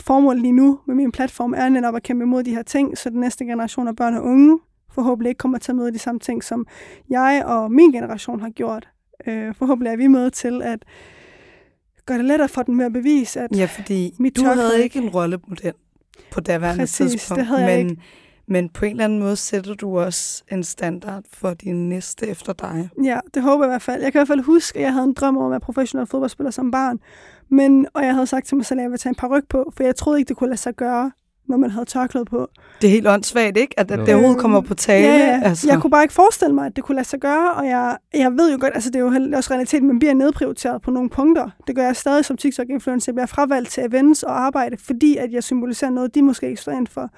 formål 0.00 0.38
lige 0.40 0.52
nu 0.52 0.78
med 0.86 0.94
min 0.94 1.12
platform 1.12 1.54
er 1.56 1.68
netop 1.68 1.96
at 1.96 2.02
kæmpe 2.02 2.22
imod 2.24 2.42
de 2.44 2.54
her 2.54 2.62
ting, 2.62 2.98
så 2.98 3.10
den 3.10 3.20
næste 3.20 3.44
generation 3.44 3.88
af 3.88 3.96
børn 3.96 4.14
og 4.14 4.24
unge 4.24 4.58
forhåbentlig 4.94 5.28
ikke 5.30 5.38
kommer 5.38 5.58
til 5.58 5.72
at 5.72 5.76
møde 5.76 5.92
de 5.92 5.98
samme 5.98 6.18
ting, 6.18 6.44
som 6.44 6.66
jeg 7.10 7.42
og 7.46 7.72
min 7.72 7.92
generation 7.92 8.40
har 8.40 8.50
gjort. 8.50 8.88
Øh, 9.26 9.54
forhåbentlig 9.54 9.92
er 9.92 9.96
vi 9.96 10.06
med 10.06 10.30
til 10.30 10.62
at 10.62 10.84
gøre 12.06 12.18
det 12.18 12.24
lettere 12.26 12.48
for 12.48 12.62
dem 12.62 12.74
med 12.74 12.84
at 12.84 12.92
bevise, 12.92 13.40
at 13.40 13.56
ja, 13.56 13.64
fordi 13.64 14.14
mit 14.18 14.36
du 14.36 14.44
havde 14.44 14.82
ikke- 14.82 14.98
en 14.98 15.08
rollemodel 15.08 15.72
på 16.30 16.40
daværende 16.40 16.82
Præcis, 16.82 17.10
tidspunkt. 17.10 17.38
det 17.38 17.46
havde 17.46 17.60
jeg 17.64 17.78
men, 17.78 17.90
ikke. 17.90 18.02
men 18.48 18.68
på 18.68 18.84
en 18.84 18.90
eller 18.90 19.04
anden 19.04 19.18
måde 19.18 19.36
sætter 19.36 19.74
du 19.74 19.98
også 19.98 20.44
en 20.52 20.64
standard 20.64 21.24
for 21.32 21.54
din 21.54 21.88
næste 21.88 22.26
efter 22.28 22.52
dig. 22.52 22.88
Ja, 23.04 23.20
det 23.34 23.42
håber 23.42 23.64
jeg 23.64 23.70
i 23.70 23.72
hvert 23.72 23.82
fald. 23.82 24.02
Jeg 24.02 24.12
kan 24.12 24.18
i 24.18 24.20
hvert 24.20 24.28
fald 24.28 24.40
huske, 24.40 24.78
at 24.78 24.84
jeg 24.84 24.92
havde 24.92 25.04
en 25.04 25.12
drøm 25.12 25.36
om 25.36 25.44
at 25.44 25.50
være 25.50 25.60
professionel 25.60 26.06
fodboldspiller 26.06 26.50
som 26.50 26.70
barn. 26.70 26.98
Men, 27.48 27.86
og 27.94 28.04
jeg 28.04 28.14
havde 28.14 28.26
sagt 28.26 28.46
til 28.46 28.56
mig 28.56 28.66
selv, 28.66 28.80
at 28.80 28.82
jeg 28.82 28.90
ville 28.90 28.98
tage 28.98 29.10
en 29.10 29.14
par 29.14 29.28
ryg 29.28 29.44
på, 29.48 29.72
for 29.76 29.84
jeg 29.84 29.96
troede 29.96 30.18
ikke, 30.18 30.28
det 30.28 30.36
kunne 30.36 30.50
lade 30.50 30.60
sig 30.60 30.74
gøre, 30.74 31.10
når 31.48 31.56
man 31.56 31.70
havde 31.70 31.84
tørklæde 31.84 32.24
på. 32.24 32.48
Det 32.80 32.86
er 32.86 32.90
helt 32.90 33.06
åndssvagt, 33.06 33.56
ikke? 33.56 33.80
At, 33.80 33.90
at 33.90 33.98
det 33.98 34.14
overhovedet 34.14 34.40
kommer 34.40 34.60
på 34.60 34.74
tale. 34.74 35.06
Ja, 35.06 35.18
ja. 35.18 35.40
Altså. 35.42 35.68
Jeg 35.68 35.80
kunne 35.80 35.90
bare 35.90 36.02
ikke 36.02 36.14
forestille 36.14 36.54
mig, 36.54 36.66
at 36.66 36.76
det 36.76 36.84
kunne 36.84 36.94
lade 36.94 37.06
sig 37.08 37.20
gøre, 37.20 37.52
og 37.52 37.66
jeg, 37.66 37.96
jeg 38.14 38.32
ved 38.32 38.52
jo 38.52 38.58
godt, 38.60 38.72
altså 38.74 38.90
det 38.90 38.96
er 38.96 39.00
jo 39.00 39.36
også 39.36 39.50
realitet, 39.50 39.82
man 39.82 39.98
bliver 39.98 40.14
nedprioriteret 40.14 40.82
på 40.82 40.90
nogle 40.90 41.10
punkter. 41.10 41.50
Det 41.66 41.76
gør 41.76 41.84
jeg 41.84 41.96
stadig 41.96 42.24
som 42.24 42.36
TikTok-influencer. 42.36 43.12
Jeg 43.12 43.14
bliver 43.14 43.26
fravalgt 43.26 43.70
til 43.70 43.84
events 43.84 44.22
og 44.22 44.40
arbejde, 44.40 44.76
fordi 44.76 45.16
at 45.16 45.32
jeg 45.32 45.44
symboliserer 45.44 45.90
noget, 45.90 46.14
de 46.14 46.22
måske 46.22 46.48
ikke 46.48 46.60
står 46.60 46.72
ind 46.72 46.86
for. 46.86 47.10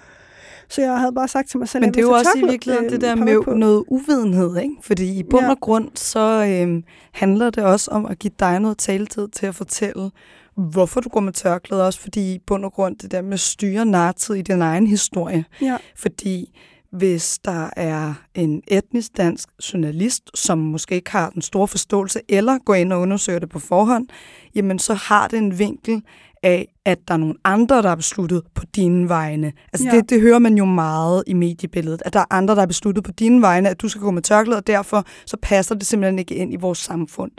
Så 0.70 0.80
jeg 0.82 0.98
havde 0.98 1.12
bare 1.12 1.28
sagt 1.28 1.48
til 1.50 1.58
mig 1.58 1.68
selv, 1.68 1.84
Men 1.84 1.90
det 1.94 1.98
er 1.98 2.02
jo 2.02 2.10
også 2.10 2.30
i 2.36 2.50
virkeligheden 2.50 2.86
øh, 2.86 2.92
det 2.92 3.00
der 3.00 3.14
med 3.14 3.42
på. 3.44 3.54
noget 3.54 3.84
uvidenhed, 3.88 4.56
ikke? 4.56 4.74
Fordi 4.82 5.18
i 5.18 5.22
bund 5.22 5.44
Ja. 5.44 5.50
og 5.50 5.60
grund, 5.60 5.88
så 5.94 6.46
øhm, 6.60 6.82
handler 7.12 7.50
det 7.50 7.64
også 7.64 7.90
om 7.90 8.06
at 8.06 8.18
give 8.18 8.32
dig 8.40 8.60
noget 8.60 8.78
taletid 8.78 9.28
til 9.28 9.46
at 9.46 9.54
fortælle, 9.54 10.10
hvorfor 10.56 11.00
du 11.00 11.08
går 11.08 11.20
med 11.20 11.32
tørklæde, 11.32 11.86
også 11.86 12.00
fordi 12.00 12.34
i 12.34 12.38
bund 12.46 12.64
og 12.64 12.72
grund 12.72 12.96
det 12.96 13.10
der 13.10 13.22
med 13.22 13.32
at 13.32 13.40
styre 13.40 13.84
narrativet 13.86 14.38
i 14.38 14.42
din 14.42 14.62
egen 14.62 14.86
historie. 14.86 15.44
Ja, 15.62 15.76
Fordi 15.96 16.58
hvis 16.92 17.38
der 17.44 17.70
er 17.76 18.14
en 18.34 18.62
etnisk 18.68 19.16
dansk 19.16 19.48
journalist, 19.72 20.30
som 20.34 20.58
måske 20.58 20.94
ikke 20.94 21.10
har 21.10 21.30
den 21.30 21.42
store 21.42 21.68
forståelse, 21.68 22.20
eller 22.28 22.58
går 22.58 22.74
ind 22.74 22.92
og 22.92 23.00
undersøger 23.00 23.38
det 23.38 23.48
på 23.48 23.58
forhånd, 23.58 24.06
jamen 24.54 24.78
så 24.78 24.94
har 24.94 25.28
det 25.28 25.38
en 25.38 25.58
vinkel 25.58 26.02
af, 26.42 26.74
at 26.84 26.98
der 27.08 27.14
er 27.14 27.18
nogle 27.18 27.34
andre, 27.44 27.82
der 27.82 27.88
har 27.88 27.96
besluttet 27.96 28.42
på 28.54 28.64
dine 28.76 29.08
vegne. 29.08 29.52
Altså 29.72 29.88
Ja. 29.92 29.96
det, 29.96 30.10
det 30.10 30.20
hører 30.20 30.38
man 30.38 30.58
jo 30.58 30.64
meget 30.64 31.24
i 31.26 31.32
mediebilledet, 31.32 32.02
at 32.04 32.12
der 32.12 32.20
er 32.20 32.24
andre, 32.30 32.54
der 32.54 32.60
har 32.60 32.66
besluttet 32.66 33.04
på 33.04 33.12
dine 33.12 33.42
vegne, 33.42 33.68
at 33.68 33.80
du 33.80 33.88
skal 33.88 34.00
gå 34.02 34.10
med 34.10 34.22
tørklæde, 34.22 34.56
og 34.58 34.66
derfor 34.66 35.04
så 35.26 35.36
passer 35.42 35.74
det 35.74 35.86
simpelthen 35.86 36.18
ikke 36.18 36.34
ind 36.34 36.52
i 36.52 36.56
vores 36.56 36.78
samfund. 36.78 37.30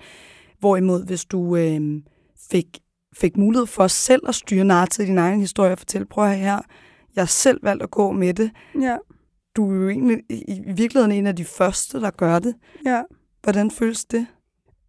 Hvorimod, 0.60 1.06
hvis 1.06 1.26
du 1.26 1.56
øh, 1.56 1.82
fik, 2.52 2.66
fik 3.18 3.38
mulighed 3.38 3.66
for 3.68 3.88
selv 3.88 4.22
at 4.28 4.36
styre 4.36 4.64
narrativet 4.64 5.08
i 5.08 5.10
din 5.10 5.18
egen 5.18 5.40
historie 5.40 5.72
og 5.72 5.78
fortælle, 5.78 6.06
prøv 6.08 6.28
her, 6.30 6.60
jeg 7.16 7.22
har 7.22 7.26
selv 7.26 7.60
valgt 7.64 7.84
at 7.84 7.92
gå 7.92 8.12
med 8.12 8.34
det, 8.34 8.52
ja, 8.82 8.98
du 9.56 9.72
er 9.72 9.76
jo 9.76 9.90
egentlig 9.90 10.18
i 10.30 10.44
i 10.48 10.72
virkeligheden 10.72 11.12
en 11.12 11.28
af 11.28 11.36
de 11.36 11.46
første, 11.46 12.02
der 12.02 12.10
gør 12.10 12.40
det. 12.40 12.56
ja. 12.86 13.02
Hvordan 13.44 13.72
føles 13.72 14.06
det? 14.06 14.28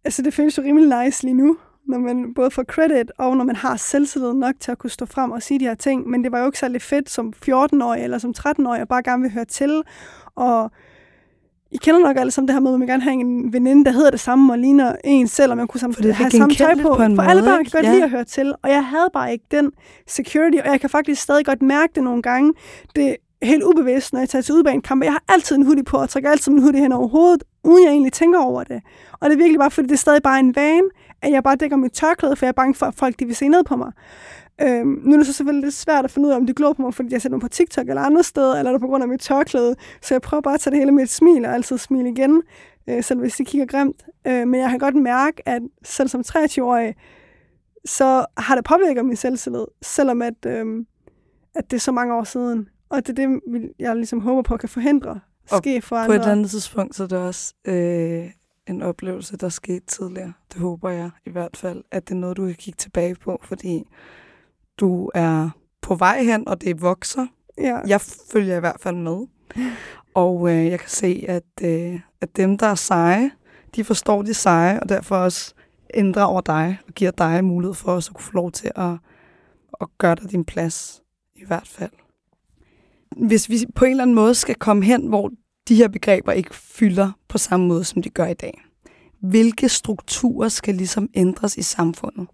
Altså, 0.03 0.21
det 0.21 0.33
føles 0.33 0.57
jo 0.57 0.63
rimelig 0.63 1.03
nice 1.05 1.23
lige 1.23 1.33
nu, 1.33 1.57
når 1.91 1.97
man 1.97 2.33
både 2.33 2.51
får 2.51 2.63
credit, 2.63 3.11
og 3.17 3.37
når 3.37 3.43
man 3.43 3.55
har 3.55 3.75
selvtillid 3.77 4.33
nok 4.33 4.55
til 4.59 4.71
at 4.71 4.77
kunne 4.77 4.89
stå 4.89 5.05
frem 5.05 5.31
og 5.31 5.43
sige 5.43 5.59
de 5.59 5.65
her 5.65 5.75
ting. 5.75 6.09
Men 6.09 6.23
det 6.23 6.31
var 6.31 6.39
jo 6.39 6.45
ikke 6.45 6.59
særlig 6.59 6.81
fedt 6.81 7.09
som 7.09 7.33
14-årig 7.45 8.03
eller 8.03 8.17
som 8.17 8.33
13-årig, 8.37 8.81
at 8.81 8.87
bare 8.87 9.03
gerne 9.03 9.21
vil 9.21 9.31
høre 9.31 9.45
til. 9.45 9.81
Og 10.35 10.71
I 11.71 11.77
kender 11.77 11.99
nok 11.99 12.17
alle 12.17 12.31
sammen 12.31 12.47
det 12.47 12.53
her 12.55 12.59
med, 12.59 12.73
at 12.73 12.79
man 12.79 12.87
gerne 12.87 13.03
have 13.03 13.13
en 13.13 13.53
veninde, 13.53 13.85
der 13.85 13.91
hedder 13.91 14.11
det 14.11 14.19
samme 14.19 14.53
og 14.53 14.59
ligner 14.59 14.95
en 15.03 15.27
selv, 15.27 15.51
og 15.51 15.57
man 15.57 15.67
kunne 15.67 15.79
For 15.79 15.87
det 15.87 15.95
sammen 15.95 16.09
er 16.11 16.13
have 16.13 16.31
samme 16.31 16.55
tøj 16.55 16.75
på. 16.75 16.95
på 16.95 17.03
en 17.03 17.15
For 17.15 17.23
måde, 17.23 17.27
alle 17.29 17.43
børn 17.43 17.63
kan 17.63 17.71
godt 17.71 17.85
Ja. 17.85 17.91
lide 17.91 18.03
at 18.03 18.09
høre 18.09 18.23
til, 18.23 18.53
og 18.63 18.69
jeg 18.69 18.85
havde 18.85 19.09
bare 19.13 19.31
ikke 19.31 19.45
den 19.51 19.71
security, 20.07 20.57
og 20.65 20.71
jeg 20.71 20.81
kan 20.81 20.89
faktisk 20.89 21.21
stadig 21.21 21.45
godt 21.45 21.61
mærke 21.61 21.91
det 21.95 22.03
nogle 22.03 22.21
gange. 22.21 22.53
Det 22.95 23.09
er 23.09 23.15
helt 23.43 23.63
ubevidst, 23.63 24.13
når 24.13 24.19
jeg 24.19 24.29
tager 24.29 24.41
til 24.41 24.55
udbanekampe. 24.55 25.05
Jeg 25.05 25.13
har 25.13 25.23
altid 25.27 25.55
en 25.55 25.65
hoodie 25.65 25.83
på, 25.83 25.97
og 25.97 26.09
trækker 26.09 26.29
altid 26.29 26.51
min 26.51 26.61
hoodie 26.63 26.81
hen 26.81 26.91
over 26.91 27.07
hovedet, 27.07 27.43
uden 27.63 27.83
jeg 27.83 27.91
egentlig 27.91 28.13
tænker 28.13 28.39
over 28.39 28.63
det. 28.63 28.81
Og 29.19 29.29
det 29.29 29.33
er 29.33 29.37
virkelig 29.37 29.59
bare, 29.59 29.71
fordi 29.71 29.87
det 29.87 29.93
er 29.93 29.97
stadig 29.97 30.21
bare 30.23 30.39
en 30.39 30.55
vane, 30.55 30.87
at 31.21 31.31
jeg 31.31 31.43
bare 31.43 31.55
dækker 31.55 31.77
mit 31.77 31.91
tørklæde, 31.91 32.35
for 32.35 32.45
jeg 32.45 32.49
er 32.49 32.53
bange 32.53 32.75
for, 32.75 32.85
at 32.85 32.95
folk 32.95 33.19
de 33.19 33.25
vil 33.25 33.35
se 33.35 33.47
ned 33.47 33.63
på 33.63 33.75
mig. 33.75 33.91
Øhm, 34.61 35.01
nu 35.03 35.13
er 35.13 35.17
det 35.17 35.27
så 35.27 35.33
selvfølgelig 35.33 35.63
lidt 35.63 35.75
svært 35.75 36.05
at 36.05 36.11
finde 36.11 36.27
ud 36.27 36.33
af, 36.33 36.35
om 36.37 36.45
de 36.47 36.53
glor 36.53 36.73
på 36.73 36.81
mig, 36.81 36.93
fordi 36.93 37.13
jeg 37.13 37.21
sætter 37.21 37.35
mig 37.37 37.41
på 37.41 37.47
TikTok 37.47 37.89
eller 37.89 38.01
andre 38.01 38.23
steder, 38.23 38.55
eller 38.55 38.69
er 38.69 38.73
det 38.73 38.81
på 38.81 38.87
grund 38.87 39.03
af 39.03 39.09
mit 39.09 39.21
tørklæde. 39.21 39.75
Så 40.01 40.13
jeg 40.13 40.21
prøver 40.21 40.41
bare 40.41 40.53
at 40.53 40.59
tage 40.59 40.71
det 40.71 40.79
hele 40.79 40.91
med 40.91 41.03
et 41.03 41.09
smil, 41.09 41.45
og 41.45 41.53
altid 41.53 41.77
smile 41.77 42.09
igen, 42.09 42.41
øh, 42.89 43.03
selv 43.03 43.19
hvis 43.19 43.35
de 43.35 43.45
kigger 43.45 43.65
grimt. 43.67 44.05
Øh, 44.27 44.47
men 44.47 44.59
jeg 44.61 44.69
kan 44.69 44.79
godt 44.79 44.95
mærke, 44.95 45.49
at 45.49 45.61
selv 45.83 46.09
som 46.09 46.23
23-årig, 46.27 46.95
så 47.85 48.25
har 48.37 48.55
det 48.55 48.65
påvirket 48.65 49.05
min 49.05 49.15
selvtillid, 49.15 49.65
selvom 49.81 50.21
at, 50.21 50.45
øh, 50.45 50.85
at 51.55 51.71
det 51.71 51.77
er 51.77 51.81
så 51.81 51.91
mange 51.91 52.13
år 52.13 52.23
siden. 52.23 52.67
Og 52.89 53.07
det 53.07 53.19
er 53.19 53.27
det, 53.27 53.39
jeg 53.79 53.95
ligesom 53.95 54.21
håber 54.21 54.41
på 54.41 54.57
kan 54.57 54.69
forhindre 54.69 55.19
ske 55.57 55.81
for 55.81 55.95
På 55.95 55.99
andre. 55.99 56.15
et 56.15 56.19
eller 56.19 56.31
andet 56.31 56.49
tidspunkt, 56.51 56.95
så 56.95 57.03
er 57.03 57.07
det 57.07 57.17
også 57.17 57.53
øh, 57.67 58.31
en 58.71 58.81
oplevelse, 58.81 59.37
der 59.37 59.49
skete 59.49 59.85
tidligere. 59.85 60.33
Det 60.53 60.61
håber 60.61 60.89
jeg 60.89 61.09
i 61.25 61.29
hvert 61.29 61.57
fald, 61.57 61.83
at 61.91 62.09
det 62.09 62.15
er 62.15 62.19
noget, 62.19 62.37
du 62.37 62.45
kan 62.45 62.55
kigge 62.55 62.77
tilbage 62.77 63.15
på, 63.15 63.39
fordi 63.43 63.83
du 64.79 65.11
er 65.13 65.49
på 65.81 65.95
vej 65.95 66.23
hen, 66.23 66.47
og 66.47 66.61
det 66.61 66.81
vokser. 66.81 67.27
Ja. 67.57 67.79
Jeg 67.87 68.01
følger 68.31 68.57
i 68.57 68.59
hvert 68.59 68.79
fald 68.79 68.95
med. 68.95 69.27
Og 70.13 70.49
øh, 70.49 70.65
jeg 70.65 70.79
kan 70.79 70.89
se, 70.89 71.25
at, 71.27 71.43
øh, 71.61 71.99
at 72.21 72.37
dem, 72.37 72.57
der 72.57 72.67
er 72.67 72.75
seje, 72.75 73.31
de 73.75 73.83
forstår 73.83 74.21
de 74.21 74.33
seje, 74.33 74.79
og 74.79 74.89
derfor 74.89 75.15
også 75.15 75.53
inddrager 75.93 76.41
dig 76.41 76.77
og 76.87 76.93
giver 76.93 77.11
dig 77.11 77.43
mulighed 77.43 77.73
for 77.73 77.91
også 77.91 78.11
at 78.11 78.15
kunne 78.15 78.23
få 78.23 78.33
lov 78.33 78.51
til 78.51 78.71
at, 78.75 78.93
at 79.81 79.87
gøre 79.97 80.15
dig 80.15 80.31
din 80.31 80.45
plads, 80.45 81.01
i 81.35 81.45
hvert 81.45 81.67
fald. 81.67 81.91
Hvis 83.17 83.49
vi 83.49 83.65
på 83.75 83.85
en 83.85 83.91
eller 83.91 84.03
anden 84.03 84.15
måde 84.15 84.35
skal 84.35 84.55
komme 84.55 84.85
hen, 84.85 85.07
hvor 85.07 85.31
de 85.67 85.75
her 85.75 85.87
begreber 85.87 86.31
ikke 86.31 86.55
fylder 86.55 87.11
på 87.27 87.37
samme 87.37 87.67
måde, 87.67 87.83
som 87.83 88.01
de 88.01 88.09
gør 88.09 88.25
i 88.25 88.33
dag, 88.33 88.61
hvilke 89.19 89.69
strukturer 89.69 90.49
skal 90.49 90.75
ligesom 90.75 91.09
ændres 91.13 91.57
i 91.57 91.61
samfundet? 91.61 92.27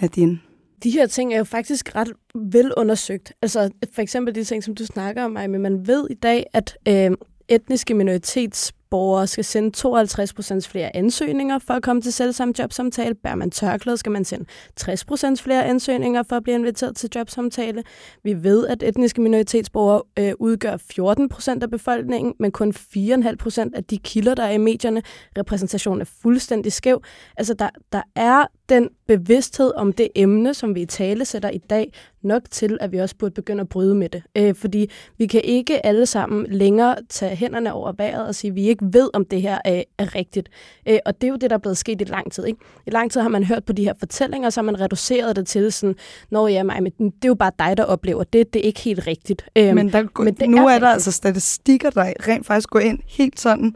Nadine? 0.00 0.40
De 0.82 0.90
her 0.90 1.06
ting 1.06 1.34
er 1.34 1.38
jo 1.38 1.44
faktisk 1.44 1.96
ret 1.96 2.12
velundersøgt. 2.34 3.32
Altså 3.42 3.70
for 3.92 4.02
eksempel 4.02 4.34
de 4.34 4.44
ting, 4.44 4.64
som 4.64 4.74
du 4.74 4.86
snakker 4.86 5.24
om, 5.24 5.30
men 5.30 5.60
man 5.62 5.86
ved 5.86 6.06
i 6.10 6.14
dag, 6.14 6.46
at 6.52 6.76
øh, 6.88 7.10
etniske 7.48 7.94
minoritets 7.94 8.72
borgere 8.90 9.26
skal 9.26 9.44
sende 9.44 9.70
52 9.70 10.32
procent 10.32 10.68
flere 10.68 10.96
ansøgninger 10.96 11.58
for 11.58 11.74
at 11.74 11.82
komme 11.82 12.02
til 12.02 12.12
selvsamme 12.12 12.54
jobsamtale. 12.58 13.14
Bærer 13.14 13.34
man 13.34 13.50
tørklæde, 13.50 13.96
skal 13.96 14.12
man 14.12 14.24
sende 14.24 14.44
60 14.76 15.04
procent 15.04 15.42
flere 15.42 15.64
ansøgninger 15.64 16.22
for 16.22 16.36
at 16.36 16.42
blive 16.42 16.54
inviteret 16.54 16.96
til 16.96 17.10
jobsamtale. 17.14 17.82
Vi 18.24 18.44
ved, 18.44 18.66
at 18.66 18.82
etniske 18.82 19.20
minoritetsborgere 19.20 20.02
øh, 20.18 20.32
udgør 20.38 20.76
14 20.76 21.28
procent 21.28 21.62
af 21.62 21.70
befolkningen, 21.70 22.34
men 22.38 22.52
kun 22.52 22.74
4,5 22.76 23.36
procent 23.36 23.74
af 23.74 23.84
de 23.84 23.98
kilder, 23.98 24.34
der 24.34 24.42
er 24.42 24.50
i 24.50 24.58
medierne. 24.58 25.02
Repræsentationen 25.38 26.00
er 26.00 26.10
fuldstændig 26.22 26.72
skæv. 26.72 27.02
Altså, 27.36 27.54
der, 27.54 27.68
der 27.92 28.02
er 28.16 28.46
den 28.70 28.88
bevidsthed 29.06 29.72
om 29.76 29.92
det 29.92 30.08
emne, 30.14 30.54
som 30.54 30.74
vi 30.74 30.80
i 30.82 30.86
tale 30.86 31.24
sætter 31.24 31.50
i 31.50 31.58
dag, 31.58 31.92
nok 32.22 32.42
til, 32.50 32.78
at 32.80 32.92
vi 32.92 32.98
også 32.98 33.16
burde 33.16 33.34
begynde 33.34 33.60
at 33.60 33.68
bryde 33.68 33.94
med 33.94 34.08
det. 34.08 34.22
Øh, 34.36 34.54
fordi 34.54 34.90
vi 35.18 35.26
kan 35.26 35.40
ikke 35.44 35.86
alle 35.86 36.06
sammen 36.06 36.46
længere 36.50 36.96
tage 37.08 37.36
hænderne 37.36 37.72
over 37.72 37.92
vejret 37.92 38.26
og 38.26 38.34
sige, 38.34 38.48
at 38.48 38.54
vi 38.54 38.68
ikke 38.68 38.84
ved, 38.92 39.10
om 39.14 39.24
det 39.24 39.42
her 39.42 39.58
er, 39.64 39.82
er 39.98 40.14
rigtigt. 40.14 40.48
Øh, 40.88 40.98
og 41.06 41.20
det 41.20 41.26
er 41.26 41.30
jo 41.30 41.36
det, 41.36 41.50
der 41.50 41.56
er 41.56 41.60
blevet 41.60 41.78
sket 41.78 42.00
i 42.00 42.04
lang 42.04 42.32
tid. 42.32 42.44
Ikke? 42.46 42.60
I 42.86 42.90
lang 42.90 43.10
tid 43.10 43.20
har 43.20 43.28
man 43.28 43.44
hørt 43.44 43.64
på 43.64 43.72
de 43.72 43.84
her 43.84 43.94
fortællinger, 43.98 44.50
så 44.50 44.60
har 44.60 44.64
man 44.64 44.80
reduceret 44.80 45.36
det 45.36 45.46
til 45.46 45.72
sådan, 45.72 45.96
Nå 46.30 46.46
ja, 46.46 46.62
mig, 46.62 46.82
men 46.82 46.92
det 46.98 47.24
er 47.24 47.28
jo 47.28 47.34
bare 47.34 47.52
dig, 47.58 47.76
der 47.76 47.84
oplever 47.84 48.24
det. 48.24 48.54
Det 48.54 48.60
er 48.60 48.64
ikke 48.64 48.80
helt 48.80 49.06
rigtigt. 49.06 49.44
Øh, 49.56 49.74
Men, 49.74 49.92
der, 49.92 50.22
men 50.22 50.34
det 50.34 50.50
nu 50.50 50.56
er 50.56 50.60
er, 50.60 50.64
er 50.64 50.68
der 50.68 50.74
rigtigt. 50.74 50.92
altså 50.92 51.12
statistikker, 51.12 51.90
der 51.90 52.12
rent 52.28 52.46
faktisk 52.46 52.70
går 52.70 52.80
ind 52.80 52.98
helt 53.06 53.40
sådan 53.40 53.74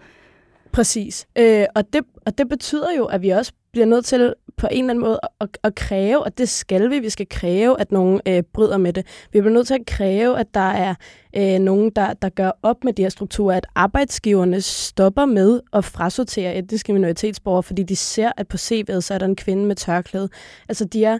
Præcis. 0.73 1.27
Øh, 1.39 1.65
og, 1.75 1.93
det, 1.93 2.01
og 2.27 2.39
det 2.39 2.49
betyder 2.49 2.93
jo, 2.99 3.05
at 3.05 3.23
vi 3.23 3.29
også 3.31 3.53
bliver 3.73 3.87
nødt 3.87 4.05
til 4.05 4.35
på 4.57 4.69
en 4.71 4.85
eller 4.85 4.91
anden 4.91 5.05
måde 5.05 5.21
at, 5.41 5.49
at 5.63 5.75
kræve, 5.75 6.25
og 6.25 6.39
det 6.39 6.49
skal 6.49 6.91
vi, 6.91 6.99
vi 6.99 7.11
skal 7.11 7.27
kræve, 7.31 7.81
at 7.81 7.93
nogen 7.93 8.21
øh, 8.29 8.43
bryder 8.43 8.77
med 8.77 8.93
det. 8.93 9.07
Vi 9.33 9.41
bliver 9.41 9.55
nødt 9.55 9.67
til 9.67 9.75
at 9.75 9.87
kræve, 9.87 10.39
at 10.39 10.55
der 10.55 10.71
er 10.71 10.95
øh, 11.37 11.59
nogen, 11.59 11.91
der, 11.91 12.13
der 12.13 12.29
gør 12.29 12.51
op 12.63 12.85
med 12.85 12.93
de 12.93 13.03
her 13.03 13.09
strukturer, 13.09 13.57
at 13.57 13.67
arbejdsgiverne 13.75 14.61
stopper 14.61 15.25
med 15.25 15.61
at 15.73 15.85
frasortere 15.85 16.57
etniske 16.57 16.93
minoritetsborgere, 16.93 17.63
fordi 17.63 17.83
de 17.83 17.97
ser, 17.97 18.33
at 18.37 18.49
på 18.49 18.57
CV'et 18.57 19.01
så 19.01 19.15
er 19.15 19.19
der 19.19 19.27
en 19.27 19.37
kvinde 19.37 19.67
med 19.67 19.77
tørklæde. 19.77 20.29
Altså 20.69 20.85
de 20.85 21.05
er 21.05 21.19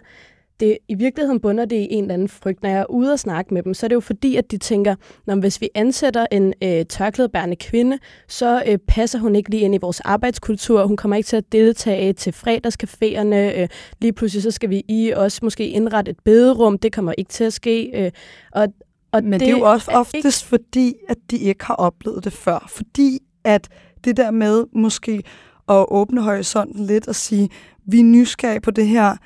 det, 0.59 0.77
i 0.87 0.95
virkeligheden 0.95 1.39
bunder 1.39 1.65
det 1.65 1.75
i 1.75 1.87
en 1.89 2.03
eller 2.03 2.13
anden 2.13 2.29
frygt. 2.29 2.63
Når 2.63 2.69
jeg 2.69 2.79
er 2.79 2.85
ude 2.89 3.13
og 3.13 3.19
snakke 3.19 3.53
med 3.53 3.63
dem, 3.63 3.73
så 3.73 3.85
er 3.85 3.87
det 3.87 3.95
jo 3.95 3.99
fordi, 3.99 4.35
at 4.35 4.51
de 4.51 4.57
tænker, 4.57 4.95
at 5.27 5.39
hvis 5.39 5.61
vi 5.61 5.69
ansætter 5.75 6.25
en 6.31 6.53
øh, 6.63 6.85
tørklædebærende 6.85 7.55
kvinde, 7.55 7.99
så 8.27 8.63
øh, 8.67 8.77
passer 8.77 9.19
hun 9.19 9.35
ikke 9.35 9.49
lige 9.49 9.61
ind 9.61 9.75
i 9.75 9.77
vores 9.77 9.99
arbejdskultur. 9.99 10.85
Hun 10.85 10.97
kommer 10.97 11.15
ikke 11.15 11.27
til 11.27 11.37
at 11.37 11.51
deltage 11.51 12.13
til 12.13 12.31
fredagscaféerne. 12.31 13.35
Øh, 13.35 13.67
lige 14.01 14.13
pludselig 14.13 14.43
så 14.43 14.51
skal 14.51 14.69
vi 14.69 14.83
i 14.87 15.13
også 15.15 15.39
måske 15.43 15.67
indrette 15.67 16.11
et 16.11 16.19
bederum. 16.25 16.77
Det 16.77 16.93
kommer 16.93 17.13
ikke 17.17 17.29
til 17.29 17.43
at 17.43 17.53
ske. 17.53 18.05
Øh, 18.05 18.11
og, 18.51 18.67
og 19.11 19.23
Men 19.23 19.33
det, 19.33 19.39
det 19.39 19.47
er 19.47 19.57
jo 19.57 19.71
også 19.71 19.91
oftest 19.91 20.43
ikke... 20.43 20.49
fordi, 20.49 20.93
at 21.09 21.17
de 21.31 21.37
ikke 21.37 21.65
har 21.65 21.75
oplevet 21.75 22.23
det 22.23 22.33
før. 22.33 22.71
Fordi 22.75 23.19
at 23.43 23.69
det 24.03 24.17
der 24.17 24.31
med 24.31 24.65
måske 24.73 25.23
at 25.69 25.85
åbne 25.87 26.21
horisonten 26.21 26.85
lidt 26.85 27.07
og 27.07 27.15
sige, 27.15 27.49
vi 27.87 27.99
er 27.99 28.03
nysgerrige 28.03 28.61
på 28.61 28.71
det 28.71 28.87
her, 28.87 29.17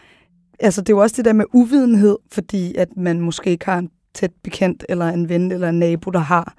altså 0.60 0.82
det 0.82 0.90
er 0.90 0.98
jo 0.98 1.02
også 1.02 1.16
det 1.16 1.26
der 1.26 1.34
med 1.34 1.46
uvidenhed, 1.54 2.18
fordi 2.32 2.76
at 2.76 2.98
man 2.98 3.22
måske 3.22 3.50
ikke 3.50 3.66
har 3.66 3.78
en 3.78 3.90
tæt 4.14 4.32
bekendt, 4.44 4.86
eller 4.90 5.06
en 5.06 5.30
ven, 5.30 5.52
eller 5.52 5.70
en 5.70 5.80
nabo, 5.80 6.12
der 6.12 6.20
har 6.20 6.56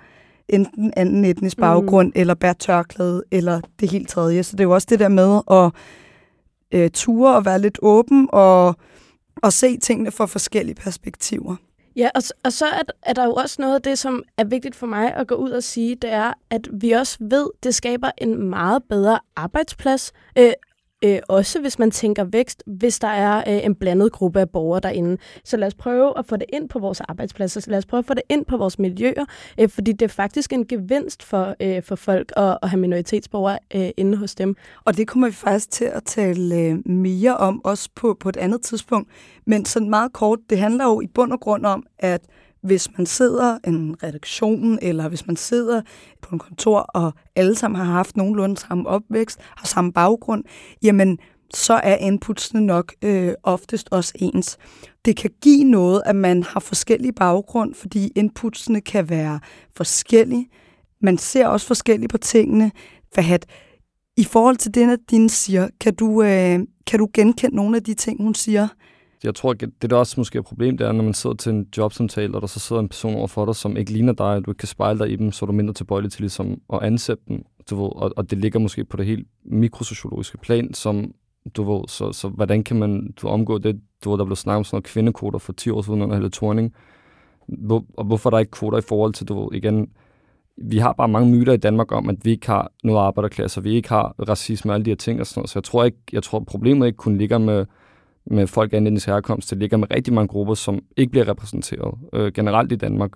enten 0.48 0.92
anden 0.96 1.24
etnisk 1.24 1.56
mm. 1.58 1.60
baggrund, 1.60 2.08
mm. 2.08 2.20
eller 2.20 2.34
bær 2.34 2.52
tørklæde, 2.52 3.22
eller 3.30 3.60
det 3.80 3.90
helt 3.90 4.08
tredje. 4.08 4.42
Så 4.42 4.56
det 4.56 4.60
er 4.60 4.64
jo 4.64 4.74
også 4.74 4.86
det 4.90 4.98
der 4.98 5.08
med 5.08 5.40
at 5.50 5.72
øh, 6.72 6.90
ture 6.90 7.36
og 7.36 7.44
være 7.44 7.58
lidt 7.58 7.78
åben, 7.82 8.28
og, 8.32 8.76
og 9.42 9.52
se 9.52 9.76
tingene 9.76 10.10
fra 10.10 10.26
forskellige 10.26 10.74
perspektiver. 10.74 11.56
Ja, 11.96 12.08
og, 12.14 12.22
og 12.44 12.52
så 12.52 12.66
er, 12.66 12.82
er 13.02 13.12
der 13.12 13.24
jo 13.24 13.32
også 13.32 13.56
noget 13.58 13.74
af 13.74 13.82
det, 13.82 13.98
som 13.98 14.22
er 14.36 14.44
vigtigt 14.44 14.74
for 14.74 14.86
mig 14.86 15.14
at 15.14 15.26
gå 15.26 15.34
ud 15.34 15.50
og 15.50 15.62
sige, 15.62 15.94
det 15.94 16.12
er, 16.12 16.32
at 16.50 16.68
vi 16.72 16.90
også 16.90 17.16
ved, 17.20 17.50
det 17.62 17.74
skaber 17.74 18.10
en 18.18 18.50
meget 18.50 18.82
bedre 18.88 19.18
arbejdsplads. 19.36 20.12
Øh, 20.38 20.52
Øh, 21.04 21.18
også 21.28 21.60
hvis 21.60 21.78
man 21.78 21.90
tænker 21.90 22.24
vækst, 22.24 22.62
hvis 22.66 22.98
der 22.98 23.08
er 23.08 23.36
øh, 23.36 23.64
en 23.64 23.74
blandet 23.74 24.12
gruppe 24.12 24.40
af 24.40 24.50
borgere 24.50 24.80
derinde. 24.80 25.16
Så 25.44 25.56
lad 25.56 25.66
os 25.66 25.74
prøve 25.74 26.18
at 26.18 26.26
få 26.26 26.36
det 26.36 26.46
ind 26.52 26.68
på 26.68 26.78
vores 26.78 27.00
arbejdspladser, 27.00 27.60
så 27.60 27.70
lad 27.70 27.78
os 27.78 27.86
prøve 27.86 27.98
at 27.98 28.06
få 28.06 28.14
det 28.14 28.22
ind 28.28 28.44
på 28.44 28.56
vores 28.56 28.78
miljøer, 28.78 29.24
øh, 29.60 29.68
fordi 29.68 29.92
det 29.92 30.02
er 30.02 30.08
faktisk 30.08 30.52
en 30.52 30.66
gevinst 30.66 31.22
for, 31.22 31.56
øh, 31.60 31.82
for 31.82 31.96
folk 31.96 32.32
at, 32.36 32.58
at 32.62 32.70
have 32.70 32.80
minoritetsborgere 32.80 33.58
øh, 33.74 33.90
inde 33.96 34.18
hos 34.18 34.34
dem. 34.34 34.56
Og 34.84 34.96
det 34.96 35.08
kommer 35.08 35.28
vi 35.28 35.34
faktisk 35.34 35.70
til 35.70 35.84
at 35.84 36.02
tale 36.04 36.54
øh, 36.56 36.88
mere 36.88 37.36
om, 37.36 37.64
også 37.64 37.88
på, 37.94 38.16
på 38.20 38.28
et 38.28 38.36
andet 38.36 38.62
tidspunkt. 38.62 39.10
Men 39.46 39.64
sådan 39.64 39.90
meget 39.90 40.12
kort, 40.12 40.38
det 40.50 40.58
handler 40.58 40.84
jo 40.84 41.00
i 41.00 41.06
bund 41.06 41.32
og 41.32 41.40
grund 41.40 41.66
om, 41.66 41.86
at 41.98 42.20
hvis 42.62 42.88
man 42.98 43.06
sidder 43.06 43.58
i 43.64 43.68
en 43.68 43.96
redaktion, 44.02 44.78
eller 44.82 45.08
hvis 45.08 45.26
man 45.26 45.36
sidder 45.36 45.82
på 46.22 46.28
en 46.32 46.38
kontor, 46.38 46.78
og 46.78 47.12
alle 47.36 47.54
sammen 47.54 47.80
har 47.80 47.92
haft 47.92 48.16
nogenlunde 48.16 48.56
samme 48.56 48.88
opvækst, 48.88 49.38
har 49.56 49.66
samme 49.66 49.92
baggrund, 49.92 50.44
jamen 50.82 51.18
så 51.54 51.74
er 51.74 51.96
inputsene 51.96 52.60
nok 52.60 52.94
øh, 53.02 53.32
oftest 53.42 53.88
også 53.90 54.12
ens. 54.16 54.58
Det 55.04 55.16
kan 55.16 55.30
give 55.42 55.64
noget, 55.64 56.02
at 56.06 56.16
man 56.16 56.42
har 56.42 56.60
forskellige 56.60 57.12
baggrund, 57.12 57.74
fordi 57.74 58.12
inputsene 58.16 58.80
kan 58.80 59.08
være 59.08 59.40
forskellige. 59.76 60.48
Man 61.02 61.18
ser 61.18 61.46
også 61.46 61.66
forskelligt 61.66 62.12
på 62.12 62.18
tingene. 62.18 62.72
Fahad, 63.14 63.38
i 64.16 64.24
forhold 64.24 64.56
til 64.56 64.74
det, 64.74 64.86
Nadine 64.86 65.30
siger, 65.30 65.68
kan 65.80 65.94
du, 65.94 66.22
øh, 66.22 66.58
kan 66.86 66.98
du 66.98 67.08
genkende 67.14 67.56
nogle 67.56 67.76
af 67.76 67.82
de 67.82 67.94
ting, 67.94 68.22
hun 68.22 68.34
siger? 68.34 68.68
Jeg 69.24 69.34
tror, 69.34 69.52
det 69.52 69.90
der 69.90 69.96
også 69.96 70.14
måske 70.20 70.36
er 70.36 70.40
et 70.40 70.46
problem, 70.46 70.76
det 70.78 70.86
er, 70.86 70.92
når 70.92 71.04
man 71.04 71.14
sidder 71.14 71.36
til 71.36 71.52
en 71.52 71.66
jobsamtale, 71.76 72.34
og 72.34 72.40
der 72.40 72.46
så 72.46 72.60
sidder 72.60 72.82
en 72.82 72.88
person 72.88 73.14
over 73.14 73.26
for 73.26 73.44
dig, 73.44 73.56
som 73.56 73.76
ikke 73.76 73.92
ligner 73.92 74.12
dig, 74.12 74.26
og 74.26 74.44
du 74.46 74.50
ikke 74.50 74.58
kan 74.58 74.68
spejle 74.68 74.98
dig 74.98 75.10
i 75.10 75.16
dem, 75.16 75.32
så 75.32 75.44
er 75.44 75.46
du 75.46 75.52
mindre 75.52 75.74
tilbøjelig 75.74 76.12
til 76.12 76.20
ligesom 76.20 76.60
at 76.72 76.82
ansætte 76.82 77.22
dem. 77.28 77.44
Du 77.70 77.82
ved, 77.82 77.90
og, 77.96 78.12
og 78.16 78.30
det 78.30 78.38
ligger 78.38 78.58
måske 78.58 78.84
på 78.84 78.96
det 78.96 79.06
helt 79.06 79.28
mikrosociologiske 79.44 80.38
plan, 80.38 80.74
som 80.74 81.14
du 81.56 81.72
ved, 81.72 81.88
så, 81.88 82.12
så 82.12 82.28
hvordan 82.28 82.64
kan 82.64 82.78
man 82.78 83.12
du 83.22 83.28
omgå 83.28 83.58
det, 83.58 83.80
du 84.04 84.10
ved, 84.10 84.18
der 84.18 84.24
blev 84.24 84.36
snakket 84.36 84.58
om 84.58 84.64
sådan 84.64 84.76
noget 84.76 84.84
kvindekoder 84.84 85.38
for 85.38 85.52
10 85.52 85.70
år 85.70 85.82
siden 85.82 86.02
under 86.02 86.16
Helle 86.16 86.30
Thorning, 86.30 86.74
hvor, 87.46 87.84
og 87.96 88.04
hvorfor 88.04 88.28
er 88.28 88.30
der 88.30 88.38
ikke 88.38 88.50
kvoter 88.50 88.78
i 88.78 88.82
forhold 88.88 89.12
til, 89.12 89.28
du 89.28 89.40
ved, 89.40 89.48
igen, 89.52 89.90
vi 90.56 90.78
har 90.78 90.92
bare 90.92 91.08
mange 91.08 91.30
myter 91.30 91.52
i 91.52 91.56
Danmark 91.56 91.92
om, 91.92 92.08
at 92.08 92.16
vi 92.22 92.30
ikke 92.30 92.46
har 92.46 92.72
noget 92.84 93.00
arbejderklasse, 93.00 93.60
og 93.60 93.64
vi 93.64 93.74
ikke 93.74 93.88
har 93.88 94.14
racisme 94.28 94.70
og 94.70 94.74
alle 94.74 94.84
de 94.84 94.90
her 94.90 94.96
ting 94.96 95.20
og 95.20 95.26
sådan 95.26 95.40
noget. 95.40 95.50
Så 95.50 95.58
jeg 95.58 95.64
tror 95.64 95.84
ikke, 95.84 95.98
jeg 96.12 96.22
tror 96.22 96.40
problemet 96.40 96.86
ikke 96.86 96.96
kun 96.96 97.18
ligger 97.18 97.38
med, 97.38 97.66
med 98.30 98.46
folk 98.46 98.72
af 98.72 98.76
etnisk 98.76 99.06
herkomst. 99.06 99.50
Det 99.50 99.58
ligger 99.58 99.76
med 99.76 99.90
rigtig 99.90 100.14
mange 100.14 100.28
grupper, 100.28 100.54
som 100.54 100.78
ikke 100.96 101.10
bliver 101.10 101.28
repræsenteret 101.28 101.94
øh, 102.12 102.32
generelt 102.32 102.72
i 102.72 102.76
Danmark. 102.76 103.10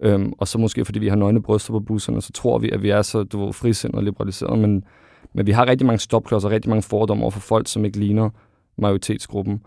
Øhm, 0.00 0.32
og 0.38 0.48
så 0.48 0.58
måske 0.58 0.84
fordi 0.84 0.98
vi 0.98 1.08
har 1.08 1.16
nøgne 1.16 1.42
bryster 1.42 1.72
på 1.72 1.80
busserne, 1.80 2.22
så 2.22 2.32
tror 2.32 2.58
vi, 2.58 2.70
at 2.70 2.82
vi 2.82 2.90
er 2.90 3.02
så 3.02 3.22
du 3.22 3.44
ved, 3.44 3.52
frisindet 3.52 3.96
og 3.96 4.04
liberaliseret. 4.04 4.58
Men, 4.58 4.84
men 5.32 5.46
vi 5.46 5.52
har 5.52 5.66
rigtig 5.66 5.86
mange 5.86 5.98
stopklodser 5.98 6.48
og 6.48 6.52
rigtig 6.52 6.68
mange 6.68 6.82
fordomme 6.82 7.22
over 7.22 7.30
for 7.30 7.40
folk, 7.40 7.68
som 7.68 7.84
ikke 7.84 7.98
ligner 7.98 8.30
majoritetsgruppen. 8.78 9.62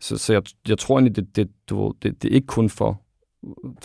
Så, 0.00 0.18
så 0.18 0.32
jeg, 0.32 0.42
jeg 0.68 0.78
tror 0.78 0.98
egentlig, 0.98 1.16
det, 1.16 1.36
det, 1.36 1.48
du 1.70 1.84
ved, 1.84 1.92
det, 2.02 2.22
det 2.22 2.30
er 2.30 2.34
ikke 2.34 2.46
kun 2.46 2.68
for 2.68 3.00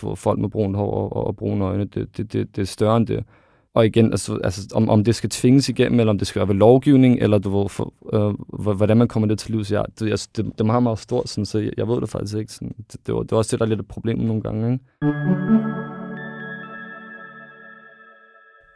du 0.01 0.07
ved, 0.09 0.15
folk 0.15 0.39
med 0.39 0.49
brun 0.49 0.75
hår 0.75 1.09
og, 1.09 1.27
og 1.27 1.35
brune 1.35 1.65
øjne. 1.65 1.85
Det, 1.85 2.17
det, 2.17 2.33
det, 2.33 2.55
det 2.55 2.61
er 2.61 2.65
større 2.65 2.97
end 2.97 3.07
det. 3.07 3.23
Og 3.75 3.85
igen, 3.85 4.11
altså, 4.11 4.39
altså 4.43 4.61
om, 4.73 4.89
om 4.89 5.03
det 5.03 5.15
skal 5.15 5.29
tvinges 5.29 5.69
igennem, 5.69 5.99
eller 5.99 6.13
om 6.13 6.17
det 6.17 6.27
skal 6.27 6.39
være 6.39 6.47
ved 6.47 6.55
lovgivning, 6.55 7.19
eller 7.19 7.37
du 7.37 7.57
ved, 7.57 7.69
for, 7.69 7.93
øh, 8.13 8.75
hvordan 8.75 8.97
man 8.97 9.07
kommer 9.07 9.27
det 9.27 9.39
til 9.39 9.51
livs. 9.51 9.71
Ja, 9.71 9.81
det, 9.99 10.11
altså, 10.11 10.29
det, 10.35 10.45
det 10.45 10.61
er 10.61 10.63
meget, 10.63 10.83
meget 10.83 10.99
stort, 10.99 11.29
sådan, 11.29 11.45
så 11.45 11.59
jeg, 11.59 11.71
jeg 11.77 11.87
ved 11.87 12.01
det 12.01 12.09
faktisk 12.09 12.37
ikke. 12.37 12.53
Sådan, 12.53 12.75
det, 12.91 13.07
det, 13.07 13.15
var, 13.15 13.21
det 13.21 13.31
var 13.31 13.37
også 13.37 13.51
det, 13.51 13.59
der 13.59 13.65
er 13.65 13.69
lidt 13.69 13.79
et 13.79 13.87
problem 13.87 14.17
nogle 14.19 14.41
gange. 14.41 14.73
Ikke? 14.73 14.83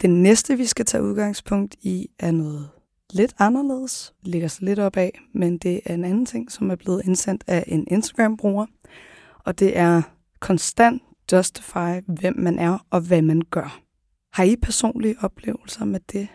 Det 0.01 0.09
næste, 0.09 0.57
vi 0.57 0.65
skal 0.65 0.85
tage 0.85 1.03
udgangspunkt 1.03 1.75
i, 1.81 2.07
er 2.19 2.31
noget 2.31 2.69
lidt 3.13 3.33
anderledes. 3.39 4.13
Det 4.19 4.27
ligger 4.27 4.47
sig 4.47 4.63
lidt 4.63 4.79
op 4.79 4.97
af, 4.97 5.19
men 5.33 5.57
det 5.57 5.81
er 5.85 5.93
en 5.93 6.05
anden 6.05 6.25
ting, 6.25 6.51
som 6.51 6.71
er 6.71 6.75
blevet 6.75 7.01
indsendt 7.05 7.43
af 7.47 7.63
en 7.67 7.87
Instagram-bruger. 7.87 8.65
Og 9.45 9.59
det 9.59 9.77
er 9.77 10.01
konstant 10.39 11.01
justify, 11.31 12.01
hvem 12.07 12.39
man 12.39 12.59
er 12.59 12.85
og 12.89 13.01
hvad 13.01 13.21
man 13.21 13.41
gør. 13.51 13.86
Har 14.33 14.43
I 14.43 14.55
personlige 14.55 15.15
oplevelser 15.21 15.85
med 15.85 15.99
det, 16.11 16.27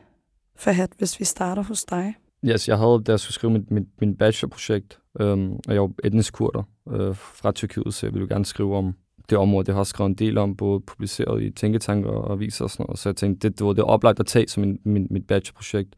Fahad, 0.57 0.88
hvis 0.98 1.20
vi 1.20 1.24
starter 1.24 1.62
hos 1.62 1.85
dig? 1.85 2.14
Yes, 2.44 2.68
jeg 2.68 2.78
havde, 2.78 3.02
da 3.07 3.12
jeg 3.12 3.20
skulle 3.20 3.35
skrive 3.35 3.52
mit, 3.52 3.70
mit, 3.70 3.85
min 4.00 4.16
bachelorprojekt, 4.16 5.00
øhm, 5.20 5.52
og 5.52 5.74
jeg 5.74 5.83
var 5.83 5.90
etnisk 6.05 6.35
kurder 6.35 6.62
øh, 6.90 7.16
fra 7.16 7.52
Tyrkiet, 7.52 7.94
så 7.94 8.07
jeg 8.07 8.14
ville 8.14 8.28
gerne 8.28 8.44
skrive 8.44 8.76
om 8.76 8.94
det 9.31 9.38
område. 9.38 9.66
Det 9.66 9.74
har 9.74 9.81
jeg 9.81 9.87
skrevet 9.87 10.09
en 10.09 10.14
del 10.14 10.38
om, 10.38 10.57
både 10.57 10.81
publiceret 10.81 11.42
i 11.42 11.50
tænketanker 11.50 12.11
og 12.11 12.33
aviser 12.33 12.64
og 12.64 12.70
sådan 12.70 12.85
noget. 12.87 12.98
Så 12.98 13.09
jeg 13.09 13.16
tænkte, 13.16 13.48
det, 13.48 13.59
det 13.59 13.66
var 13.66 13.72
det 13.72 13.85
oplagt 13.85 14.20
at 14.20 14.26
tage 14.26 14.48
som 14.48 14.61
min, 14.61 14.78
min, 14.85 15.07
mit 15.11 15.26
bachelorprojekt. 15.26 15.96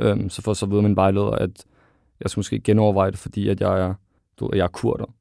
Øhm, 0.00 0.28
så 0.28 0.42
for 0.42 0.54
så 0.54 0.66
videre 0.66 0.82
min 0.82 0.96
vejleder, 0.96 1.30
at 1.30 1.64
jeg 2.20 2.30
skulle 2.30 2.40
måske 2.40 2.60
genoverveje 2.60 3.10
det, 3.10 3.18
fordi 3.18 3.48
at 3.48 3.60
jeg 3.60 3.80
er, 3.80 3.94
du, 4.40 4.50
jeg 4.54 4.64
er 4.64 4.68
kurder. 4.68 5.14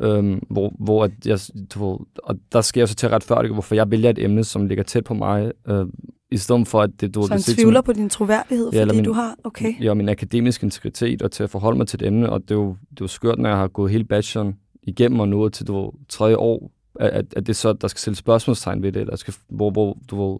Øhm, 0.00 0.42
hvor, 0.50 0.72
hvor 0.78 1.04
at 1.04 1.10
jeg, 1.26 1.38
du, 1.74 1.98
og 2.22 2.36
der 2.52 2.60
skal 2.60 2.80
jeg 2.80 2.88
så 2.88 2.94
til 2.94 3.06
at 3.06 3.12
retfærdige, 3.12 3.52
hvorfor 3.52 3.74
jeg 3.74 3.90
vælger 3.90 4.10
et 4.10 4.18
emne, 4.18 4.44
som 4.44 4.66
ligger 4.66 4.84
tæt 4.84 5.04
på 5.04 5.14
mig, 5.14 5.52
øh, 5.68 5.86
i 6.30 6.36
stedet 6.36 6.68
for 6.68 6.82
at 6.82 6.90
det... 7.00 7.14
Du, 7.14 7.22
så 7.22 7.28
han 7.28 7.38
det 7.38 7.54
tvivler 7.54 7.78
som, 7.78 7.84
på 7.84 7.92
din 7.92 8.08
troværdighed, 8.08 8.70
ja, 8.72 8.82
fordi 8.82 8.96
min, 8.96 9.04
du 9.04 9.12
har... 9.12 9.36
Okay. 9.44 9.74
Ja, 9.80 9.94
min 9.94 10.08
akademiske 10.08 10.64
integritet, 10.64 11.22
og 11.22 11.32
til 11.32 11.42
at 11.42 11.50
forholde 11.50 11.78
mig 11.78 11.86
til 11.86 12.02
et 12.02 12.06
emne, 12.06 12.30
og 12.30 12.42
det 12.42 12.50
er 12.50 12.54
jo, 12.54 12.68
det 12.90 13.00
er 13.00 13.04
jo 13.04 13.06
skørt, 13.06 13.38
når 13.38 13.48
jeg 13.48 13.58
har 13.58 13.68
gået 13.68 13.90
hele 13.90 14.04
bacheloren 14.04 14.56
igennem 14.82 15.20
og 15.20 15.28
nået 15.28 15.52
til 15.52 15.66
du, 15.66 15.92
tredje 16.08 16.36
år, 16.36 16.70
at, 17.00 17.26
at 17.36 17.46
det 17.46 17.56
så, 17.56 17.72
der 17.72 17.88
skal 17.88 18.00
sætte 18.00 18.18
spørgsmålstegn 18.18 18.82
ved 18.82 18.92
det, 18.92 19.00
eller 19.00 19.16
skal, 19.16 19.34
hvor, 19.48 19.70
hvor 19.70 19.98
du 20.10 20.30
ved, 20.30 20.38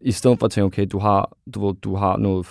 i 0.00 0.12
stedet 0.12 0.38
for 0.38 0.46
at 0.46 0.52
tænke, 0.52 0.66
okay, 0.66 0.86
du 0.92 0.98
har, 0.98 1.36
du, 1.54 1.66
ved, 1.66 1.74
du 1.74 1.96
har 1.96 2.16
noget 2.16 2.46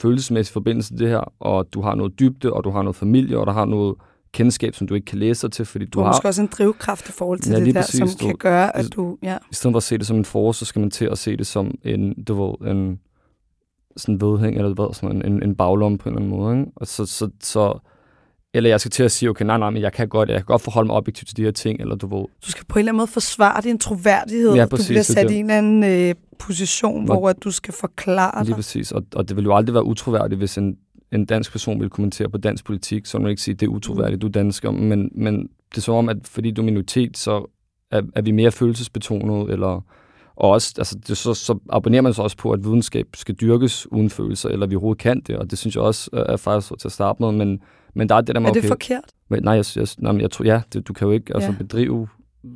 følelsesmæssig 0.00 0.52
forbindelse 0.52 0.90
til 0.90 0.98
det 0.98 1.08
her, 1.08 1.32
og 1.40 1.74
du 1.74 1.80
har 1.80 1.94
noget 1.94 2.18
dybde, 2.18 2.52
og 2.52 2.64
du 2.64 2.70
har 2.70 2.82
noget 2.82 2.96
familie, 2.96 3.38
og 3.38 3.46
der 3.46 3.52
har 3.52 3.64
noget 3.64 3.94
kendskab, 4.32 4.74
som 4.74 4.86
du 4.86 4.94
ikke 4.94 5.04
kan 5.04 5.18
læse 5.18 5.46
dig 5.46 5.52
til, 5.52 5.64
fordi 5.64 5.84
du, 5.84 5.98
du 5.98 6.04
har... 6.04 6.12
måske 6.12 6.28
også 6.28 6.42
en 6.42 6.48
drivkraft 6.58 7.08
i 7.08 7.12
forhold 7.12 7.40
til 7.40 7.52
ja, 7.52 7.60
det 7.60 7.74
der, 7.74 7.80
præcis, 7.80 7.98
som 7.98 8.08
du, 8.08 8.26
kan 8.26 8.36
gøre, 8.36 8.76
at 8.76 8.94
du... 8.94 9.18
Ja. 9.22 9.36
I 9.50 9.54
stedet 9.54 9.72
for 9.72 9.76
at 9.76 9.82
se 9.82 9.98
det 9.98 10.06
som 10.06 10.16
en 10.16 10.24
force, 10.24 10.58
så 10.58 10.64
skal 10.64 10.80
man 10.80 10.90
til 10.90 11.04
at 11.04 11.18
se 11.18 11.36
det 11.36 11.46
som 11.46 11.74
en, 11.84 12.24
du 12.24 12.42
ved, 12.42 12.70
en 12.70 13.00
sådan 13.96 14.20
vedhæng, 14.20 14.56
eller 14.56 14.74
hvad, 14.74 14.94
sådan 14.94 15.26
en, 15.26 15.42
en 15.42 15.54
baglomme 15.54 15.98
på 15.98 16.08
en 16.08 16.14
eller 16.14 16.26
anden 16.26 16.38
måde. 16.38 16.58
Ikke? 16.58 16.72
Og 16.76 16.86
så, 16.86 17.06
så, 17.06 17.28
så, 17.40 17.78
eller 18.54 18.70
jeg 18.70 18.80
skal 18.80 18.90
til 18.90 19.02
at 19.02 19.12
sige, 19.12 19.30
okay, 19.30 19.44
nej, 19.44 19.58
nej, 19.58 19.70
men 19.70 19.82
jeg 19.82 19.92
kan 19.92 20.08
godt, 20.08 20.28
jeg 20.28 20.38
kan 20.38 20.44
godt 20.44 20.62
forholde 20.62 20.86
mig 20.86 20.96
objektivt 20.96 21.28
til 21.28 21.36
de 21.36 21.42
her 21.42 21.50
ting, 21.50 21.80
eller 21.80 21.94
du 21.94 22.16
ved... 22.16 22.24
Du 22.46 22.50
skal 22.50 22.64
på 22.64 22.78
en 22.78 22.80
eller 22.80 22.90
anden 22.90 22.96
måde 22.96 23.06
forsvare 23.06 23.62
din 23.62 23.78
troværdighed. 23.78 24.54
Ja, 24.54 24.66
præcis, 24.66 24.86
du 24.86 24.90
bliver 24.90 25.02
sat 25.02 25.28
det. 25.28 25.34
i 25.34 25.38
en 25.38 25.50
eller 25.50 25.58
anden 25.58 25.84
øh, 25.84 26.14
position, 26.38 27.04
hvor, 27.04 27.18
hvor 27.18 27.28
at 27.28 27.44
du 27.44 27.50
skal 27.50 27.74
forklare 27.74 28.38
dig. 28.38 28.44
Lige 28.44 28.54
præcis, 28.54 28.92
og, 28.92 29.02
og 29.14 29.28
det 29.28 29.36
vil 29.36 29.44
jo 29.44 29.56
aldrig 29.56 29.74
være 29.74 29.84
utroværdigt, 29.84 30.38
hvis 30.38 30.58
en 30.58 30.76
en 31.12 31.24
dansk 31.24 31.52
person 31.52 31.80
vil 31.80 31.90
kommentere 31.90 32.28
på 32.28 32.38
dansk 32.38 32.64
politik, 32.64 33.06
så 33.06 33.18
vil 33.18 33.22
man 33.22 33.30
ikke 33.30 33.42
sige, 33.42 33.54
det 33.54 33.66
er 33.66 33.70
utroværdigt, 33.70 34.22
du 34.22 34.26
er 34.26 34.30
dansker, 34.30 34.70
men, 34.70 35.10
men 35.14 35.42
det 35.70 35.76
er 35.76 35.80
så 35.80 35.92
om, 35.92 36.08
at 36.08 36.16
fordi 36.24 36.50
du 36.50 36.60
er 36.62 36.64
minoritet, 36.66 37.16
så 37.18 37.50
er, 37.90 38.02
er 38.14 38.22
vi 38.22 38.30
mere 38.30 38.50
følelsesbetonet, 38.52 39.50
eller 39.52 39.84
Og 40.36 40.50
også, 40.50 40.74
altså, 40.78 40.98
det, 41.08 41.16
så, 41.16 41.34
så 41.34 41.58
abonnerer 41.70 42.02
man 42.02 42.14
så 42.14 42.22
også 42.22 42.36
på, 42.36 42.50
at 42.50 42.64
videnskab 42.64 43.06
skal 43.14 43.34
dyrkes 43.34 43.92
uden 43.92 44.10
følelser, 44.10 44.48
eller 44.48 44.66
vi 44.66 44.74
overhovedet 44.74 45.02
kan 45.02 45.20
det, 45.26 45.36
og 45.36 45.50
det 45.50 45.58
synes 45.58 45.76
jeg 45.76 45.84
også 45.84 46.10
er 46.12 46.36
faktisk 46.36 46.72
til 46.80 46.88
at 46.88 46.92
starte 46.92 47.22
med, 47.22 47.32
men, 47.32 47.60
men 47.94 48.08
der 48.08 48.14
er 48.14 48.20
det 48.20 48.34
der 48.34 48.40
med, 48.40 48.48
Er 48.48 48.52
det 48.52 48.60
okay, 48.60 48.68
forkert? 48.68 49.04
men, 49.30 49.42
nej, 49.42 49.54
jeg, 49.54 49.64
jeg, 49.76 49.86
nej, 49.98 50.16
jeg 50.20 50.30
tror, 50.30 50.44
ja, 50.44 50.60
det, 50.72 50.88
du 50.88 50.92
kan 50.92 51.06
jo 51.06 51.12
ikke 51.12 51.34
altså, 51.34 51.50
Ja. 51.50 51.56
bedrive 51.58 52.08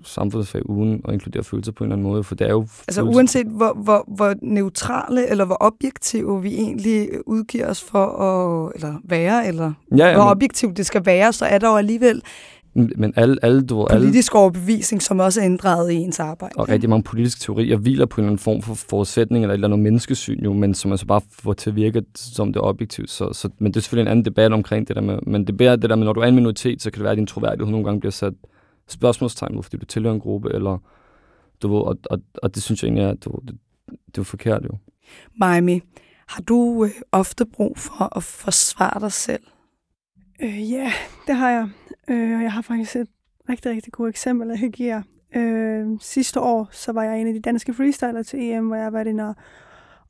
samfundsfag 0.04 0.70
uden 0.70 1.00
at 1.08 1.14
inkludere 1.14 1.44
følelser 1.44 1.72
på 1.72 1.84
en 1.84 1.88
eller 1.88 1.96
anden 1.96 2.12
måde, 2.12 2.24
for 2.24 2.34
det 2.34 2.46
er 2.46 2.50
jo 2.50 2.60
Altså 2.60 3.00
følelser. 3.00 3.16
uanset 3.16 3.46
hvor, 3.46 3.72
hvor, 3.82 4.04
hvor 4.16 4.34
neutrale 4.42 5.30
eller 5.30 5.44
hvor 5.44 5.56
objektive 5.60 6.42
vi 6.42 6.54
egentlig 6.54 7.08
udgiver 7.26 7.70
os 7.70 7.82
for 7.82 8.06
at 8.06 8.72
eller 8.74 8.94
være, 9.04 9.46
eller 9.46 9.72
ja, 9.96 10.06
ja, 10.06 10.14
hvor 10.14 10.24
men, 10.24 10.30
objektivt 10.30 10.76
det 10.76 10.86
skal 10.86 11.06
være, 11.06 11.32
så 11.32 11.44
er 11.44 11.58
der 11.58 11.68
jo 11.68 11.76
alligevel 11.76 12.22
men 12.76 13.12
alle, 13.16 13.36
alle, 13.42 13.62
du, 13.62 13.78
ved, 13.78 13.86
alle, 13.90 14.06
politisk 14.06 14.34
overbevisning, 14.34 15.02
som 15.02 15.20
også 15.20 15.40
er 15.40 15.44
inddraget 15.44 15.92
i 15.92 15.94
ens 15.94 16.20
arbejde. 16.20 16.52
og 16.56 16.68
rigtig 16.68 16.90
mange 16.90 17.02
politiske 17.02 17.40
teorier 17.40 17.76
hviler 17.76 18.06
på 18.06 18.20
en 18.20 18.24
eller 18.24 18.30
anden 18.30 18.42
form 18.42 18.62
for 18.62 18.74
forudsætning 18.74 19.44
eller 19.44 19.52
et 19.52 19.56
eller 19.56 19.68
andet 19.68 19.80
menneskesyn, 19.80 20.44
jo, 20.44 20.52
men 20.52 20.74
som 20.74 20.90
altså 20.90 21.06
bare 21.06 21.20
får 21.32 21.52
til 21.52 21.70
at 21.70 21.76
virke, 21.76 22.02
som 22.14 22.52
det 22.52 22.62
objektivt. 22.62 23.10
Så, 23.10 23.32
så, 23.32 23.48
men 23.58 23.72
det 23.72 23.76
er 23.76 23.80
selvfølgelig 23.80 24.10
en 24.10 24.10
anden 24.10 24.24
debat 24.24 24.52
omkring 24.52 24.88
det 24.88 24.96
der 24.96 25.02
med, 25.02 25.18
men 25.26 25.46
det 25.46 25.60
er 25.60 25.76
det 25.76 25.90
der 25.90 25.96
med, 25.96 26.04
når 26.04 26.12
du 26.12 26.20
er 26.20 26.26
en 26.26 26.34
minoritet, 26.34 26.82
så 26.82 26.90
kan 26.90 26.98
det 26.98 27.02
være, 27.02 27.12
at 27.12 27.18
din 27.18 27.26
troværdighed 27.26 27.70
nogle 27.70 27.84
gange 27.84 28.00
bliver 28.00 28.12
sat 28.12 28.32
spørgsmålstegn 28.88 29.62
fordi 29.62 29.76
du 29.76 29.84
tilhører 29.84 30.14
en 30.14 30.20
gruppe, 30.20 30.50
eller 30.54 30.78
du 31.62 31.68
ved, 31.74 31.80
og, 31.80 31.98
og, 32.10 32.18
og 32.42 32.54
det 32.54 32.62
synes 32.62 32.82
jeg 32.82 32.88
egentlig 32.88 33.04
er, 33.04 33.14
du, 33.14 33.30
ved, 33.30 33.46
det, 33.46 33.58
det 33.86 34.18
er 34.18 34.18
jo 34.18 34.24
forkert 34.24 34.64
jo. 34.64 34.78
Miami, 35.34 35.80
har 36.26 36.42
du 36.42 36.84
øh, 36.84 36.90
ofte 37.12 37.46
brug 37.46 37.78
for 37.78 38.16
at 38.16 38.22
forsvare 38.22 39.00
dig 39.00 39.12
selv? 39.12 39.42
Øh, 40.42 40.72
ja, 40.72 40.92
det 41.26 41.36
har 41.36 41.50
jeg. 41.50 41.68
Øh, 42.08 42.42
jeg 42.42 42.52
har 42.52 42.62
faktisk 42.62 42.96
et 42.96 43.08
rigtig, 43.48 43.72
rigtig 43.72 43.92
godt 43.92 44.08
eksempel, 44.08 44.48
jeg 44.48 44.58
kan 44.58 44.70
give 44.70 44.88
jer. 44.88 45.02
Øh, 45.36 45.86
sidste 46.00 46.40
år, 46.40 46.68
så 46.72 46.92
var 46.92 47.02
jeg 47.02 47.20
en 47.20 47.26
af 47.26 47.34
de 47.34 47.40
danske 47.40 47.74
freestyler 47.74 48.22
til 48.22 48.40
EM, 48.42 48.66
hvor 48.66 48.76
jeg 48.76 48.92
var 48.92 49.00
inde 49.00 49.28
og 49.28 49.34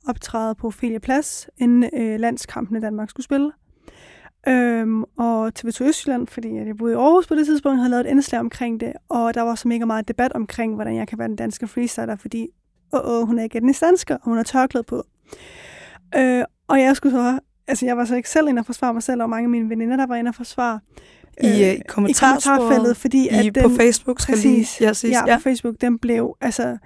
optræde 0.07 0.55
på 0.55 0.67
Ophelia 0.67 0.99
Plads, 0.99 1.49
inden 1.57 1.89
øh, 1.93 2.19
landskampene 2.19 2.81
Danmark 2.81 3.09
skulle 3.09 3.23
spille. 3.23 3.51
Øhm, 4.47 5.03
og 5.03 5.51
TV2 5.59 5.83
Østjylland, 5.83 6.27
fordi 6.27 6.55
jeg 6.55 6.77
boede 6.77 6.93
i 6.93 6.95
Aarhus 6.95 7.27
på 7.27 7.35
det 7.35 7.45
tidspunkt, 7.45 7.77
havde 7.77 7.89
lavet 7.89 8.05
et 8.05 8.09
indslag 8.11 8.39
omkring 8.39 8.79
det, 8.79 8.93
og 9.09 9.33
der 9.33 9.41
var 9.41 9.55
så 9.55 9.67
mega 9.67 9.85
meget 9.85 10.07
debat 10.07 10.33
omkring, 10.33 10.75
hvordan 10.75 10.95
jeg 10.95 11.07
kan 11.07 11.19
være 11.19 11.27
den 11.27 11.35
danske 11.35 11.67
freestyler, 11.67 12.15
fordi 12.15 12.47
åh, 12.93 13.01
åh, 13.03 13.27
hun 13.27 13.39
er 13.39 13.43
ikke 13.43 13.57
etnisk 13.57 13.81
dansker, 13.81 14.15
og 14.15 14.21
hun 14.23 14.37
har 14.37 14.43
tørklæde 14.43 14.83
på. 14.83 15.03
Øh, 16.17 16.43
og 16.67 16.79
jeg 16.79 16.95
skulle 16.95 17.13
så, 17.13 17.39
altså 17.67 17.85
jeg 17.85 17.97
var 17.97 18.05
så 18.05 18.15
ikke 18.15 18.29
selv 18.29 18.47
inde 18.47 18.59
og 18.59 18.65
forsvare 18.65 18.93
mig 18.93 19.03
selv, 19.03 19.21
og 19.21 19.29
mange 19.29 19.45
af 19.45 19.49
mine 19.49 19.69
veninder, 19.69 19.95
der 19.95 20.07
var 20.07 20.15
inde 20.15 20.29
og 20.29 20.35
forsvare. 20.35 20.79
I, 21.43 21.47
øh, 21.47 21.53
i 21.53 21.75
i 21.75 21.81
kommentarfeltet, 21.87 22.97
fordi 22.97 23.23
I, 23.23 23.27
at 23.27 23.55
den, 23.55 23.63
på 23.63 23.69
Facebook 23.69 24.19
skal 24.19 24.37
lige 24.37 24.67
præcis, 24.87 25.11
ja, 25.11 25.23
ja, 25.27 25.37
på 25.37 25.41
Facebook, 25.41 25.75
den 25.81 25.99
blev, 25.99 26.35
altså, 26.41 26.77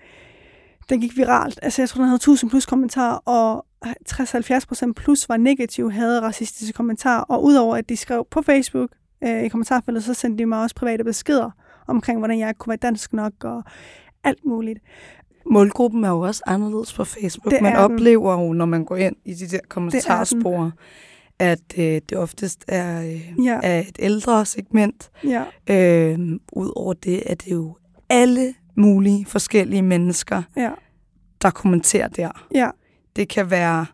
den 0.90 1.02
gik 1.02 1.18
viralt. 1.18 1.60
Altså, 1.62 1.82
jeg 1.82 1.90
tror, 1.90 1.98
den 2.02 2.08
havde 2.08 2.16
1000 2.16 2.50
plus 2.50 2.66
kommentarer, 2.66 3.16
og 3.16 3.66
60-70% 3.86 4.92
plus 4.96 5.30
var 5.30 5.38
negative, 5.38 5.92
havde 5.92 6.22
racistiske 6.22 6.74
kommentarer. 6.74 7.22
Og 7.22 7.44
udover 7.44 7.76
at 7.76 7.90
de 7.90 7.98
skrev 7.98 8.28
på 8.32 8.42
Facebook 8.42 8.90
øh, 9.24 9.44
i 9.44 9.48
kommentarfeltet, 9.48 10.04
så 10.04 10.14
sendte 10.14 10.38
de 10.44 10.46
mig 10.46 10.62
også 10.62 10.76
private 10.76 11.04
beskeder 11.04 11.50
omkring, 11.88 12.20
hvordan 12.20 12.40
jeg 12.40 12.58
kunne 12.58 12.72
være 12.72 12.78
dansk 12.78 13.14
nok 13.14 13.34
og 13.44 13.64
alt 14.24 14.46
muligt. 14.46 14.80
Målgruppen 15.52 16.04
er 16.04 16.10
jo 16.10 16.20
også 16.20 16.44
anderledes 16.48 16.94
på 16.94 17.04
Facebook. 17.04 17.54
Det 17.54 17.62
man 17.62 17.74
er 17.76 17.88
den. 17.88 17.94
oplever 17.94 18.34
jo, 18.42 18.54
når 18.54 18.66
man 18.66 18.86
går 18.86 18.96
ind 18.96 19.16
i 19.26 19.34
de 19.34 19.48
der 19.48 19.60
kommentarspor, 19.70 20.72
at 21.40 21.62
øh, 21.78 21.84
det 21.86 22.14
oftest 22.18 22.66
er, 22.68 23.02
øh, 23.04 23.46
Ja. 23.46 23.60
er 23.64 23.80
et 23.80 23.96
ældre 24.00 24.46
segment. 24.46 25.12
Ja, 25.24 25.44
Øh, 25.70 26.20
Udover 26.54 26.94
det 26.94 27.32
er 27.32 27.36
det 27.36 27.52
jo 27.52 27.78
alle 28.10 28.54
mulige 28.76 29.26
forskellige 29.26 29.82
mennesker, 29.82 30.44
ja, 30.56 30.72
der 31.42 31.50
kommenterer 31.50 32.08
der. 32.08 32.46
ja, 32.56 32.70
Det 33.16 33.30
kan 33.30 33.52
være 33.52 33.86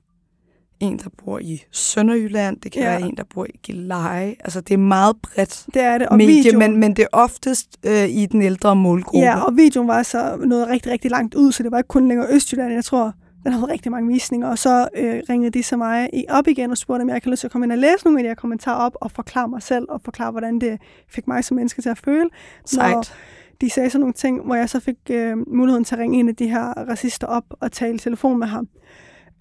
en, 0.80 0.98
der 1.00 1.10
bor 1.26 1.40
i 1.40 1.64
Sønderjylland. 1.72 2.58
Det 2.62 2.72
kan 2.72 2.82
Ja. 2.82 2.90
være 2.90 3.02
en, 3.02 3.18
der 3.18 3.24
bor 3.34 3.46
i 3.46 3.58
Gilleleje. 3.64 4.36
Altså, 4.40 4.62
det 4.62 4.74
er 4.74 4.78
meget 4.78 5.16
bredt 5.24 5.66
det 5.74 5.82
er 5.82 5.98
det. 5.98 6.08
Og 6.10 6.18
medie, 6.18 6.34
videoen, 6.44 6.58
men, 6.60 6.80
men 6.80 6.96
det 6.96 7.04
er 7.04 7.08
oftest 7.12 7.78
øh, 7.86 8.10
i 8.10 8.26
den 8.26 8.42
ældre 8.42 8.76
målgruppe. 8.76 9.20
Ja, 9.26 9.40
og 9.46 9.56
videoen 9.58 9.88
var 9.88 10.04
så 10.04 10.38
noget 10.46 10.68
rigtig, 10.68 10.92
rigtig 10.92 11.12
langt 11.12 11.36
ud, 11.36 11.52
så 11.52 11.64
det 11.64 11.72
var 11.72 11.78
ikke 11.78 11.88
kun 11.88 12.08
længere 12.08 12.28
Østjylland. 12.32 12.74
Jeg 12.74 12.86
tror, 12.86 13.14
den 13.44 13.52
har 13.52 13.60
fået 13.60 13.72
rigtig 13.72 13.92
mange 13.92 14.08
visninger. 14.14 14.48
Og 14.50 14.58
så 14.58 14.88
øh, 14.96 15.22
ringede 15.30 15.52
de 15.52 15.64
så 15.64 15.78
mig 15.78 16.10
i- 16.14 16.26
op 16.30 16.48
igen 16.48 16.72
og 16.72 16.78
spurgte, 16.78 17.02
om 17.02 17.10
jeg 17.10 17.22
kan 17.22 17.32
lyst 17.32 17.40
til 17.40 17.48
at 17.48 17.52
komme 17.52 17.66
ind 17.66 17.72
og 17.72 17.78
læse 17.78 18.06
nogle 18.06 18.20
af 18.20 18.24
de 18.24 18.28
her 18.28 18.36
kommentarer 18.36 18.76
op 18.86 18.96
og 19.02 19.12
forklare 19.12 19.48
mig 19.48 19.62
selv 19.62 19.86
og 19.90 20.02
forklare, 20.06 20.32
hvordan 20.32 20.60
det 20.62 20.78
fik 21.10 21.28
mig 21.28 21.44
som 21.44 21.56
menneske 21.56 21.82
til 21.82 21.90
at 21.90 21.98
føle. 21.98 22.30
Sejt. 22.66 23.14
de 23.62 23.70
sagde 23.70 23.90
sådan 23.90 24.00
nogle 24.00 24.14
ting, 24.14 24.42
hvor 24.46 24.56
jeg 24.56 24.70
så 24.70 24.80
fik 24.80 24.96
øh, 25.10 25.38
muligheden 25.54 25.84
til 25.86 25.96
at 25.96 26.00
ringe 26.00 26.20
en 26.20 26.30
af 26.30 26.36
de 26.36 26.48
her 26.50 26.64
racister 26.90 27.28
op 27.28 27.44
og 27.50 27.72
tale 27.72 27.96
i 27.96 27.98
telefon 27.98 28.40
med 28.40 28.48
ham. 28.48 28.68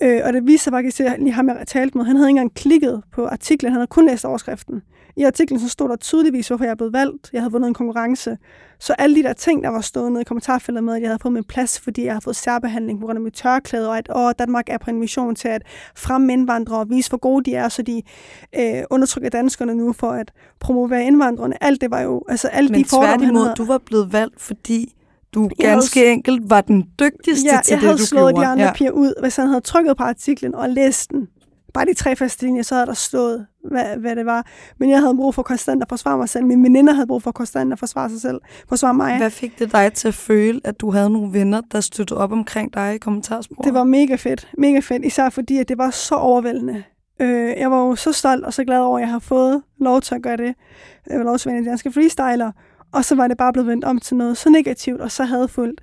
Øh, 0.02 0.20
og 0.24 0.32
det 0.32 0.46
viste 0.46 0.64
sig 0.64 0.72
faktisk, 0.72 1.00
at 1.00 1.18
lige 1.18 1.32
ham, 1.32 1.48
jeg 1.48 1.64
talte 1.66 1.98
med, 1.98 2.04
han 2.04 2.16
havde 2.16 2.28
ikke 2.28 2.38
engang 2.38 2.54
klikket 2.54 3.02
på 3.12 3.26
artiklen, 3.26 3.72
han 3.72 3.78
havde 3.78 3.86
kun 3.86 4.06
læst 4.06 4.24
overskriften. 4.24 4.82
I 5.16 5.22
artiklen 5.22 5.60
så 5.60 5.68
stod 5.68 5.88
der 5.88 5.96
tydeligvis, 5.96 6.48
hvorfor 6.48 6.64
jeg 6.64 6.70
er 6.70 6.74
blevet 6.74 6.92
valgt. 6.92 7.30
Jeg 7.32 7.40
havde 7.40 7.52
vundet 7.52 7.68
en 7.68 7.74
konkurrence. 7.74 8.38
Så 8.78 8.92
alle 8.98 9.16
de 9.16 9.22
der 9.22 9.32
ting, 9.32 9.62
der 9.62 9.68
var 9.68 9.80
stået 9.80 10.12
nede 10.12 10.20
i 10.20 10.24
kommentarfeltet 10.24 10.84
med, 10.84 10.94
at 10.94 11.02
jeg 11.02 11.08
havde 11.08 11.18
fået 11.22 11.32
min 11.32 11.44
plads, 11.44 11.80
fordi 11.80 12.04
jeg 12.04 12.12
havde 12.12 12.22
fået 12.24 12.36
særbehandling 12.36 13.00
på 13.00 13.06
grund 13.06 13.18
af 13.18 13.22
mit 13.22 13.34
tørklæde, 13.34 13.88
og 13.88 13.98
at 13.98 14.08
åh, 14.14 14.32
Danmark 14.38 14.68
er 14.68 14.78
på 14.78 14.90
en 14.90 15.00
mission 15.00 15.34
til 15.34 15.48
at 15.48 15.62
fremme 15.96 16.32
indvandrere 16.32 16.80
og 16.80 16.90
vise, 16.90 17.08
hvor 17.08 17.18
gode 17.18 17.50
de 17.50 17.54
er, 17.54 17.68
så 17.68 17.82
de 17.82 18.02
øh, 18.58 18.82
undertrykker 18.90 19.30
danskerne 19.30 19.74
nu 19.74 19.92
for 19.92 20.10
at 20.10 20.32
promovere 20.60 21.04
indvandrerne. 21.04 21.64
Alt 21.64 21.80
det 21.80 21.90
var 21.90 22.00
jo, 22.00 22.22
altså 22.28 22.48
alle 22.48 22.70
Men 22.70 22.80
de 22.80 22.88
fordomme, 22.88 23.54
du 23.54 23.64
var 23.64 23.78
blevet 23.78 24.12
valgt, 24.12 24.40
fordi 24.40 24.95
du 25.36 25.50
Jeg 25.58 25.68
havde 25.68 25.74
ganske 25.74 26.12
enkelt 26.12 26.50
var 26.50 26.60
den 26.60 26.84
dygtigste 27.00 27.48
ja, 27.54 27.60
til 27.64 27.72
jeg 27.72 27.80
det, 27.80 27.88
havde 27.88 27.98
du 27.98 28.06
slået 28.06 28.34
gjorde. 28.34 28.46
de 28.46 28.50
andre 28.50 28.64
ja. 28.64 28.72
piger 28.72 28.90
ud. 28.90 29.12
Hvis 29.20 29.36
han 29.36 29.48
havde 29.48 29.60
trykket 29.60 29.96
på 29.96 30.02
artiklen 30.02 30.54
og 30.54 30.68
læst 30.68 31.10
den, 31.10 31.28
bare 31.74 31.86
de 31.86 31.94
tre 31.94 32.16
første 32.16 32.44
linjer, 32.44 32.62
så 32.62 32.74
havde 32.74 32.86
der 32.86 32.94
stået, 32.94 33.46
hvad, 33.70 33.96
hvad 33.96 34.16
det 34.16 34.26
var. 34.26 34.46
Men 34.78 34.90
jeg 34.90 35.00
havde 35.00 35.14
brug 35.16 35.34
for 35.34 35.42
konstant 35.42 35.82
at 35.82 35.88
forsvare 35.88 36.18
mig 36.18 36.28
selv. 36.28 36.44
Mine 36.44 36.62
veninder 36.62 36.92
havde 36.92 37.06
brug 37.06 37.22
for 37.22 37.32
konstant 37.32 37.72
at 37.72 37.78
forsvare 37.78 38.10
sig 38.10 38.20
selv. 38.20 38.40
Forsvare 38.68 38.94
mig. 38.94 39.16
Hvad 39.16 39.30
fik 39.30 39.58
det 39.58 39.72
dig 39.72 39.92
til 39.92 40.08
at 40.08 40.14
føle, 40.14 40.60
at 40.64 40.80
du 40.80 40.90
havde 40.90 41.10
nogle 41.10 41.32
venner, 41.32 41.60
der 41.72 41.80
støttede 41.80 42.20
op 42.20 42.32
omkring 42.32 42.74
dig 42.74 42.94
i 42.94 42.98
kommentarsporet? 42.98 43.64
Det 43.64 43.74
var 43.74 43.84
mega 43.84 44.14
fedt. 44.14 44.48
Mega 44.58 44.78
fedt. 44.78 45.04
Især 45.04 45.28
fordi, 45.28 45.58
at 45.58 45.68
det 45.68 45.78
var 45.78 45.90
så 45.90 46.14
overvældende. 46.14 46.84
Øh, 47.20 47.54
jeg 47.58 47.70
var 47.70 47.78
jo 47.78 47.94
så 47.94 48.12
stolt 48.12 48.44
og 48.44 48.54
så 48.54 48.64
glad 48.64 48.80
over, 48.80 48.98
at 48.98 49.02
jeg 49.02 49.10
har 49.10 49.18
fået 49.18 49.62
lov 49.80 50.00
til 50.00 50.14
at 50.14 50.22
gøre 50.22 50.36
det. 50.36 50.54
Jeg 51.10 51.18
var 51.18 51.24
lov 51.24 51.38
til 51.38 51.48
at 51.48 51.52
være 51.52 51.58
en 51.58 51.66
danske 51.66 51.92
freestyler. 51.92 52.52
Og 52.92 53.04
så 53.04 53.14
var 53.14 53.28
det 53.28 53.36
bare 53.36 53.52
blevet 53.52 53.66
vendt 53.66 53.84
om 53.84 53.98
til 53.98 54.16
noget 54.16 54.36
så 54.36 54.50
negativt 54.50 55.00
og 55.00 55.10
så 55.10 55.24
hadfuldt. 55.24 55.80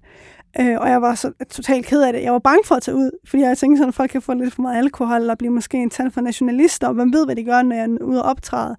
Øh, 0.59 0.77
og 0.79 0.89
jeg 0.89 1.01
var 1.01 1.15
så 1.15 1.31
totalt 1.49 1.85
ked 1.85 2.01
af 2.01 2.13
det. 2.13 2.23
Jeg 2.23 2.33
var 2.33 2.39
bange 2.39 2.63
for 2.65 2.75
at 2.75 2.81
tage 2.81 2.97
ud, 2.97 3.11
fordi 3.25 3.43
jeg 3.43 3.57
tænkte 3.57 3.77
sådan, 3.77 3.89
at 3.89 3.95
folk 3.95 4.11
kan 4.11 4.21
få 4.21 4.33
lidt 4.33 4.53
for 4.53 4.61
meget 4.61 4.77
alkohol 4.77 5.29
og 5.29 5.37
blive 5.37 5.53
måske 5.53 5.77
en 5.77 5.89
tand 5.89 6.11
for 6.11 6.21
nationalister, 6.21 6.87
og 6.87 6.95
man 6.95 7.13
ved, 7.13 7.25
hvad 7.25 7.35
de 7.35 7.43
gør, 7.43 7.61
når 7.61 7.75
jeg 7.75 7.83
er 7.83 7.97
ude 8.01 8.23
og 8.23 8.29
optræde. 8.29 8.75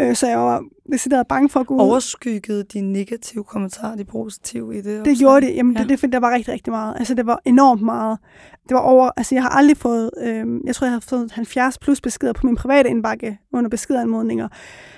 Øh, 0.00 0.16
så 0.16 0.26
jeg 0.26 0.38
var 0.38 0.64
decideret 0.92 1.26
bange 1.26 1.48
for 1.48 1.60
at 1.60 1.66
gå 1.66 1.74
ud. 1.74 1.80
Overskyggede 1.80 2.64
de 2.64 2.80
negative 2.80 3.44
kommentarer, 3.44 3.96
de 3.96 4.04
positive 4.04 4.74
i 4.74 4.76
det? 4.76 4.84
Det 4.84 5.00
opslag? 5.00 5.16
gjorde 5.16 5.46
det. 5.46 5.54
Jamen, 5.54 5.76
ja. 5.76 5.84
Det, 5.84 6.00
det, 6.02 6.12
der 6.12 6.20
var 6.20 6.34
rigtig, 6.34 6.54
rigtig 6.54 6.70
meget. 6.70 6.94
Altså, 6.98 7.14
det 7.14 7.26
var 7.26 7.40
enormt 7.44 7.82
meget. 7.82 8.18
Det 8.68 8.74
var 8.74 8.80
over, 8.80 9.10
altså, 9.16 9.34
jeg 9.34 9.42
har 9.42 9.50
aldrig 9.50 9.76
fået, 9.76 10.10
øh, 10.22 10.46
jeg 10.66 10.74
tror, 10.74 10.84
jeg 10.86 10.92
har 10.92 11.00
fået 11.08 11.32
70 11.32 11.78
plus 11.78 12.00
beskeder 12.00 12.32
på 12.32 12.46
min 12.46 12.56
private 12.56 12.88
indbakke 12.88 13.38
under 13.52 13.70
beskedanmodninger. 13.70 14.48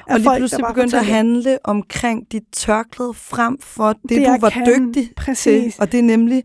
Og 0.09 0.15
lige 0.17 0.25
folk, 0.25 0.39
pludselig 0.39 0.65
begyndte 0.69 0.97
at 0.99 1.07
handle 1.07 1.59
omkring 1.65 2.33
dit 2.33 2.43
tørklæde 2.53 3.15
frem 3.15 3.59
for 3.61 3.93
det, 3.93 4.03
Det, 4.03 4.11
det 4.11 4.27
du 4.27 4.37
var 4.41 4.51
kan. 4.51 4.67
dygtig 4.67 5.11
Præcis. 5.17 5.75
til. 5.75 5.83
Og 5.83 5.93
det 5.93 5.99
er 5.99 6.05
nemlig 6.05 6.45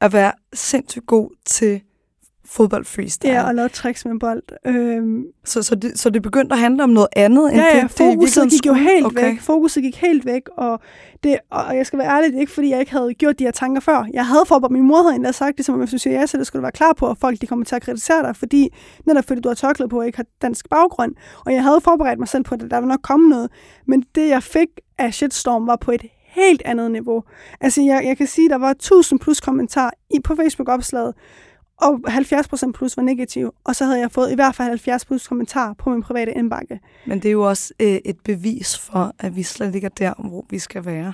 at 0.00 0.12
være 0.12 0.32
sindssygt 0.54 1.06
god 1.06 1.30
til 1.46 1.80
fodbold 2.48 2.84
freestyle. 2.84 3.32
Ja, 3.32 3.46
og 3.46 3.54
lavet 3.54 3.72
tricks 3.72 4.04
med 4.04 4.20
bold. 4.20 4.42
Øhm, 4.66 5.24
så, 5.44 5.62
så, 5.62 5.74
det, 5.74 5.98
så 5.98 6.10
det 6.10 6.22
begyndte 6.22 6.52
at 6.52 6.58
handle 6.58 6.82
om 6.82 6.90
noget 6.90 7.08
andet, 7.16 7.52
end 7.52 7.60
ja, 7.60 7.66
ja, 7.66 7.74
det, 7.74 7.82
det 7.82 7.90
fokuset 7.90 8.10
virkeligheden 8.10 8.50
gik 8.50 8.66
jo 8.66 8.74
skulle. 8.74 8.90
helt 8.90 9.06
okay. 9.06 9.24
væk. 9.24 9.40
Fokuset 9.40 9.82
gik 9.82 9.96
helt 9.96 10.26
væk, 10.26 10.42
og, 10.56 10.80
det, 11.22 11.38
og 11.50 11.76
jeg 11.76 11.86
skal 11.86 11.98
være 11.98 12.08
ærlig, 12.08 12.30
det 12.30 12.36
er 12.36 12.40
ikke 12.40 12.52
fordi, 12.52 12.70
jeg 12.70 12.80
ikke 12.80 12.92
havde 12.92 13.14
gjort 13.14 13.38
de 13.38 13.44
her 13.44 13.50
tanker 13.50 13.80
før. 13.80 14.06
Jeg 14.12 14.26
havde 14.26 14.44
forberedt, 14.46 14.72
min 14.72 14.82
mor 14.82 15.02
havde 15.02 15.14
endda 15.14 15.32
sagt, 15.32 15.56
ligesom, 15.56 15.74
at 15.74 15.80
hvis 15.80 15.90
du 15.90 15.98
siger 15.98 16.20
ja 16.20 16.26
til 16.26 16.38
det, 16.38 16.46
skal 16.46 16.58
du 16.58 16.62
være 16.62 16.72
klar 16.72 16.92
på, 16.92 17.10
at 17.10 17.18
folk 17.18 17.40
de 17.40 17.46
kommer 17.46 17.64
til 17.64 17.76
at 17.76 17.82
kritisere 17.82 18.22
dig, 18.22 18.36
fordi 18.36 18.68
netop 19.06 19.24
fordi 19.24 19.40
du 19.40 19.48
har 19.48 19.54
tørklæde 19.54 19.88
på 19.88 19.98
og 19.98 20.06
ikke 20.06 20.16
har 20.16 20.26
dansk 20.42 20.68
baggrund. 20.68 21.14
Og 21.46 21.52
jeg 21.52 21.62
havde 21.62 21.80
forberedt 21.80 22.18
mig 22.18 22.28
selv 22.28 22.44
på 22.44 22.56
det, 22.56 22.70
der 22.70 22.80
ville 22.80 22.88
nok 22.88 23.02
komme 23.02 23.28
noget. 23.28 23.50
Men 23.86 24.04
det, 24.14 24.28
jeg 24.28 24.42
fik 24.42 24.68
af 24.98 25.14
shitstorm, 25.14 25.66
var 25.66 25.76
på 25.76 25.90
et 25.90 26.02
helt 26.28 26.62
andet 26.64 26.90
niveau. 26.90 27.22
Altså, 27.60 27.82
jeg, 27.82 28.04
jeg 28.04 28.16
kan 28.16 28.26
sige, 28.26 28.48
der 28.48 28.58
var 28.58 28.70
1000 28.70 29.20
plus 29.20 29.40
kommentarer 29.40 29.90
i, 30.10 30.20
på 30.24 30.34
Facebook-opslaget, 30.34 31.14
og 31.82 32.00
70% 32.08 32.72
plus 32.72 32.96
var 32.96 33.02
negativ. 33.02 33.54
Og 33.64 33.76
så 33.76 33.84
havde 33.84 33.98
jeg 34.00 34.10
fået 34.12 34.32
i 34.32 34.34
hvert 34.34 34.54
fald 34.54 34.68
70 34.68 35.04
plus 35.04 35.28
kommentarer 35.28 35.74
på 35.74 35.90
min 35.90 36.02
private 36.02 36.32
indbakke. 36.32 36.80
Men 37.06 37.18
det 37.18 37.28
er 37.28 37.32
jo 37.32 37.48
også 37.48 37.74
øh, 37.80 37.88
et 38.04 38.16
bevis 38.24 38.78
for, 38.78 39.14
at 39.18 39.36
vi 39.36 39.42
slet 39.42 39.74
ikke 39.74 39.84
er 39.84 39.88
der, 39.88 40.28
hvor 40.28 40.44
vi 40.50 40.58
skal 40.58 40.84
være. 40.84 41.12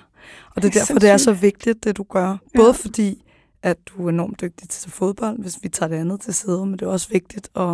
Og 0.55 0.63
det 0.63 0.69
er 0.69 0.71
Det 0.71 0.77
er 0.77 0.81
derfor, 0.81 0.99
det 0.99 1.11
er 1.11 1.17
så 1.17 1.25
sindssygt. 1.25 1.43
vigtigt, 1.43 1.85
det 1.85 1.97
du 1.97 2.03
gør. 2.03 2.29
Ja. 2.29 2.37
Både 2.59 2.75
fordi, 2.75 3.25
at 3.65 3.77
du 3.87 4.05
er 4.07 4.09
enormt 4.09 4.41
dygtig 4.41 4.69
til 4.69 4.91
fodbold, 4.91 5.39
hvis 5.43 5.59
vi 5.63 5.69
tager 5.69 5.89
det 5.91 5.97
andet 5.97 6.21
til 6.21 6.35
side, 6.35 6.67
men 6.67 6.73
det 6.73 6.83
er 6.83 6.87
også 6.91 7.09
vigtigt 7.09 7.49
at 7.57 7.69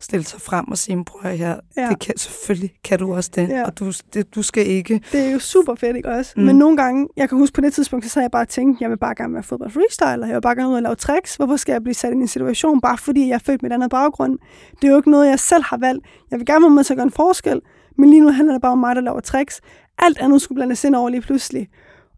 stille 0.00 0.24
sig 0.26 0.40
frem 0.40 0.68
og 0.68 0.78
sige, 0.78 1.04
prøv 1.04 1.32
her, 1.32 1.56
Ja. 1.76 1.88
det 1.88 1.98
kan, 1.98 2.18
selvfølgelig 2.18 2.74
kan 2.84 2.98
du 2.98 3.14
også 3.14 3.30
det, 3.34 3.48
Ja. 3.48 3.64
og 3.64 3.78
du, 3.78 3.92
det, 4.14 4.34
du 4.34 4.42
skal 4.42 4.66
ikke. 4.66 5.00
Det 5.12 5.20
er 5.20 5.30
jo 5.30 5.38
super 5.38 5.74
fedt, 5.74 5.96
ikke 5.96 6.08
også? 6.08 6.32
Mm. 6.36 6.42
Men 6.42 6.56
nogle 6.58 6.76
gange, 6.76 7.08
jeg 7.16 7.28
kan 7.28 7.38
huske 7.38 7.54
på 7.54 7.60
det 7.60 7.72
tidspunkt, 7.72 8.04
så 8.04 8.10
sad 8.10 8.22
jeg 8.22 8.30
bare 8.30 8.42
og 8.42 8.48
tænkte, 8.48 8.82
jeg 8.82 8.90
vil 8.90 8.98
bare 8.98 9.14
gerne 9.14 9.34
være 9.34 9.42
fodbold 9.42 9.70
freestyler. 9.70 10.26
Jeg 10.26 10.34
vil 10.34 10.40
bare 10.42 10.56
gerne 10.56 10.68
ud 10.68 10.74
og 10.74 10.82
lave 10.82 10.94
tricks. 10.94 11.36
Hvorfor 11.36 11.56
skal 11.56 11.72
jeg 11.72 11.82
blive 11.82 11.94
sat 11.94 12.12
i 12.12 12.16
en 12.16 12.28
situation, 12.28 12.80
bare 12.80 12.98
fordi 12.98 13.28
jeg 13.28 13.34
er 13.34 13.38
født 13.38 13.62
med 13.62 13.70
et 13.70 13.74
andet 13.74 13.90
baggrund? 13.90 14.38
Det 14.80 14.84
er 14.86 14.90
jo 14.90 14.96
ikke 14.96 15.10
noget, 15.10 15.28
jeg 15.28 15.38
selv 15.40 15.62
har 15.64 15.76
valgt. 15.76 16.06
Jeg 16.30 16.38
vil 16.38 16.46
gerne 16.46 16.62
være 16.62 16.70
med 16.70 16.84
til 16.84 16.92
at 16.92 16.96
gøre 16.96 17.04
en 17.06 17.10
forskel, 17.12 17.60
men 17.98 18.10
lige 18.10 18.20
nu 18.20 18.30
handler 18.30 18.52
det 18.54 18.62
bare 18.62 18.72
om 18.72 18.78
mig, 18.78 18.96
der 18.96 19.02
laver 19.02 19.20
tricks. 19.20 19.60
Alt 19.98 20.18
andet 20.18 20.42
skulle 20.42 20.56
blandes 20.56 20.84
ind 20.84 20.94
over 20.94 21.08
lige 21.08 21.20
pludselig. 21.20 21.68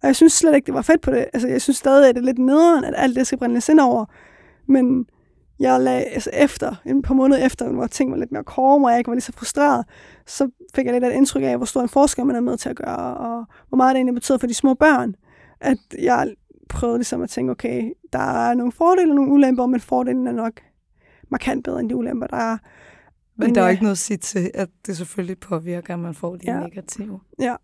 Og 0.03 0.07
jeg 0.07 0.17
synes 0.17 0.33
slet 0.33 0.55
ikke, 0.55 0.67
det 0.67 0.75
var 0.75 0.83
fedt 0.83 1.01
på 1.01 1.11
det. 1.11 1.27
Altså, 1.33 1.49
jeg 1.49 1.63
synes 1.63 1.77
stadig, 1.77 2.09
at 2.09 2.15
det 2.15 2.21
er 2.21 2.25
lidt 2.27 2.39
nederen, 2.39 2.85
at 2.85 2.95
alt 2.97 3.17
det 3.17 3.27
skal 3.27 3.39
bringes 3.39 3.69
ind 3.69 3.81
over. 3.81 4.05
Men 4.67 5.07
jeg 5.61 5.81
lagde, 5.81 6.05
altså 6.05 6.31
efter, 6.33 6.75
en 6.87 7.03
par 7.03 7.15
måneder 7.15 7.47
efter, 7.47 7.73
hvor 7.73 7.87
ting 7.87 8.11
var 8.11 8.17
lidt 8.17 8.33
mere 8.33 8.45
kåre, 8.45 8.79
hvor 8.79 8.89
jeg 8.89 8.99
ikke 8.99 9.09
var 9.09 9.15
lige 9.15 9.23
så 9.23 9.33
frustreret, 9.33 9.85
så 10.27 10.51
fik 10.75 10.85
jeg 10.85 10.93
lidt 10.95 11.05
af 11.05 11.09
et 11.09 11.15
indtryk 11.15 11.43
af, 11.43 11.57
hvor 11.57 11.67
stor 11.67 11.83
en 11.83 11.89
forskel 11.89 12.27
man 12.27 12.37
er 12.37 12.41
med 12.41 12.57
til 12.57 12.69
at 12.69 12.77
gøre, 12.77 13.17
og 13.17 13.45
hvor 13.69 13.77
meget 13.77 13.95
det 13.95 13.99
egentlig 13.99 14.15
betyder 14.15 14.39
for 14.39 14.47
de 14.47 14.55
små 14.55 14.75
børn. 14.75 15.15
At 15.61 15.79
jeg 15.99 16.35
prøvede 16.69 16.99
ligesom 16.99 17.23
at 17.23 17.31
tænke, 17.31 17.51
okay, 17.51 17.93
der 18.13 18.19
er 18.49 18.55
nogle 18.55 18.73
fordele 18.73 19.11
og 19.11 19.15
nogle 19.15 19.33
ulemper, 19.33 19.67
men 19.67 19.81
fordelen 19.81 20.27
er 20.27 20.33
nok 20.33 20.53
markant 21.31 21.65
bedre 21.65 21.81
end 21.81 21.89
de 21.91 21.97
ulemper, 21.97 22.27
der 22.27 22.37
er. 22.37 22.59
Men 23.37 23.55
der 23.55 23.61
er 23.61 23.65
jo 23.65 23.71
ikke 23.71 23.83
noget 23.83 23.95
at 23.95 23.99
sige 23.99 24.17
til, 24.17 24.51
at 24.55 24.69
det 24.87 24.97
selvfølgelig 24.97 25.39
påvirker, 25.39 25.95
at 25.95 26.01
man 26.01 26.15
får 26.15 26.37
de 26.37 26.41
Ja. 26.45 26.61
negative. 26.61 27.21
Ja. 27.41 27.55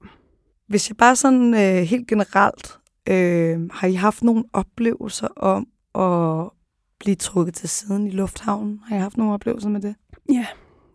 Hvis 0.69 0.89
jeg 0.89 0.97
bare 0.97 1.17
sådan 1.17 1.55
øh, 1.55 1.83
helt 1.83 2.09
generelt, 2.09 2.79
øh, 3.09 3.71
har 3.73 3.87
I 3.87 3.93
haft 3.95 4.23
nogle 4.23 4.45
oplevelser 4.53 5.29
om 5.37 5.67
at 5.95 6.51
blive 6.99 7.17
trukket 7.17 7.55
til 7.55 7.69
siden 7.69 8.07
i 8.07 8.11
lufthavnen? 8.11 8.81
Har 8.87 8.97
I 8.97 8.99
haft 8.99 9.17
nogle 9.17 9.33
oplevelser 9.33 9.69
med 9.69 9.81
det? 9.81 9.95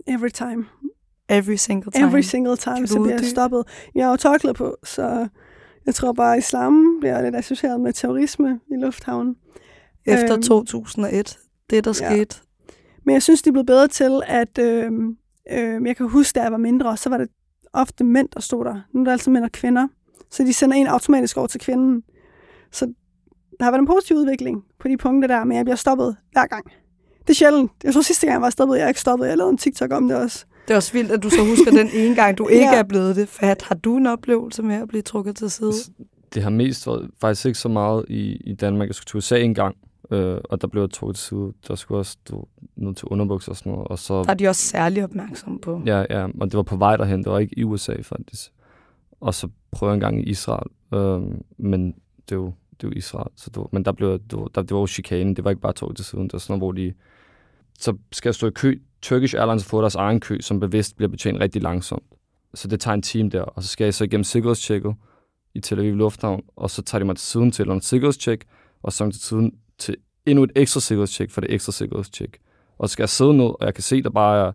Every 0.08 0.30
time. 0.30 0.66
Every 1.30 1.56
single 1.56 1.92
time? 1.92 2.08
Every 2.08 2.22
single 2.22 2.58
time, 2.58 2.76
Kan 2.78 2.88
så 2.88 3.00
bliver 3.00 3.16
jeg 3.16 3.26
stoppet. 3.26 3.64
Jeg 3.96 4.06
har 4.06 4.12
jo 4.12 4.18
tørklæde 4.18 4.54
på, 4.54 4.76
så 4.84 5.28
jeg 5.86 5.96
tror 5.96 6.14
bare, 6.14 6.34
at 6.34 6.40
islam 6.44 6.98
bliver 7.00 7.22
lidt 7.22 7.36
associeret 7.36 7.82
med 7.82 7.94
terrorisme 7.94 8.60
i 8.72 8.76
lufthavnen. 8.76 9.36
Efter 10.06 10.34
Øhm, 10.34 10.42
2001, 10.42 11.40
det 11.70 11.86
der 11.86 12.00
ja. 12.02 12.14
skete. 12.16 12.36
Men 13.06 13.14
jeg 13.14 13.24
synes, 13.24 13.42
de 13.42 13.50
er 13.50 13.52
blevet 13.52 13.66
bedre 13.68 13.88
til, 13.88 14.22
at 14.28 14.58
øh, 14.60 14.92
øh, 15.52 15.88
jeg 15.88 15.98
kan 15.98 16.08
huske, 16.10 16.36
da 16.36 16.44
jeg 16.44 16.52
var 16.52 16.58
mindre, 16.58 16.98
så 16.98 17.10
var 17.10 17.18
det 17.18 17.28
ofte 17.74 18.04
mænd, 18.04 18.30
der 18.34 18.40
stod 18.40 18.66
der. 18.66 18.82
Nu 18.94 19.00
er 19.02 19.04
det 19.06 19.12
altid 19.12 19.32
mænd 19.32 19.44
og 19.44 19.52
kvinder. 19.52 19.88
Så 20.32 20.44
de 20.44 20.54
sender 20.54 20.76
en 20.78 20.88
automatisk 20.88 21.38
over 21.38 21.48
til 21.48 21.60
kvinden. 21.60 22.04
Så 22.72 22.86
der 23.60 23.64
har 23.64 23.72
været 23.72 23.82
en 23.82 23.88
positiv 23.88 24.18
udvikling 24.18 24.64
på 24.80 24.88
de 24.88 24.98
punkter 24.98 25.28
der, 25.28 25.44
men 25.44 25.58
jeg 25.58 25.66
bliver 25.66 25.76
stoppet 25.76 26.16
hver 26.32 26.46
gang. 26.48 26.66
Det 27.22 27.30
er 27.30 27.34
sjældent. 27.34 27.72
Jeg 27.84 27.94
tror 27.94 28.02
sidste 28.02 28.26
gang, 28.28 28.34
jeg 28.34 28.42
var 28.42 28.50
stoppet, 28.50 28.78
jeg 28.78 28.84
er 28.84 28.88
ikke 28.88 29.00
stoppet. 29.00 29.28
Jeg 29.28 29.38
lavede 29.38 29.52
en 29.52 29.58
TikTok 29.58 29.92
om 29.92 30.08
det 30.08 30.18
også. 30.18 30.46
Det 30.68 30.74
er 30.74 30.78
også 30.78 30.94
vildt, 30.94 31.12
at 31.12 31.24
du 31.24 31.30
så 31.30 31.46
husker 31.46 31.72
den 31.72 31.90
ene 31.94 32.16
gang, 32.16 32.38
du 32.38 32.48
ikke 32.52 32.66
Ja. 32.66 32.76
er 32.76 32.84
blevet 32.84 33.16
det. 33.16 33.28
Fat, 33.30 33.62
har 33.62 33.76
du 33.76 33.98
en 33.98 34.08
oplevelse 34.08 34.64
med 34.64 34.76
at 34.76 34.88
blive 34.88 35.02
trukket 35.02 35.36
til 35.36 35.52
side? 35.52 35.72
Det 36.34 36.44
har 36.44 36.50
mest 36.50 36.88
været 36.88 37.10
faktisk 37.22 37.46
ikke 37.46 37.60
så 37.60 37.70
meget 37.70 38.06
i, 38.10 38.36
i 38.36 38.54
Danmark. 38.54 38.88
Jeg 38.88 38.96
skulle 38.96 39.08
til 39.08 39.18
USA 39.18 39.40
en 39.40 39.54
gang, 39.54 39.76
øh, 40.12 40.38
og 40.43 40.62
der 40.62 40.68
blev 40.68 40.82
jeg 40.82 40.91
trukket 40.91 41.16
til 41.16 41.26
side. 41.26 41.53
Der 41.68 41.76
skulle 41.76 41.99
også 41.99 42.18
du, 42.30 42.45
ned 42.76 42.95
til 42.95 43.07
underbukser 43.07 43.51
og 43.51 43.55
sådan 43.57 43.72
noget. 43.72 43.88
Og 43.88 43.99
så, 43.99 44.24
Der 44.24 44.30
er 44.30 44.34
de 44.34 44.47
også 44.47 44.62
særlig 44.62 45.03
opmærksomme 45.03 45.60
på. 45.60 45.82
ja, 45.86 46.05
ja, 46.10 46.28
og 46.39 46.51
det 46.51 46.53
var 46.57 46.64
på 46.64 46.76
vej 46.76 46.97
derhen. 46.97 47.24
Det 47.24 47.32
var 47.32 47.39
ikke 47.39 47.60
i 47.60 47.64
USA 47.64 47.95
faktisk. 48.01 48.51
Og 49.22 49.34
så 49.34 49.49
prøvede 49.72 49.91
jeg 49.91 49.95
en 49.95 49.99
gang 50.01 50.20
i 50.22 50.30
Israel. 50.30 50.68
Øh, 50.93 51.22
men 51.57 51.88
det 52.30 52.32
er 52.32 52.36
jo, 52.36 52.53
det 52.82 52.84
jo 52.84 52.91
Israel. 52.95 53.30
Så 53.36 53.49
det 53.49 53.57
var, 53.57 53.68
men 53.72 53.86
der 53.86 53.91
blev, 53.91 54.12
det, 54.12 54.34
var, 54.39 54.47
der, 54.55 54.62
det 54.62 54.72
var 54.72 54.80
jo 54.80 54.88
chikane. 54.88 55.36
Det 55.36 55.43
var 55.43 55.49
ikke 55.49 55.62
bare 55.62 55.74
trukket 55.74 55.95
til 55.97 56.05
siden. 56.05 56.24
Det 56.24 56.34
var 56.34 56.39
sådan 56.39 56.60
noget, 56.60 56.62
hvor 56.62 56.72
de... 56.72 56.93
Så 57.80 57.97
skal 58.12 58.30
jeg 58.30 58.36
stå 58.36 58.47
i 58.47 58.51
kø. 58.51 58.80
Turkish 59.01 59.36
Airlines 59.36 59.66
får 59.66 59.82
deres 59.82 59.95
egen 59.95 60.20
kø, 60.20 60.38
som 60.41 60.60
bevidst 60.60 60.95
bliver 60.95 61.10
betjent 61.10 61.39
rigtig 61.39 61.62
langsomt. 61.62 62.03
Så 62.53 62.68
det 62.68 62.80
tager 62.80 62.93
en 62.95 63.01
time 63.01 63.30
der, 63.30 63.41
og 63.41 63.64
så 63.64 63.70
skal 63.70 63.86
jeg 63.86 63.93
så 63.93 64.03
igennem 64.03 64.24
sikkerhedstjekket 64.24 64.95
i 65.53 65.60
Tel 65.60 65.80
Aviv 65.80 65.95
Lufthavn, 65.95 66.41
og 66.55 66.70
så 66.70 66.82
tager 66.82 66.99
de 66.99 67.05
mig 67.05 67.16
til 67.16 67.26
siden 67.28 67.51
til 67.51 67.70
et 67.70 67.84
sikkerhedstjek, 67.84 68.45
og 68.84 68.93
så 68.93 69.12
til 69.12 69.22
siden 69.22 69.53
til 69.80 69.96
endnu 70.26 70.44
et 70.44 70.52
ekstra 70.56 70.80
sikkerhedstjek 70.80 71.32
for 71.32 71.42
det 71.42 71.54
ekstra 71.54 71.72
sikkerhedstjek. 71.72 72.38
Og 72.78 72.90
så 72.90 72.94
skal 72.94 73.04
jeg 73.04 73.10
sidde 73.10 73.38
ned, 73.38 73.46
og 73.46 73.58
jeg 73.62 73.74
kan 73.74 73.84
se, 73.84 74.04
der 74.04 74.10
bare 74.10 74.48
er, 74.48 74.52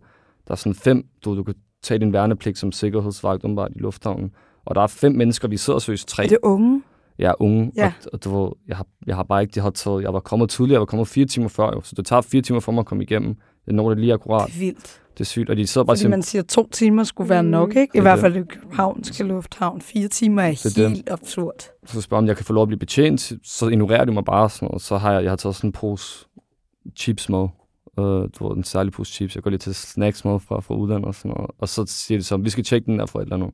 der 0.47 0.51
er 0.51 0.55
sådan 0.55 0.75
fem, 0.75 1.05
du, 1.25 1.35
du 1.37 1.43
kan 1.43 1.55
tage 1.83 1.99
din 1.99 2.13
værnepligt 2.13 2.57
som 2.57 2.71
sikkerhedsvagt 2.71 3.43
umiddelbart 3.43 3.71
i 3.75 3.79
lufthavnen. 3.79 4.31
Og 4.65 4.75
der 4.75 4.81
er 4.81 4.87
fem 4.87 5.11
mennesker, 5.11 5.47
vi 5.47 5.57
sidder 5.57 5.79
seriøst 5.79 6.07
tre. 6.07 6.23
Er 6.23 6.27
det 6.27 6.37
unge? 6.43 6.83
Jeg 7.19 7.29
er 7.29 7.41
unge, 7.41 7.71
Ja. 7.75 7.93
og, 8.05 8.09
og 8.13 8.23
du 8.23 8.39
ved, 8.43 8.51
jeg, 8.67 8.77
har, 8.77 8.85
jeg 9.07 9.15
har 9.15 9.23
bare 9.23 9.41
ikke, 9.41 9.51
de 9.55 9.59
har 9.59 9.69
taget, 9.69 10.03
jeg 10.03 10.13
var 10.13 10.19
kommet 10.19 10.49
tidligere, 10.49 10.73
jeg 10.75 10.79
var 10.79 10.85
kommet 10.85 11.07
fire 11.07 11.25
timer 11.25 11.47
før 11.47 11.65
jo, 11.73 11.81
så 11.81 11.93
det 11.97 12.05
tager 12.05 12.21
fire 12.21 12.41
timer 12.41 12.59
for 12.59 12.71
mig 12.71 12.79
at 12.79 12.85
komme 12.85 13.03
igennem. 13.03 13.35
Det 13.65 13.75
når 13.75 13.89
det 13.89 13.99
lige 13.99 14.13
akkurat. 14.13 14.47
Det 14.47 14.55
er 14.55 14.59
vildt. 14.59 15.01
Det 15.13 15.19
er 15.21 15.25
sygt, 15.25 15.49
og 15.49 15.55
de 15.57 15.67
sidder 15.67 15.85
bare 15.85 15.95
Fordi 15.95 16.03
til, 16.03 16.09
man 16.09 16.21
siger, 16.23 16.41
at 16.41 16.47
to 16.47 16.69
timer 16.71 17.03
skulle 17.03 17.29
være 17.29 17.43
Mm. 17.43 17.49
nok, 17.49 17.69
ikke? 17.69 17.81
I 17.81 17.87
Det 17.91 17.97
er 17.97 18.01
hvert 18.01 18.15
det. 18.17 18.21
fald 18.21 18.35
i 18.35 18.41
Københavnske 18.43 19.23
Lufthavn. 19.23 19.81
Fire 19.81 20.07
timer 20.07 20.41
er, 20.41 20.51
Det 20.51 20.65
er 20.65 20.81
det. 20.81 20.89
helt 20.89 21.09
absurd. 21.11 21.69
så 21.85 22.01
spørger 22.01 22.21
om 22.21 22.27
jeg 22.27 22.35
kan 22.35 22.45
få 22.45 22.53
lov 22.53 22.61
at 22.61 22.67
blive 22.67 22.79
betjent, 22.79 23.31
så 23.43 23.67
ignorerer 23.67 24.05
de 24.05 24.11
mig 24.11 24.25
bare 24.25 24.49
sådan 24.49 24.65
noget. 24.67 24.81
Så 24.81 24.97
har 24.97 25.13
jeg, 25.13 25.23
jeg 25.23 25.31
har 25.31 25.35
taget 25.35 25.55
sådan 25.55 25.67
en 25.67 25.71
pose 25.71 26.25
chips 26.95 27.29
med. 27.29 27.47
Øh, 27.99 28.05
du 28.05 28.47
ved, 28.47 28.57
en 28.57 28.63
særlig 28.63 28.93
pose 28.93 29.13
chips. 29.13 29.35
Jeg 29.35 29.43
går 29.43 29.49
lige 29.49 29.59
til 29.59 29.75
snacks 29.75 30.25
med 30.25 30.39
fra, 30.39 30.59
fra 30.59 30.75
udlandet 30.75 31.05
og 31.07 31.15
sådan 31.15 31.31
noget. 31.37 31.51
Og 31.59 31.69
så 31.69 31.83
siger 31.87 32.17
de 32.17 32.23
så, 32.23 32.37
vi 32.37 32.49
skal 32.49 32.63
tjekke 32.63 32.85
den 32.85 32.99
der 32.99 33.05
for 33.05 33.19
et 33.19 33.23
eller 33.23 33.35
andet. 33.35 33.49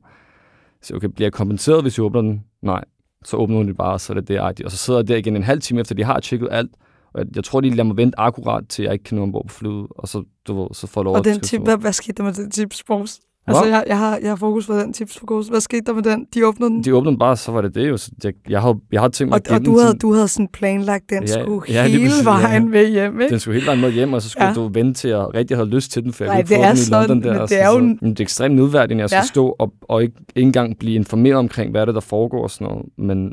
Så 0.82 0.94
okay, 0.96 1.08
bliver 1.08 1.26
jeg 1.26 1.32
kompenseret, 1.32 1.82
hvis 1.82 1.98
jeg 1.98 2.04
åbner 2.04 2.20
den? 2.20 2.44
Nej. 2.62 2.84
Så 3.24 3.36
åbner 3.36 3.62
de 3.62 3.74
bare, 3.74 3.98
så 3.98 4.12
er 4.12 4.20
det 4.20 4.28
det. 4.28 4.40
Og 4.64 4.70
så 4.70 4.76
sidder 4.76 4.98
jeg 5.00 5.08
der 5.08 5.16
igen 5.16 5.36
en 5.36 5.42
halv 5.42 5.60
time 5.60 5.80
efter, 5.80 5.94
de 5.94 6.04
har 6.04 6.20
tjekket 6.20 6.48
alt. 6.50 6.70
Og 7.14 7.20
jeg, 7.20 7.26
jeg 7.36 7.44
tror, 7.44 7.60
de 7.60 7.70
lader 7.70 7.82
mig 7.82 7.96
vente 7.96 8.20
akkurat, 8.20 8.64
til 8.68 8.82
jeg 8.82 8.92
ikke 8.92 9.04
kan 9.04 9.16
nå 9.16 9.22
ombord 9.22 9.46
på 9.46 9.54
flyet. 9.54 9.86
Og 9.90 10.08
så, 10.08 10.22
du 10.46 10.60
ved, 10.60 10.68
så 10.72 10.86
får 10.86 11.02
lov 11.02 11.16
Og 11.16 11.24
den 11.24 11.40
tip, 11.40 11.60
hvad, 11.60 11.76
hvad 11.76 11.92
skete 11.92 12.12
der 12.12 12.22
med 12.22 12.32
den 12.32 12.50
tipspose? 12.50 13.20
Altså, 13.46 13.62
Hvad? 13.62 13.72
jeg, 13.72 13.84
jeg, 13.86 13.98
har, 13.98 14.18
jeg 14.22 14.28
har 14.30 14.36
fokus 14.36 14.66
på 14.66 14.74
den 14.74 14.92
tipspose. 14.92 15.50
Hvad 15.50 15.60
skete 15.60 15.80
der 15.86 15.92
med 15.94 16.02
den? 16.02 16.26
De 16.34 16.46
åbnede 16.46 16.70
den. 16.70 16.84
De 16.84 16.94
åbnede 16.94 17.10
den 17.10 17.18
bare, 17.18 17.36
så 17.36 17.52
var 17.52 17.60
det 17.60 17.74
det 17.74 17.88
jo. 17.88 17.96
Så 17.96 18.10
jeg, 18.24 18.32
jeg, 18.48 18.60
havde, 18.62 18.74
jeg 18.92 19.00
havde 19.00 19.12
tænkt 19.12 19.28
mig 19.28 19.34
Og, 19.34 19.54
at 19.54 19.60
og 19.60 19.64
du, 19.66 19.78
havde, 19.78 19.94
du 19.94 20.12
havde 20.12 20.28
sådan 20.28 20.48
planlagt, 20.52 21.10
den 21.10 21.22
Ja, 21.22 21.42
skulle 21.42 21.62
ja, 21.68 21.86
lige 21.86 21.98
hele 21.98 22.12
ja. 22.24 22.30
vejen 22.30 22.70
med 22.70 22.90
hjem, 22.90 23.20
ikke? 23.20 23.30
Den 23.30 23.40
skulle 23.40 23.54
helt 23.54 23.66
vejen 23.66 23.80
med 23.80 23.92
hjem, 23.92 24.12
og 24.12 24.22
så 24.22 24.28
skulle 24.28 24.44
Ja. 24.44 24.48
ja. 24.50 24.54
du 24.54 24.68
vente 24.68 25.00
til, 25.00 25.08
at 25.08 25.18
jeg 25.18 25.34
rigtig 25.34 25.56
havde 25.56 25.68
lyst 25.68 25.92
til 25.92 26.02
den, 26.04 26.12
for 26.12 26.24
jeg 26.24 26.32
Nej, 26.34 26.42
kunne 26.42 26.48
det 26.48 26.56
få 26.56 26.62
er 26.62 26.68
den 26.68 26.76
i 26.76 26.80
sådan, 26.80 27.08
London 27.08 27.32
der. 27.34 27.40
det 27.40 27.48
sådan 27.48 27.64
er 27.64 27.68
jo 27.68 27.72
så- 27.74 27.78
en- 27.78 27.98
Men 28.02 28.10
det 28.10 28.20
er 28.20 28.24
ekstremt 28.24 28.54
nedværdigt, 28.54 28.96
at 28.98 29.00
jeg 29.00 29.10
skal 29.10 29.18
Ja. 29.18 29.22
stå 29.24 29.56
og, 29.58 29.72
og 29.82 30.02
ikke, 30.02 30.14
ikke 30.36 30.46
engang 30.46 30.78
blive 30.78 30.94
informeret 30.94 31.36
omkring, 31.38 31.70
hvad 31.70 31.80
er 31.80 31.84
det, 31.84 31.94
der 31.94 32.00
foregår 32.00 32.42
og 32.42 32.50
sådan 32.50 32.64
noget. 32.66 32.84
Men 32.98 33.32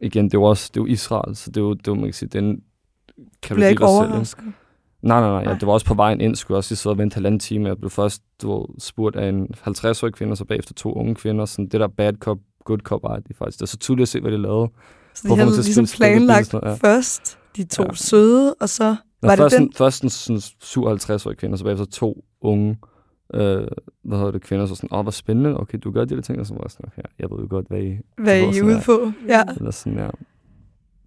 igen, 0.00 0.24
det 0.24 0.34
er 0.34 0.38
jo 0.38 0.42
også 0.44 0.70
det 0.74 0.80
er 0.80 0.84
jo 0.84 0.86
Israel, 0.86 1.36
så 1.36 1.50
det 1.50 1.56
er 1.56 1.60
jo, 1.60 1.74
det 1.74 1.88
er 1.88 1.94
man 1.94 2.04
kan 2.04 2.12
sige, 2.12 2.28
den 2.28 2.58
kan 3.42 3.54
Du 3.54 3.58
bliver 3.58 3.68
ikke 3.68 3.80
selv, 3.80 3.88
overrasket. 3.88 4.44
Nej, 5.02 5.20
nej, 5.20 5.30
nej. 5.30 5.52
Ja, 5.52 5.58
det 5.58 5.66
var 5.66 5.72
også 5.72 5.86
på 5.86 5.94
vejen 5.94 6.20
ind, 6.20 6.36
skulle 6.36 6.54
jeg 6.54 6.58
også 6.58 6.70
lige 6.72 6.76
sidde 6.76 6.94
og 6.94 6.98
vente 6.98 7.14
halvanden 7.14 7.38
time. 7.38 7.68
Jeg 7.68 7.78
blev 7.78 7.90
først 7.90 8.22
du 8.42 8.58
ved, 8.58 8.64
spurgt 8.78 9.16
af 9.16 9.28
en 9.28 9.48
50-årig 9.66 10.12
kvinde, 10.12 10.30
og 10.32 10.36
så 10.36 10.44
bagefter 10.44 10.74
to 10.74 10.92
unge 10.92 11.14
kvinder. 11.14 11.44
Sådan 11.44 11.68
det 11.68 11.80
der 11.80 11.88
bad 11.88 12.12
cop, 12.12 12.38
good 12.64 12.78
cop 12.78 13.00
de 13.28 13.34
faktisk. 13.34 13.58
Det 13.58 13.62
er 13.62 13.66
så 13.66 13.76
tydeligt 13.78 14.02
at 14.02 14.08
se, 14.08 14.20
hvad 14.20 14.32
de 14.32 14.38
lavede. 14.42 14.68
Så 15.14 15.22
de 15.22 15.28
Hvorfor 15.28 15.42
havde 15.44 15.56
ligesom 15.56 15.86
planlagt 15.96 16.52
noget, 16.52 16.78
først 16.78 17.38
de 17.56 17.64
to 17.64 17.82
Ja. 17.82 17.88
søde, 17.94 18.54
og 18.60 18.68
så 18.68 18.90
Nå, 18.90 18.96
var 19.22 19.30
det 19.30 19.38
først, 19.38 19.56
den? 19.56 19.62
en, 19.62 19.72
først 19.76 20.02
en 20.02 20.10
sådan 20.10 20.38
57-årig 20.38 21.36
kvinde, 21.36 21.54
og 21.54 21.58
så 21.58 21.64
bagefter 21.64 21.86
to 21.86 22.24
unge 22.40 22.78
øh, 23.34 23.66
hvad 24.04 24.18
hedder 24.18 24.30
det, 24.30 24.42
kvinder, 24.42 24.66
så 24.66 24.74
sådan, 24.74 24.88
åh, 24.92 25.02
hvor 25.02 25.10
spændende, 25.10 25.60
okay, 25.60 25.78
du 25.84 25.90
gør 25.90 26.04
de 26.04 26.14
der 26.16 26.22
ting, 26.22 26.40
og 26.40 26.46
så 26.46 26.54
var 26.54 26.60
jeg 26.64 26.70
sådan, 26.70 26.86
okay, 26.92 27.02
jeg 27.18 27.30
ved 27.30 27.38
jo 27.38 27.46
godt, 27.50 27.66
hvad 27.68 27.82
I... 27.82 27.96
hvad 28.18 28.38
I 28.40 28.58
er 28.58 28.62
ude 28.64 28.80
på. 28.86 29.12
Ja. 29.28 29.42
Eller 29.56 29.70
sådan, 29.70 29.98
ja. 29.98 30.08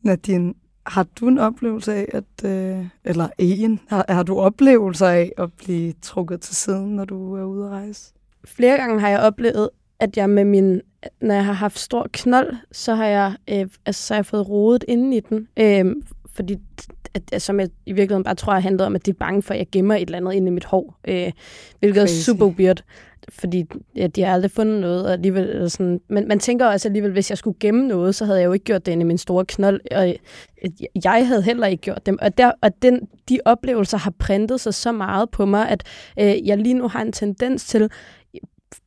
Nadine, 0.03 0.53
har 0.85 1.07
du 1.19 1.27
en 1.27 1.37
oplevelse 1.37 1.93
af, 1.93 2.05
at, 2.13 2.45
øh, 2.49 2.85
eller 3.03 3.27
en, 3.37 3.79
har, 3.87 4.05
har 4.09 4.23
du 4.23 4.39
oplevelser 4.39 5.07
af 5.07 5.31
at 5.37 5.53
blive 5.53 5.93
trukket 6.01 6.41
til 6.41 6.55
siden, 6.55 6.95
når 6.95 7.05
du 7.05 7.35
er 7.35 7.43
ude 7.43 7.65
at 7.65 7.71
rejse? 7.71 8.13
Flere 8.45 8.77
gange 8.77 8.99
har 8.99 9.09
jeg 9.09 9.19
oplevet, 9.19 9.69
at 9.99 10.17
jeg 10.17 10.29
med 10.29 10.45
min, 10.45 10.81
når 11.21 11.35
jeg 11.35 11.45
har 11.45 11.53
haft 11.53 11.79
stor 11.79 12.07
knold, 12.13 12.55
så 12.71 12.95
har 12.95 13.05
jeg, 13.05 13.35
øh, 13.49 13.67
altså, 13.85 14.07
så 14.07 14.13
har 14.13 14.17
jeg 14.17 14.25
fået 14.25 14.49
rodet 14.49 14.85
inden 14.87 15.13
i 15.13 15.19
den. 15.19 15.47
Øh, 15.59 15.95
fordi, 16.33 16.57
at, 17.13 17.41
som 17.41 17.59
jeg 17.59 17.69
i 17.85 17.91
virkeligheden 17.91 18.23
bare 18.23 18.35
tror, 18.35 18.53
har 18.53 18.59
handlet 18.59 18.85
om, 18.85 18.95
at 18.95 19.05
de 19.05 19.11
er 19.11 19.15
bange 19.19 19.41
for, 19.41 19.53
at 19.53 19.57
jeg 19.57 19.67
gemmer 19.71 19.95
et 19.95 20.01
eller 20.01 20.17
andet 20.17 20.33
inde 20.33 20.47
i 20.47 20.51
mit 20.51 20.65
hår. 20.65 20.99
Øh, 21.07 21.31
hvilket 21.79 22.01
Crazy. 22.01 22.19
er 22.19 22.33
super 22.33 22.45
weird. 22.45 22.83
Fordi 23.29 23.65
ja, 23.95 24.07
de 24.07 24.21
har 24.23 24.33
aldrig 24.33 24.51
fundet 24.51 24.81
noget. 24.81 25.05
Og 25.05 25.13
alligevel, 25.13 25.49
eller 25.49 25.67
sådan, 25.67 26.01
men 26.09 26.27
man 26.27 26.39
tænker 26.39 26.65
også 26.65 26.87
alligevel, 26.87 27.11
hvis 27.11 27.29
jeg 27.29 27.37
skulle 27.37 27.57
gemme 27.59 27.87
noget, 27.87 28.15
så 28.15 28.25
havde 28.25 28.39
jeg 28.39 28.45
jo 28.45 28.53
ikke 28.53 28.65
gjort 28.65 28.85
det 28.85 28.91
inde 28.91 29.01
i 29.01 29.05
min 29.05 29.17
store 29.17 29.45
knold. 29.45 29.81
Og 29.91 30.15
jeg 31.03 31.27
havde 31.27 31.41
heller 31.41 31.67
ikke 31.67 31.81
gjort 31.81 32.05
dem. 32.05 32.17
Og, 32.21 32.37
der, 32.37 32.51
og 32.61 32.71
den, 32.81 33.07
de 33.29 33.39
oplevelser 33.45 33.97
har 33.97 34.13
printet 34.19 34.61
sig 34.61 34.73
så 34.73 34.91
meget 34.91 35.29
på 35.29 35.45
mig, 35.45 35.69
at 35.69 35.83
øh, 36.19 36.47
jeg 36.47 36.57
lige 36.57 36.73
nu 36.73 36.87
har 36.87 37.01
en 37.01 37.11
tendens 37.11 37.65
til 37.65 37.89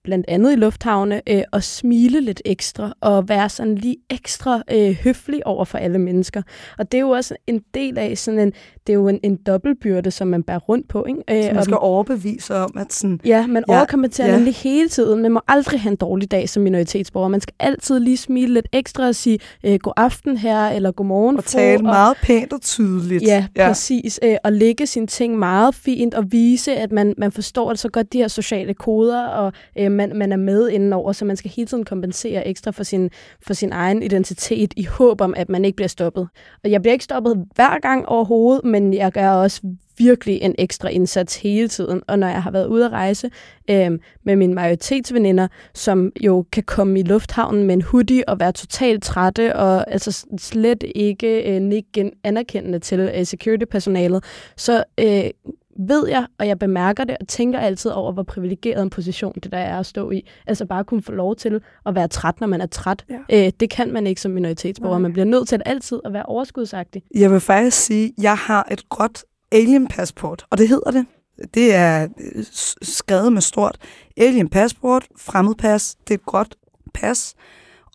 blandt 0.04 0.24
andet 0.28 0.52
i 0.52 0.56
lufthavne, 0.56 1.20
øh, 1.28 1.42
at 1.52 1.64
smile 1.64 2.20
lidt 2.20 2.42
ekstra 2.44 2.92
og 3.00 3.28
være 3.28 3.48
sådan 3.48 3.74
lige 3.74 3.96
ekstra 4.10 4.62
øh, 4.72 4.96
høflig 5.04 5.46
over 5.46 5.64
for 5.64 5.78
alle 5.78 5.98
mennesker. 5.98 6.42
Og 6.78 6.92
det 6.92 6.98
er 6.98 7.02
jo 7.02 7.10
også 7.10 7.36
en 7.46 7.60
del 7.74 7.98
af 7.98 8.18
sådan 8.18 8.40
en, 8.40 8.52
det 8.86 8.92
er 8.92 8.94
jo 8.94 9.08
en, 9.08 9.20
en 9.22 9.36
dobbeltbyrde, 9.36 10.10
som 10.10 10.28
man 10.28 10.42
bærer 10.42 10.58
rundt 10.58 10.88
på. 10.88 11.04
Ikke? 11.08 11.20
Øh, 11.30 11.44
så 11.44 11.54
man 11.54 11.64
skal 11.64 11.74
og, 11.74 11.82
overbevise 11.82 12.54
om, 12.54 12.74
at 12.76 12.92
sådan... 12.92 13.20
Ja, 13.24 13.46
man 13.46 13.64
ja, 13.68 13.76
overkommenterer 13.76 14.28
ja. 14.28 14.36
nemlig 14.36 14.54
hele 14.54 14.88
tiden. 14.88 15.22
Man 15.22 15.32
må 15.32 15.40
aldrig 15.48 15.80
have 15.80 15.90
en 15.90 15.96
dårlig 15.96 16.30
dag 16.30 16.48
som 16.48 16.62
minoritetsborger. 16.62 17.28
Man 17.28 17.40
skal 17.40 17.54
altid 17.60 18.00
lige 18.00 18.16
smile 18.16 18.54
lidt 18.54 18.66
ekstra 18.72 19.06
og 19.06 19.14
sige 19.14 19.38
øh, 19.64 19.78
god 19.78 19.92
aften 19.96 20.36
her, 20.36 20.68
eller 20.68 20.92
god 20.92 21.06
morgen. 21.06 21.36
Og 21.36 21.44
tale 21.44 21.78
og, 21.78 21.84
meget 21.84 22.16
pænt 22.22 22.52
og 22.52 22.60
tydeligt. 22.60 23.22
Ja, 23.22 23.46
ja. 23.56 23.68
præcis. 23.68 24.20
Øh, 24.22 24.36
og 24.44 24.52
lægge 24.52 24.86
sine 24.86 25.06
ting 25.06 25.38
meget 25.38 25.74
fint 25.74 26.14
og 26.14 26.32
vise, 26.32 26.76
at 26.76 26.92
man, 26.92 27.14
man 27.18 27.32
forstår 27.32 27.68
det 27.70 27.78
så 27.78 27.88
godt, 27.88 28.12
de 28.12 28.18
her 28.18 28.28
sociale 28.28 28.74
koder, 28.74 29.26
og 29.26 29.52
øh, 29.78 29.93
man, 29.94 30.16
man 30.16 30.32
er 30.32 30.36
med 30.36 30.68
indenover, 30.68 31.12
så 31.12 31.24
man 31.24 31.36
skal 31.36 31.50
hele 31.50 31.66
tiden 31.66 31.84
kompensere 31.84 32.46
ekstra 32.46 32.70
for 32.70 32.82
sin, 32.82 33.10
for 33.46 33.54
sin 33.54 33.72
egen 33.72 34.02
identitet 34.02 34.74
i 34.76 34.84
håb 34.84 35.20
om, 35.20 35.34
at 35.36 35.48
man 35.48 35.64
ikke 35.64 35.76
bliver 35.76 35.88
stoppet. 35.88 36.28
Og 36.64 36.70
jeg 36.70 36.82
bliver 36.82 36.92
ikke 36.92 37.04
stoppet 37.04 37.44
hver 37.54 37.78
gang 37.78 38.06
overhovedet, 38.08 38.64
men 38.64 38.94
jeg 38.94 39.12
gør 39.12 39.30
også 39.30 39.60
virkelig 39.98 40.42
en 40.42 40.54
ekstra 40.58 40.88
indsats 40.88 41.36
hele 41.36 41.68
tiden. 41.68 42.02
Og 42.08 42.18
når 42.18 42.28
jeg 42.28 42.42
har 42.42 42.50
været 42.50 42.66
ude 42.66 42.84
at 42.84 42.92
rejse 42.92 43.30
øh, 43.70 43.90
med 44.24 44.36
mine 44.36 44.54
majoritetsveninder, 44.54 45.48
som 45.74 46.12
jo 46.20 46.44
kan 46.52 46.62
komme 46.62 47.00
i 47.00 47.02
lufthavnen 47.02 47.64
med 47.64 47.74
en 47.74 47.82
hoodie 47.82 48.28
og 48.28 48.40
være 48.40 48.52
totalt 48.52 49.02
trætte, 49.02 49.56
og 49.56 49.92
altså 49.92 50.26
slet 50.38 50.84
ikke 50.94 51.54
øh, 51.54 51.62
nikke 51.62 52.10
anerkendende 52.24 52.78
til 52.78 53.00
øh, 53.00 53.26
security-personalet, 53.26 54.24
så 54.56 54.84
øh, 55.00 55.30
ved 55.78 56.08
jeg, 56.08 56.26
og 56.38 56.46
jeg 56.46 56.58
bemærker 56.58 57.04
det, 57.04 57.16
og 57.20 57.28
tænker 57.28 57.58
altid 57.58 57.90
over, 57.90 58.12
hvor 58.12 58.22
privilegeret 58.22 58.82
en 58.82 58.90
position 58.90 59.34
det 59.34 59.52
der 59.52 59.58
er 59.58 59.78
at 59.78 59.86
stå 59.86 60.10
i. 60.10 60.30
Altså 60.46 60.66
bare 60.66 60.84
kunne 60.84 61.02
få 61.02 61.12
lov 61.12 61.36
til 61.36 61.60
at 61.86 61.94
være 61.94 62.08
træt, 62.08 62.40
når 62.40 62.46
man 62.46 62.60
er 62.60 62.66
træt. 62.66 63.04
Ja. 63.30 63.46
Øh, 63.46 63.52
det 63.60 63.70
kan 63.70 63.92
man 63.92 64.06
ikke 64.06 64.20
som 64.20 64.30
minoritetsborger. 64.30 64.98
Man 64.98 65.12
bliver 65.12 65.26
nødt 65.26 65.48
til 65.48 65.54
at 65.54 65.62
altid 65.66 66.00
at 66.04 66.12
være 66.12 66.22
overskudsagtig. 66.22 67.02
Jeg 67.14 67.30
vil 67.30 67.40
faktisk 67.40 67.76
sige, 67.76 68.06
at 68.06 68.24
jeg 68.24 68.36
har 68.36 68.68
et 68.70 68.88
godt 68.88 69.24
alien 69.52 69.88
passport, 69.88 70.46
og 70.50 70.58
det 70.58 70.68
hedder 70.68 70.90
det. 70.90 71.06
Det 71.54 71.74
er 71.74 72.02
øh, 72.02 72.44
skrevet 72.82 73.32
med 73.32 73.42
stort 73.42 73.78
alien 74.16 74.48
passport, 74.48 75.06
fremmedpas, 75.18 75.96
det 76.08 76.14
er 76.14 76.18
et 76.18 76.26
godt 76.26 76.56
pas, 76.94 77.34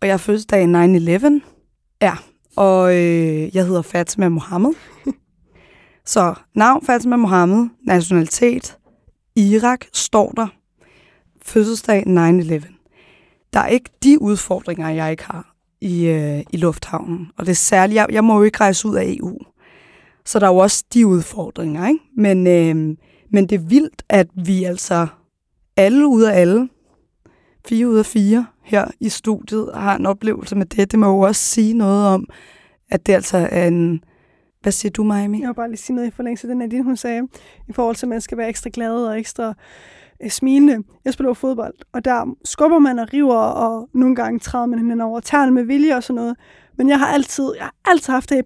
og 0.02 0.08
jeg 0.08 0.14
er 0.14 0.18
fødselsdag 0.18 0.64
i 0.64 0.66
9-11. 0.66 1.42
Ja, 2.02 2.14
og 2.56 2.96
øh, 2.96 3.56
jeg 3.56 3.66
hedder 3.66 3.82
Fatima 3.82 4.30
Mohammed. 4.30 4.74
Så 6.10 6.34
navn 6.56 6.86
Fatima 6.86 7.16
Mohammed, 7.16 7.70
nationalitet, 7.84 8.78
Irak 9.36 9.86
står 9.94 10.32
der, 10.32 10.48
fødselsdag 11.42 12.04
9-11. 12.08 13.50
Der 13.54 13.60
er 13.60 13.68
ikke 13.68 13.90
de 14.04 14.22
udfordringer, 14.22 14.90
jeg 14.90 15.12
ikke 15.12 15.24
har 15.24 15.56
i, 15.82 16.08
øh, 16.08 16.44
i 16.54 16.58
lufthavnen. 16.58 17.32
Og 17.38 17.46
det 17.46 17.52
er 17.52 17.56
særligt, 17.56 17.96
jeg, 17.96 18.08
jeg 18.12 18.24
må 18.24 18.38
jo 18.38 18.44
ikke 18.44 18.60
rejse 18.60 18.88
ud 18.88 18.96
af 18.96 19.16
EU. 19.20 19.40
Så 20.26 20.40
der 20.40 20.48
er 20.48 20.52
jo 20.52 20.58
også 20.58 20.84
de 20.94 21.08
udfordringer, 21.08 21.88
ikke? 21.88 22.00
Men, 22.18 22.48
øh, 22.48 22.98
men 23.32 23.50
det 23.50 23.56
er 23.56 23.68
vildt, 23.68 24.04
at 24.10 24.28
vi 24.36 24.64
altså 24.64 25.08
alle 25.78 26.08
ud 26.08 26.22
af 26.22 26.42
alle, 26.42 26.70
fire 27.68 27.88
ud 27.88 27.98
af 27.98 28.06
fire 28.06 28.46
her 28.64 28.88
i 29.00 29.10
studiet, 29.10 29.72
har 29.74 29.96
en 29.96 30.06
oplevelse 30.06 30.56
med 30.56 30.66
det. 30.66 30.92
Det 30.92 31.00
må 31.00 31.08
jo 31.08 31.20
også 31.20 31.42
sige 31.42 31.74
noget 31.74 32.08
om, 32.08 32.30
at 32.90 33.06
det 33.06 33.14
altså 33.14 33.38
er 33.52 33.68
en... 33.68 34.04
Hvad 34.62 34.72
siger 34.72 34.92
du, 34.92 35.04
Miami? 35.04 35.40
Jeg 35.40 35.48
vil 35.48 35.54
bare 35.54 35.68
lige 35.70 35.78
sige 35.78 35.96
noget 35.96 36.08
i 36.08 36.12
forlængelse 36.12 36.48
af 36.48 36.50
den, 36.50 36.58
Nadine, 36.58 36.84
hun 36.84 36.98
sagde, 36.98 37.28
i 37.68 37.74
forhold 37.74 37.96
til, 37.96 38.06
at 38.06 38.10
man 38.10 38.22
skal 38.22 38.38
være 38.38 38.50
ekstra 38.50 38.70
glad 38.74 39.06
og 39.06 39.20
ekstra 39.20 39.54
øh, 40.24 40.30
smilende. 40.30 40.84
Jeg 41.06 41.14
spiller 41.14 41.34
fodbold, 41.34 41.74
og 41.94 42.06
der 42.06 42.36
skubber 42.46 42.80
man 42.80 43.00
og 43.00 43.08
river, 43.14 43.38
og 43.38 43.90
nogle 43.94 44.16
gange 44.16 44.40
træder 44.40 44.66
man 44.66 44.80
hinanden 44.80 45.02
over 45.02 45.20
tæerne 45.20 45.52
med 45.52 45.64
vilje 45.64 45.96
og 45.96 46.04
sådan 46.04 46.16
noget. 46.16 46.36
Men 46.78 46.90
jeg 46.90 47.00
har 47.00 47.08
altid, 47.08 47.52
jeg 47.58 47.64
har 47.64 47.74
altid 47.86 48.14
haft 48.14 48.30
det 48.30 48.38
i 48.38 48.42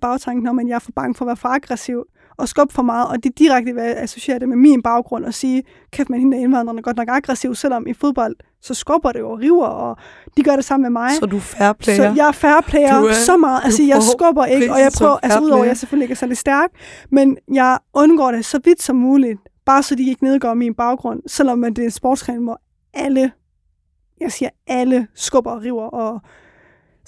bagtanken 0.00 0.48
om, 0.48 0.58
at 0.58 0.68
jeg 0.68 0.74
er 0.74 0.78
for 0.78 0.92
bange 0.92 1.14
for 1.14 1.24
at 1.24 1.26
være 1.26 1.36
for 1.36 1.48
aggressiv 1.48 2.04
og 2.36 2.48
skubbe 2.48 2.74
for 2.74 2.82
meget, 2.82 3.08
og 3.08 3.24
det 3.24 3.38
direkte 3.38 3.74
vil 3.74 3.80
associere 3.80 4.38
det 4.38 4.48
med 4.48 4.56
min 4.56 4.82
baggrund 4.82 5.24
og 5.24 5.34
sige, 5.34 5.62
kæft 5.90 6.10
man, 6.10 6.20
hende 6.20 6.36
er 6.36 6.40
indvandrerne 6.40 6.82
godt 6.82 6.96
nok 6.96 7.08
aggressiv, 7.10 7.54
selvom 7.54 7.86
i 7.86 7.92
fodbold, 7.92 8.36
så 8.62 8.74
skubber 8.74 9.12
det 9.12 9.20
jo 9.20 9.30
og 9.30 9.38
river, 9.38 9.66
og 9.66 9.96
de 10.36 10.42
gør 10.42 10.56
det 10.56 10.64
sammen 10.64 10.82
med 10.82 11.00
mig. 11.00 11.10
Så 11.20 11.26
du 11.26 11.36
er 11.36 11.40
fair 11.40 11.72
player? 11.72 11.96
Så 11.96 12.02
jeg 12.16 12.28
er 12.28 12.32
fair 12.32 12.60
player 12.66 13.08
er, 13.08 13.12
så 13.12 13.36
meget. 13.36 13.60
Altså, 13.64 13.82
jeg 13.82 14.02
skubber 14.02 14.44
ikke, 14.44 14.72
og 14.72 14.80
jeg 14.80 14.92
prøver, 14.98 15.16
altså 15.22 15.40
udover, 15.40 15.62
at 15.62 15.68
jeg 15.68 15.76
selvfølgelig 15.76 16.04
ikke 16.04 16.12
er 16.12 16.16
særlig 16.16 16.36
stærk, 16.36 16.70
men 17.10 17.36
jeg 17.52 17.78
undgår 17.94 18.32
det 18.32 18.44
så 18.44 18.60
vidt 18.64 18.82
som 18.82 18.96
muligt, 18.96 19.40
bare 19.66 19.82
så 19.82 19.94
de 19.94 20.08
ikke 20.08 20.24
nedgår 20.24 20.54
min 20.54 20.74
baggrund, 20.74 21.22
selvom 21.26 21.62
det 21.62 21.78
er 21.78 21.84
en 21.84 21.90
sportsgren, 21.90 22.44
hvor 22.44 22.60
alle, 22.94 23.32
jeg 24.20 24.32
siger 24.32 24.50
alle, 24.66 25.06
skubber 25.14 25.50
og 25.50 25.62
river 25.62 25.82
og 25.82 26.20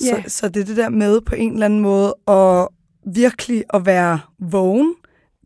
Yeah. 0.05 0.24
Så, 0.24 0.36
så 0.36 0.48
det 0.48 0.61
er 0.61 0.64
det 0.64 0.76
der 0.76 0.88
med 0.88 1.20
på 1.20 1.34
en 1.34 1.53
eller 1.53 1.66
anden 1.66 1.80
måde 1.80 2.14
at 2.28 2.68
virkelig 3.14 3.64
at 3.74 3.86
være 3.86 4.20
vågen, 4.38 4.94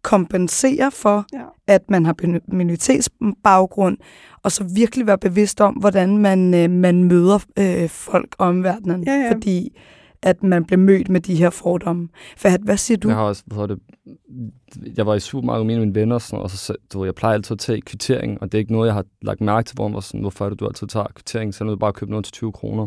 kompensere 0.04 0.90
for, 0.90 1.26
ja. 1.32 1.44
at 1.66 1.90
man 1.90 2.04
har 2.04 2.14
minoritetsbaggrund, 2.54 3.96
og 4.42 4.52
så 4.52 4.64
virkelig 4.74 5.06
være 5.06 5.18
bevidst 5.18 5.60
om, 5.60 5.74
hvordan 5.74 6.18
man, 6.18 6.54
øh, 6.54 6.70
man 6.70 7.04
møder 7.04 7.38
øh, 7.58 7.88
folk 7.88 8.34
og 8.38 8.46
omverdenen. 8.46 9.04
Ja, 9.04 9.12
ja. 9.12 9.32
Fordi 9.32 9.78
at 10.22 10.42
man 10.42 10.64
bliver 10.64 10.78
mødt 10.78 11.08
med 11.08 11.20
de 11.20 11.34
her 11.34 11.50
fordomme. 11.50 12.08
Hvad, 12.40 12.58
hvad 12.62 12.76
siger 12.76 12.98
du? 12.98 13.08
Jeg 13.08 13.16
har 13.16 13.24
også, 13.24 13.42
hvad 13.46 13.68
det, 13.68 13.78
jeg 14.96 15.06
var 15.06 15.14
i 15.14 15.20
supermarkedet 15.20 15.66
med 15.66 15.78
mine 15.78 15.94
venner, 15.94 16.18
sådan, 16.18 16.42
og 16.42 16.50
så, 16.50 16.74
du 16.92 16.98
ved, 16.98 17.06
jeg 17.06 17.14
plejer 17.14 17.34
altid 17.34 17.54
at 17.54 17.58
tage 17.58 17.80
kvittering, 17.80 18.42
og 18.42 18.52
det 18.52 18.58
er 18.58 18.60
ikke 18.60 18.72
noget, 18.72 18.86
jeg 18.86 18.94
har 18.94 19.04
lagt 19.22 19.40
mærke 19.40 19.66
til, 19.66 19.74
hvor 19.74 19.88
man 19.88 19.94
var 19.94 20.00
sådan, 20.00 20.20
hvorfor 20.20 20.44
er 20.44 20.48
det, 20.48 20.60
du 20.60 20.66
altid 20.66 20.86
tager 20.86 21.06
kvittering, 21.14 21.54
så 21.54 21.64
er 21.64 21.68
det 21.68 21.78
bare 21.78 21.88
at 21.88 21.94
købe 21.94 22.10
noget 22.10 22.24
til 22.24 22.32
20 22.32 22.52
kroner. 22.52 22.86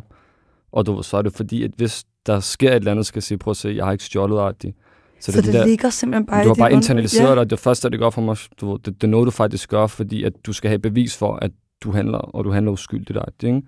Og 0.71 0.85
du, 0.85 1.01
så 1.01 1.17
er 1.17 1.21
det 1.21 1.33
fordi, 1.33 1.63
at 1.63 1.71
hvis 1.77 2.05
der 2.25 2.39
sker 2.39 2.69
et 2.69 2.75
eller 2.75 2.91
andet, 2.91 3.05
skal 3.05 3.17
jeg 3.17 3.23
sige, 3.23 3.37
prøv 3.37 3.51
at 3.51 3.57
se, 3.57 3.69
jeg 3.69 3.85
har 3.85 3.91
ikke 3.91 4.03
stjålet 4.03 4.61
det. 4.61 4.73
Så, 5.19 5.31
så 5.31 5.37
det, 5.37 5.45
det 5.45 5.53
der, 5.53 5.65
ligger 5.65 5.89
simpelthen 5.89 6.25
bare 6.25 6.43
Du 6.43 6.47
har 6.47 6.55
bare 6.55 6.73
internaliseret 6.73 7.29
ja. 7.29 7.35
dig. 7.35 7.49
Det 7.49 7.59
første, 7.59 7.89
det 7.89 7.99
gør 7.99 8.09
for 8.09 8.21
mig, 8.21 8.37
du, 8.61 8.77
det, 8.85 8.85
det 8.85 9.03
er 9.03 9.07
noget, 9.07 9.25
du 9.25 9.31
faktisk 9.31 9.69
gør, 9.69 9.87
fordi 9.87 10.23
at 10.23 10.33
du 10.45 10.53
skal 10.53 10.69
have 10.69 10.79
bevis 10.79 11.17
for, 11.17 11.35
at 11.35 11.51
du 11.83 11.91
handler, 11.91 12.17
og 12.17 12.45
du 12.45 12.51
handler 12.51 12.71
uskyldigt 12.71 13.19
dig. 13.41 13.49
Ikke? 13.49 13.61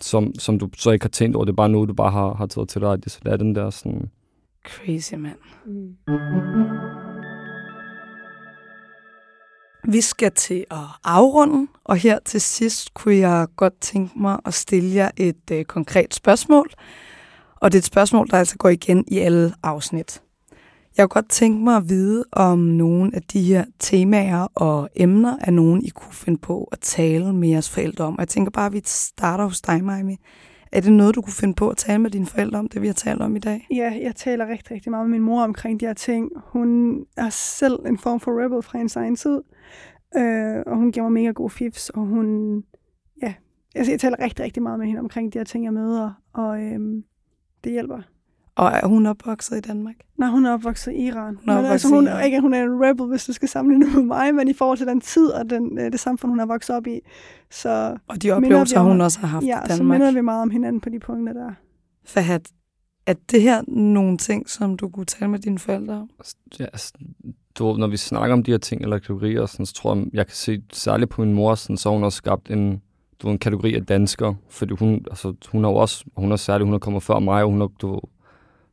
Som, 0.00 0.32
som 0.38 0.58
du 0.58 0.68
så 0.76 0.90
ikke 0.90 1.04
har 1.04 1.10
tænkt 1.10 1.36
over. 1.36 1.44
Det 1.44 1.52
er 1.52 1.56
bare 1.56 1.68
noget, 1.68 1.88
du 1.88 1.94
bare 1.94 2.10
har, 2.10 2.34
har 2.34 2.46
taget 2.46 2.68
til 2.68 2.80
dig. 2.80 2.98
Så 3.06 3.20
det 3.24 3.32
er 3.32 3.36
den 3.36 3.54
der 3.54 3.70
sådan... 3.70 4.10
Crazy, 4.64 5.14
mand. 5.14 5.36
Mm. 5.66 5.94
Vi 9.88 10.00
skal 10.00 10.32
til 10.32 10.64
at 10.70 10.78
afrunde, 11.04 11.66
og 11.84 11.96
her 11.96 12.18
til 12.24 12.40
sidst 12.40 12.94
kunne 12.94 13.16
jeg 13.16 13.46
godt 13.56 13.80
tænke 13.80 14.18
mig 14.18 14.38
at 14.44 14.54
stille 14.54 14.94
jer 14.94 15.10
et 15.16 15.50
øh, 15.52 15.64
konkret 15.64 16.14
spørgsmål. 16.14 16.70
Og 17.56 17.72
det 17.72 17.78
er 17.78 17.80
et 17.80 17.84
spørgsmål, 17.84 18.28
der 18.30 18.38
altså 18.38 18.56
går 18.58 18.68
igen 18.68 19.04
i 19.08 19.18
alle 19.18 19.52
afsnit. 19.62 20.22
Jeg 20.96 21.10
kunne 21.10 21.22
godt 21.22 21.30
tænke 21.30 21.64
mig 21.64 21.76
at 21.76 21.88
vide, 21.88 22.24
om 22.32 22.58
nogle 22.58 23.10
af 23.14 23.22
de 23.22 23.42
her 23.42 23.64
temaer 23.78 24.46
og 24.54 24.88
emner 24.96 25.36
er 25.40 25.50
nogen, 25.50 25.82
I 25.84 25.88
kunne 25.88 26.12
finde 26.14 26.38
på 26.38 26.68
at 26.72 26.78
tale 26.80 27.32
med 27.32 27.48
jeres 27.48 27.70
forældre 27.70 28.04
om. 28.04 28.14
Og 28.14 28.20
jeg 28.20 28.28
tænker 28.28 28.50
bare, 28.50 28.66
at 28.66 28.72
vi 28.72 28.80
starter 28.84 29.44
hos 29.44 29.60
dig, 29.60 29.84
Maimi. 29.84 30.16
Er 30.72 30.80
det 30.80 30.92
noget, 30.92 31.14
du 31.14 31.22
kunne 31.22 31.32
finde 31.32 31.54
på 31.54 31.68
at 31.68 31.76
tale 31.76 31.98
med 31.98 32.10
dine 32.10 32.26
forældre 32.26 32.58
om, 32.58 32.68
det 32.68 32.82
vi 32.82 32.86
har 32.86 32.94
talt 32.94 33.22
om 33.22 33.36
i 33.36 33.38
dag? 33.38 33.66
Ja, 33.70 33.98
jeg 34.02 34.16
taler 34.16 34.48
rigtig, 34.48 34.70
rigtig 34.70 34.90
meget 34.90 35.08
med 35.10 35.18
min 35.18 35.26
mor 35.26 35.42
omkring 35.42 35.80
de 35.80 35.86
her 35.86 35.92
ting. 35.92 36.30
Hun 36.36 36.98
er 37.16 37.28
selv 37.30 37.78
en 37.86 37.98
form 37.98 38.20
for 38.20 38.44
rebel 38.44 38.62
fra 38.62 38.78
hendes 38.78 38.96
egen 38.96 39.16
tid. 39.16 39.40
Øh, 40.16 40.62
og 40.66 40.76
hun 40.76 40.92
giver 40.92 41.04
mig 41.08 41.12
mega 41.12 41.30
gode 41.30 41.50
fifs, 41.50 41.90
og 41.90 42.02
hun, 42.02 42.56
ja, 43.22 43.34
altså 43.74 43.92
jeg 43.92 44.00
taler 44.00 44.16
rigtig, 44.20 44.44
rigtig 44.44 44.62
meget 44.62 44.78
med 44.78 44.86
hende 44.86 45.00
omkring 45.00 45.32
de 45.32 45.38
her 45.38 45.44
ting, 45.44 45.64
jeg 45.64 45.72
møder, 45.72 46.12
og 46.32 46.62
øh, 46.62 47.02
det 47.64 47.72
hjælper. 47.72 48.13
Og 48.56 48.70
er 48.72 48.86
hun 48.86 49.06
opvokset 49.06 49.56
i 49.56 49.60
Danmark? 49.60 49.94
Nej, 50.16 50.28
hun 50.28 50.46
er 50.46 50.52
opvokset 50.52 50.92
i 50.92 51.06
Iran. 51.06 51.38
Hun 51.40 51.48
er, 51.48 51.52
opvokset 51.52 51.72
altså, 51.72 51.88
hun, 51.88 52.08
ikke, 52.24 52.40
hun 52.40 52.54
er 52.54 52.62
en 52.62 52.84
rebel, 52.84 53.06
hvis 53.06 53.24
du 53.24 53.32
skal 53.32 53.48
sammenligne 53.48 53.94
med 53.94 54.02
mig, 54.02 54.34
men 54.34 54.48
i 54.48 54.52
forhold 54.52 54.78
til 54.78 54.86
den 54.86 55.00
tid 55.00 55.26
og 55.26 55.50
den, 55.50 55.78
øh, 55.78 55.92
det 55.92 56.00
samfund, 56.00 56.32
hun 56.32 56.40
er 56.40 56.46
vokset 56.46 56.76
op 56.76 56.86
i. 56.86 57.00
Så 57.50 57.96
og 58.08 58.22
de 58.22 58.30
oplevelser, 58.30 58.80
hun 58.80 59.00
også 59.00 59.18
har 59.18 59.28
haft 59.28 59.46
ja, 59.46 59.58
i 59.58 59.60
Danmark. 59.60 59.76
så 59.76 59.82
minder 59.82 60.12
vi 60.12 60.20
meget 60.20 60.42
om 60.42 60.50
hinanden 60.50 60.80
på 60.80 60.88
de 60.88 60.98
punkter 60.98 61.32
der. 61.32 61.52
Fahad, 62.04 62.40
er 63.06 63.14
det 63.30 63.42
her 63.42 63.62
nogle 63.68 64.18
ting, 64.18 64.50
som 64.50 64.76
du 64.76 64.88
kunne 64.88 65.06
tale 65.06 65.30
med 65.30 65.38
dine 65.38 65.58
forældre 65.58 65.94
om? 65.94 66.10
Ja, 66.58 66.64
altså, 66.64 66.92
du, 67.58 67.76
når 67.76 67.86
vi 67.86 67.96
snakker 67.96 68.32
om 68.32 68.42
de 68.42 68.50
her 68.50 68.58
ting 68.58 68.82
eller 68.82 68.98
kategorier, 68.98 69.46
sådan, 69.46 69.66
så 69.66 69.74
tror 69.74 69.96
jeg, 69.96 70.06
jeg 70.12 70.26
kan 70.26 70.34
se 70.34 70.62
særligt 70.72 71.10
på 71.10 71.24
min 71.24 71.34
mor, 71.34 71.54
sådan, 71.54 71.76
så 71.76 71.88
har 71.88 71.94
hun 71.94 72.04
også 72.04 72.16
skabt 72.16 72.50
en, 72.50 72.82
du, 73.22 73.28
en 73.28 73.38
kategori 73.38 73.74
af 73.74 73.86
danskere, 73.86 74.36
fordi 74.50 74.74
hun, 74.74 75.04
altså, 75.10 75.34
hun 75.52 75.64
er 75.64 75.68
jo 75.68 75.74
også, 75.74 76.04
hun 76.16 76.32
er 76.32 76.36
særlig, 76.36 76.64
hun 76.64 76.74
er 76.74 76.78
kommet 76.78 77.02
før 77.02 77.18
mig, 77.18 77.42
og 77.42 77.50
hun 77.50 77.62
er 77.62 77.66
du, 77.66 78.00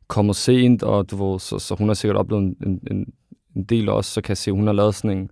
kommet 0.08 0.36
sent, 0.36 0.82
og 0.82 1.10
du, 1.10 1.38
så, 1.40 1.58
så 1.58 1.74
hun 1.74 1.88
har 1.88 1.94
sikkert 1.94 2.16
oplevet 2.16 2.42
en, 2.42 2.80
en, 2.90 3.12
en 3.56 3.64
del 3.64 3.88
også, 3.88 4.10
så 4.10 4.20
kan 4.20 4.28
jeg 4.28 4.36
se, 4.36 4.50
at 4.50 4.56
hun 4.56 4.66
har 4.66 4.74
lavet 4.74 4.94
sådan 4.94 5.18
en, 5.18 5.30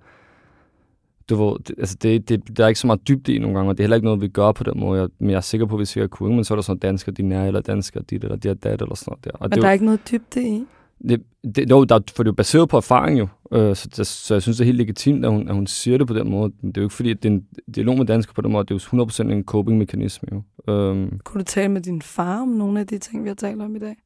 du 1.31 1.45
ved, 1.45 1.59
det, 1.59 1.75
altså 1.79 1.97
det, 2.03 2.29
det, 2.29 2.57
der 2.57 2.65
er 2.65 2.69
ikke 2.69 2.81
så 2.81 2.87
meget 2.87 3.09
dybde 3.09 3.35
i 3.35 3.39
nogle 3.39 3.57
gange, 3.57 3.71
og 3.71 3.79
det 3.79 3.83
er 3.83 3.85
heller 3.85 3.97
ikke 3.97 4.05
noget, 4.05 4.21
vi 4.21 4.29
gør 4.29 4.53
på 4.53 4.65
den 4.65 4.81
måde. 4.81 5.01
Jeg, 5.01 5.09
men 5.19 5.31
jeg 5.31 5.37
er 5.37 5.41
sikker 5.41 5.67
på, 5.67 5.77
hvis 5.77 5.97
vi 5.97 6.01
har 6.01 6.09
kunnet, 6.09 6.35
men 6.35 6.45
så 6.45 6.55
er 6.55 6.57
der 6.57 6.63
sådan 6.63 6.79
dansker, 6.79 7.13
de 7.13 7.35
er 7.35 7.47
eller 7.47 7.61
dansker, 7.61 8.01
dit, 8.03 8.25
eller 8.25 8.37
de 8.37 8.49
er 8.49 8.55
dat, 8.55 8.83
eller 8.83 8.95
sådan 8.95 9.11
noget 9.11 9.25
der. 9.25 9.31
Og 9.31 9.39
men 9.41 9.51
det, 9.51 9.63
der 9.63 9.69
er 9.69 9.73
ikke 9.73 9.85
noget 9.85 10.01
dybde 10.11 10.49
i? 10.49 10.65
Det, 11.09 11.23
det, 11.55 11.71
jo, 11.71 11.85
der, 11.85 12.01
for 12.15 12.23
det 12.23 12.29
er 12.29 12.33
jo 12.33 12.37
baseret 12.37 12.69
på 12.69 12.77
erfaring 12.77 13.19
jo. 13.19 13.29
Øh, 13.53 13.77
så, 13.77 13.89
det, 13.97 14.07
så 14.07 14.35
jeg 14.35 14.43
synes, 14.43 14.57
det 14.57 14.65
er 14.65 14.67
helt 14.67 14.79
legitimt, 14.79 15.25
at 15.25 15.31
hun, 15.31 15.49
at 15.49 15.55
hun 15.55 15.67
siger 15.67 15.99
det 15.99 16.07
på 16.07 16.15
den 16.15 16.31
måde. 16.31 16.53
Det 16.63 16.77
er 16.77 16.81
jo 16.81 16.83
ikke 16.83 16.95
fordi, 16.95 17.11
at 17.11 17.23
det 17.23 17.29
er 17.29 17.33
en 17.33 17.47
dialog 17.75 17.99
med 17.99 18.07
danskere 18.07 18.35
på 18.35 18.41
den 18.41 18.53
måde. 18.53 18.65
Det 18.65 18.93
er 18.93 18.97
jo 18.99 19.05
100% 19.05 19.33
en 19.33 19.45
coping-mekanisme. 19.45 20.29
Jo. 20.33 20.73
Øhm, 20.73 21.19
Kunne 21.25 21.39
du 21.39 21.45
tale 21.45 21.69
med 21.69 21.81
din 21.81 22.03
far 22.03 22.43
om 22.43 22.49
nogle 22.49 22.81
af 22.81 22.87
de 22.87 22.99
ting, 22.99 23.25
vi 23.25 23.29
har 23.29 23.35
talt 23.35 23.63
om 23.63 23.77
i 23.77 23.79
dag? 23.79 23.97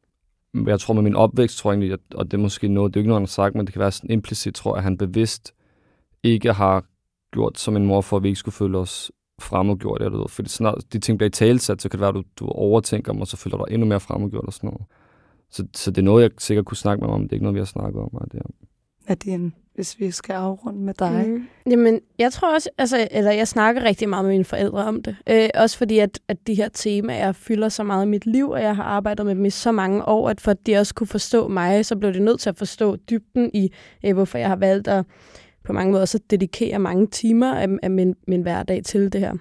Jeg 0.66 0.80
tror 0.80 0.94
med 0.94 1.02
min 1.02 1.16
opvækst, 1.16 1.58
tror 1.58 1.70
jeg 1.70 1.74
egentlig, 1.74 1.92
at, 1.92 2.14
og 2.14 2.24
det 2.24 2.34
er 2.34 2.42
måske 2.42 2.68
noget, 2.68 2.94
det 2.94 3.00
er 3.00 3.02
ikke 3.02 3.08
noget, 3.08 3.20
han 3.20 3.26
har 3.26 3.38
sagt, 3.42 3.54
men 3.54 3.66
det 3.66 3.72
kan 3.72 3.80
være 3.80 3.92
sådan 3.92 4.10
implicit, 4.10 4.54
tror 4.54 4.74
jeg, 4.74 4.78
at 4.78 4.84
han 4.84 4.98
bevidst 4.98 5.54
ikke 6.22 6.52
har 6.52 6.84
gjort 7.32 7.58
som 7.58 7.76
en 7.76 7.86
mor 7.86 8.00
for, 8.00 8.16
at 8.16 8.22
vi 8.22 8.28
ikke 8.28 8.38
skulle 8.38 8.54
føle 8.54 8.78
os 8.78 9.12
fremmedgjort. 9.40 10.02
Eller 10.02 10.16
noget. 10.16 10.30
Fordi 10.30 10.48
snart 10.48 10.92
de 10.92 10.98
ting 10.98 11.18
bliver 11.18 11.28
i 11.28 11.30
talesat, 11.30 11.82
så 11.82 11.88
kan 11.88 11.98
det 11.98 12.00
være, 12.00 12.08
at 12.08 12.14
du, 12.14 12.22
du 12.36 12.46
overtænker 12.46 13.12
dem, 13.12 13.20
og 13.20 13.26
så 13.26 13.36
føler 13.36 13.56
du 13.56 13.64
dig 13.68 13.74
endnu 13.74 13.88
mere 13.88 14.00
fremmedgjort 14.00 14.44
og 14.46 14.52
sådan 14.52 14.68
noget. 14.68 14.86
Så, 15.50 15.66
så 15.74 15.90
det 15.90 15.98
er 15.98 16.04
noget, 16.04 16.22
jeg 16.22 16.30
sikkert 16.38 16.66
kunne 16.66 16.76
snakke 16.76 17.00
med 17.00 17.08
ham 17.08 17.14
om. 17.14 17.22
Det 17.22 17.32
er 17.32 17.36
ikke 17.36 17.44
noget, 17.44 17.54
vi 17.54 17.60
har 17.60 17.64
snakket 17.66 18.02
om. 18.02 18.10
Det 18.10 18.32
det 18.32 18.42
er. 19.06 19.10
Nadine, 19.10 19.52
hvis 19.74 20.00
vi 20.00 20.10
skal 20.10 20.32
afrunde 20.32 20.80
med 20.80 20.94
dig. 20.94 21.24
Mm. 21.26 21.48
Jamen, 21.70 22.00
jeg 22.18 22.32
tror 22.32 22.54
også, 22.54 22.70
altså, 22.78 23.08
eller 23.10 23.30
jeg 23.30 23.48
snakker 23.48 23.82
rigtig 23.82 24.08
meget 24.08 24.24
med 24.24 24.32
mine 24.32 24.44
forældre 24.44 24.84
om 24.84 25.02
det. 25.02 25.16
Øh, 25.30 25.48
også 25.54 25.78
fordi, 25.78 25.98
at, 25.98 26.20
at 26.28 26.46
de 26.46 26.54
her 26.54 26.68
temaer 26.68 27.32
fylder 27.32 27.68
så 27.68 27.82
meget 27.82 28.06
i 28.06 28.08
mit 28.08 28.26
liv, 28.26 28.50
og 28.50 28.62
jeg 28.62 28.76
har 28.76 28.84
arbejdet 28.84 29.26
med 29.26 29.34
dem 29.34 29.44
i 29.44 29.50
så 29.50 29.72
mange 29.72 30.08
år, 30.08 30.28
at 30.28 30.40
for 30.40 30.50
at 30.50 30.66
de 30.66 30.76
også 30.76 30.94
kunne 30.94 31.06
forstå 31.06 31.48
mig, 31.48 31.86
så 31.86 31.96
blev 31.96 32.14
de 32.14 32.20
nødt 32.20 32.40
til 32.40 32.48
at 32.48 32.56
forstå 32.56 32.96
dybden 32.96 33.50
i, 33.54 33.72
øh, 34.04 34.14
hvorfor 34.14 34.38
jeg 34.38 34.48
har 34.48 34.56
valgt 34.56 34.88
at 34.88 35.04
på 35.64 35.72
mange 35.72 35.92
måder 35.92 36.04
så 36.04 36.18
dedikere 36.30 36.78
mange 36.78 37.06
timer 37.06 37.54
af, 37.54 37.68
af 37.82 37.90
min, 37.90 38.14
min 38.28 38.42
hverdag 38.42 38.84
til 38.84 39.12
det 39.12 39.20
her. 39.20 39.34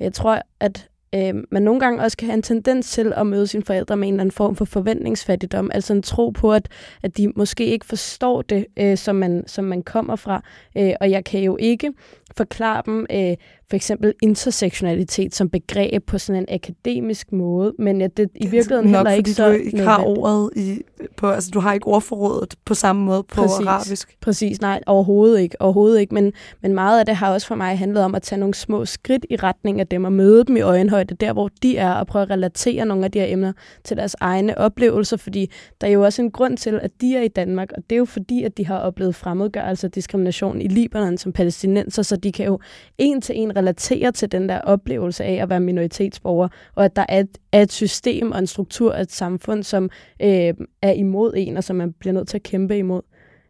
Jeg 0.00 0.12
tror, 0.12 0.42
at 0.60 0.89
øh, 1.14 1.34
man 1.50 1.62
nogle 1.62 1.80
gange 1.80 2.02
også 2.02 2.16
kan 2.16 2.26
have 2.26 2.34
en 2.36 2.42
tendens 2.42 2.90
til 2.90 3.12
at 3.16 3.26
møde 3.26 3.46
sine 3.46 3.64
forældre 3.64 3.96
med 3.96 4.08
en 4.08 4.14
eller 4.14 4.20
anden 4.22 4.32
form 4.32 4.56
for 4.56 4.64
forventningsfattigdom, 4.64 5.70
altså 5.74 5.92
en 5.92 6.02
tro 6.02 6.30
på, 6.30 6.52
at, 6.52 6.68
at 7.02 7.16
de 7.16 7.32
måske 7.36 7.64
ikke 7.64 7.86
forstår 7.86 8.42
det, 8.42 8.66
øh, 8.76 8.96
som, 8.96 9.16
man, 9.16 9.44
som 9.46 9.64
man 9.64 9.82
kommer 9.82 10.16
fra. 10.16 10.42
Øh, 10.78 10.92
og 11.00 11.10
jeg 11.10 11.24
kan 11.24 11.40
jo 11.40 11.56
ikke 11.56 11.92
forklare 12.36 12.82
dem 12.86 13.06
øh, 13.12 13.36
for 13.70 13.76
eksempel 13.76 14.14
intersektionalitet 14.22 15.34
som 15.34 15.50
begreb 15.50 16.06
på 16.06 16.18
sådan 16.18 16.42
en 16.42 16.54
akademisk 16.54 17.32
måde, 17.32 17.72
men 17.78 18.00
at 18.00 18.16
det 18.16 18.28
i 18.34 18.46
virkeligheden 18.46 18.90
Nok, 18.90 18.98
heller 18.98 19.10
ikke 19.10 19.34
så 19.34 19.48
du 19.48 19.52
ikke 19.52 19.82
har 19.82 20.04
ordet 20.04 20.50
i, 20.56 20.82
på, 21.16 21.30
altså 21.30 21.50
du 21.50 21.60
har 21.60 21.72
ikke 21.72 21.86
ordforrådet 21.86 22.54
på 22.64 22.74
samme 22.74 23.02
måde 23.02 23.22
på 23.22 23.42
Præcis. 23.42 23.66
arabisk. 23.66 24.16
Præcis, 24.20 24.60
nej, 24.60 24.80
overhovedet 24.86 25.40
ikke, 25.40 25.62
overhovedet 25.62 26.00
ikke. 26.00 26.14
Men, 26.14 26.32
men 26.62 26.74
meget 26.74 26.98
af 26.98 27.06
det 27.06 27.16
har 27.16 27.32
også 27.32 27.46
for 27.46 27.54
mig 27.54 27.78
handlet 27.78 28.04
om 28.04 28.14
at 28.14 28.22
tage 28.22 28.38
nogle 28.38 28.54
små 28.54 28.84
skridt 28.84 29.26
i 29.30 29.36
retning 29.36 29.80
af 29.80 29.86
dem 29.86 30.04
og 30.04 30.12
møde 30.12 30.44
dem 30.44 30.56
i 30.56 30.60
øjenhøjde, 30.60 31.14
der 31.14 31.32
hvor 31.32 31.50
de 31.62 31.76
er, 31.76 31.92
og 31.92 32.06
prøve 32.06 32.22
at 32.22 32.30
relatere 32.30 32.86
nogle 32.86 33.04
af 33.04 33.10
de 33.10 33.18
her 33.18 33.26
emner 33.32 33.52
til 33.84 33.96
deres 33.96 34.16
egne 34.20 34.58
oplevelser, 34.58 35.16
fordi 35.16 35.50
der 35.80 35.86
er 35.86 35.90
jo 35.90 36.04
også 36.04 36.22
en 36.22 36.30
grund 36.30 36.56
til, 36.56 36.80
at 36.82 36.90
de 37.00 37.16
er 37.16 37.22
i 37.22 37.28
Danmark, 37.28 37.68
og 37.76 37.82
det 37.90 37.96
er 37.96 37.98
jo 37.98 38.04
fordi, 38.04 38.42
at 38.42 38.56
de 38.56 38.66
har 38.66 38.78
oplevet 38.78 39.14
fremmedgørelse 39.14 39.86
og 39.86 39.94
diskrimination 39.94 40.60
i 40.60 40.68
Libanon 40.68 41.18
som 41.18 41.32
palæstinenser, 41.32 42.02
så 42.02 42.16
de 42.16 42.32
kan 42.32 42.46
jo 42.46 42.58
en 42.98 43.20
til 43.20 43.34
en 43.38 43.56
relatere 43.60 44.12
til 44.12 44.32
den 44.32 44.48
der 44.48 44.60
oplevelse 44.60 45.24
af 45.24 45.42
at 45.42 45.48
være 45.48 45.60
minoritetsborger, 45.60 46.48
og 46.74 46.84
at 46.84 46.96
der 46.96 47.04
er 47.08 47.20
et, 47.20 47.38
er 47.52 47.62
et 47.62 47.72
system 47.72 48.32
og 48.32 48.38
en 48.38 48.46
struktur 48.46 48.92
og 48.92 49.00
et 49.00 49.12
samfund, 49.12 49.62
som 49.62 49.90
øh, 50.22 50.54
er 50.82 50.92
imod 50.92 51.32
en, 51.36 51.56
og 51.56 51.64
som 51.64 51.76
man 51.76 51.92
bliver 51.92 52.12
nødt 52.12 52.28
til 52.28 52.36
at 52.36 52.42
kæmpe 52.42 52.78
imod. 52.78 53.02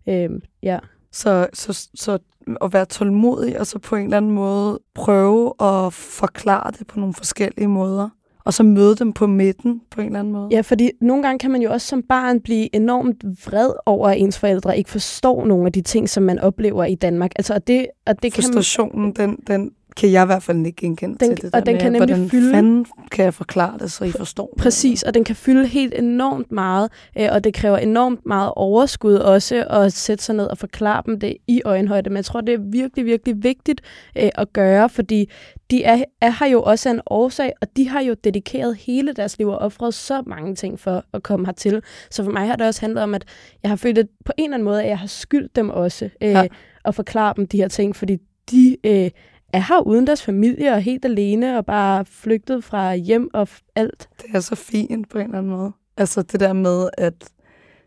Øh, 0.08 0.30
ja. 0.62 0.78
Så, 1.12 1.46
så, 1.52 1.88
så 1.94 2.18
at 2.62 2.72
være 2.72 2.84
tålmodig, 2.84 3.60
og 3.60 3.66
så 3.66 3.78
på 3.78 3.96
en 3.96 4.04
eller 4.04 4.16
anden 4.16 4.30
måde 4.30 4.80
prøve 4.94 5.52
at 5.60 5.92
forklare 5.92 6.70
det 6.78 6.86
på 6.86 7.00
nogle 7.00 7.14
forskellige 7.14 7.68
måder. 7.68 8.08
Og 8.44 8.54
så 8.54 8.62
møde 8.62 8.96
dem 8.96 9.12
på 9.12 9.26
midten 9.26 9.80
på 9.90 10.00
en 10.00 10.06
eller 10.06 10.18
anden 10.18 10.32
måde. 10.32 10.48
Ja, 10.50 10.60
fordi 10.60 10.90
nogle 11.00 11.22
gange 11.22 11.38
kan 11.38 11.50
man 11.50 11.62
jo 11.62 11.72
også 11.72 11.86
som 11.86 12.02
barn 12.02 12.40
blive 12.40 12.74
enormt 12.74 13.24
vred 13.46 13.70
over, 13.86 14.08
at 14.08 14.18
ens 14.18 14.38
forældre 14.38 14.78
ikke 14.78 14.90
forstår 14.90 15.46
nogle 15.46 15.66
af 15.66 15.72
de 15.72 15.82
ting, 15.82 16.08
som 16.08 16.22
man 16.22 16.38
oplever 16.38 16.84
i 16.84 16.94
Danmark. 16.94 17.30
Altså, 17.36 17.54
og 17.54 17.66
det, 17.66 17.86
og 18.06 18.22
det 18.22 18.32
kan 18.32 18.44
man, 18.44 18.52
Frustrationen, 18.52 19.12
den, 19.12 19.38
den 19.46 19.70
kan 20.00 20.12
jeg 20.12 20.22
i 20.22 20.26
hvert 20.26 20.42
fald 20.42 20.66
ikke 20.66 20.80
genkende 20.80 21.16
Den- 21.18 21.36
til 21.36 21.44
det 21.44 21.54
og 21.54 21.58
der 21.58 21.64
den 21.64 21.74
med, 21.74 21.80
kan 21.80 21.92
nemlig 21.92 22.06
hvordan 22.14 22.30
fylde- 22.30 22.50
fanden 22.54 22.86
kan 23.10 23.24
jeg 23.24 23.34
forklare 23.34 23.78
det, 23.78 23.92
så 23.92 24.04
I 24.04 24.10
forstår 24.10 24.46
det? 24.46 24.62
Præcis, 24.62 25.02
og 25.02 25.14
den 25.14 25.24
kan 25.24 25.36
fylde 25.36 25.66
helt 25.66 25.94
enormt 25.98 26.52
meget, 26.52 26.90
øh, 27.18 27.28
og 27.32 27.44
det 27.44 27.54
kræver 27.54 27.76
enormt 27.78 28.20
meget 28.26 28.52
overskud 28.56 29.14
også 29.14 29.64
at 29.70 29.92
sætte 29.92 30.24
sig 30.24 30.34
ned 30.34 30.44
og 30.46 30.58
forklare 30.58 31.02
dem 31.06 31.20
det 31.20 31.36
i 31.48 31.62
øjenhøjde. 31.64 32.10
Men 32.10 32.16
jeg 32.16 32.24
tror, 32.24 32.40
det 32.40 32.54
er 32.54 32.58
virkelig, 32.72 33.04
virkelig 33.04 33.34
vigtigt 33.42 33.80
øh, 34.18 34.28
at 34.34 34.52
gøre, 34.52 34.88
fordi 34.88 35.30
de 35.70 35.84
er, 35.84 36.04
er 36.20 36.30
her 36.40 36.46
jo 36.46 36.62
også 36.62 36.88
en 36.90 37.00
årsag, 37.06 37.52
og 37.60 37.68
de 37.76 37.88
har 37.88 38.00
jo 38.00 38.14
dedikeret 38.24 38.76
hele 38.76 39.12
deres 39.12 39.38
liv 39.38 39.48
og 39.48 39.58
offret 39.58 39.94
så 39.94 40.22
mange 40.26 40.54
ting 40.54 40.80
for 40.80 41.04
at 41.12 41.22
komme 41.22 41.46
hertil. 41.46 41.82
Så 42.10 42.24
for 42.24 42.30
mig 42.30 42.46
har 42.46 42.56
det 42.56 42.66
også 42.66 42.80
handlet 42.80 43.02
om, 43.02 43.14
at 43.14 43.24
jeg 43.62 43.70
har 43.70 43.76
følt 43.76 43.98
at 43.98 44.06
på 44.24 44.32
en 44.38 44.44
eller 44.44 44.54
anden 44.54 44.64
måde, 44.64 44.82
at 44.82 44.88
jeg 44.88 44.98
har 44.98 45.06
skyldt 45.06 45.56
dem 45.56 45.70
også 45.70 46.04
øh, 46.22 46.30
ja. 46.30 46.46
at 46.84 46.94
forklare 46.94 47.34
dem 47.36 47.46
de 47.46 47.56
her 47.56 47.68
ting, 47.68 47.96
fordi 47.96 48.16
de 48.50 48.76
øh, 48.86 49.10
er 49.52 49.58
her 49.58 49.80
uden 49.80 50.06
deres 50.06 50.22
familie 50.22 50.72
og 50.72 50.80
helt 50.80 51.04
alene 51.04 51.58
og 51.58 51.66
bare 51.66 52.04
flygtet 52.04 52.64
fra 52.64 52.94
hjem 52.94 53.30
og 53.34 53.48
alt. 53.74 54.08
Det 54.22 54.26
er 54.34 54.40
så 54.40 54.54
fint 54.54 55.08
på 55.08 55.18
en 55.18 55.24
eller 55.24 55.38
anden 55.38 55.52
måde. 55.52 55.72
Altså 55.96 56.22
det 56.22 56.40
der 56.40 56.52
med, 56.52 56.88
at 56.98 57.14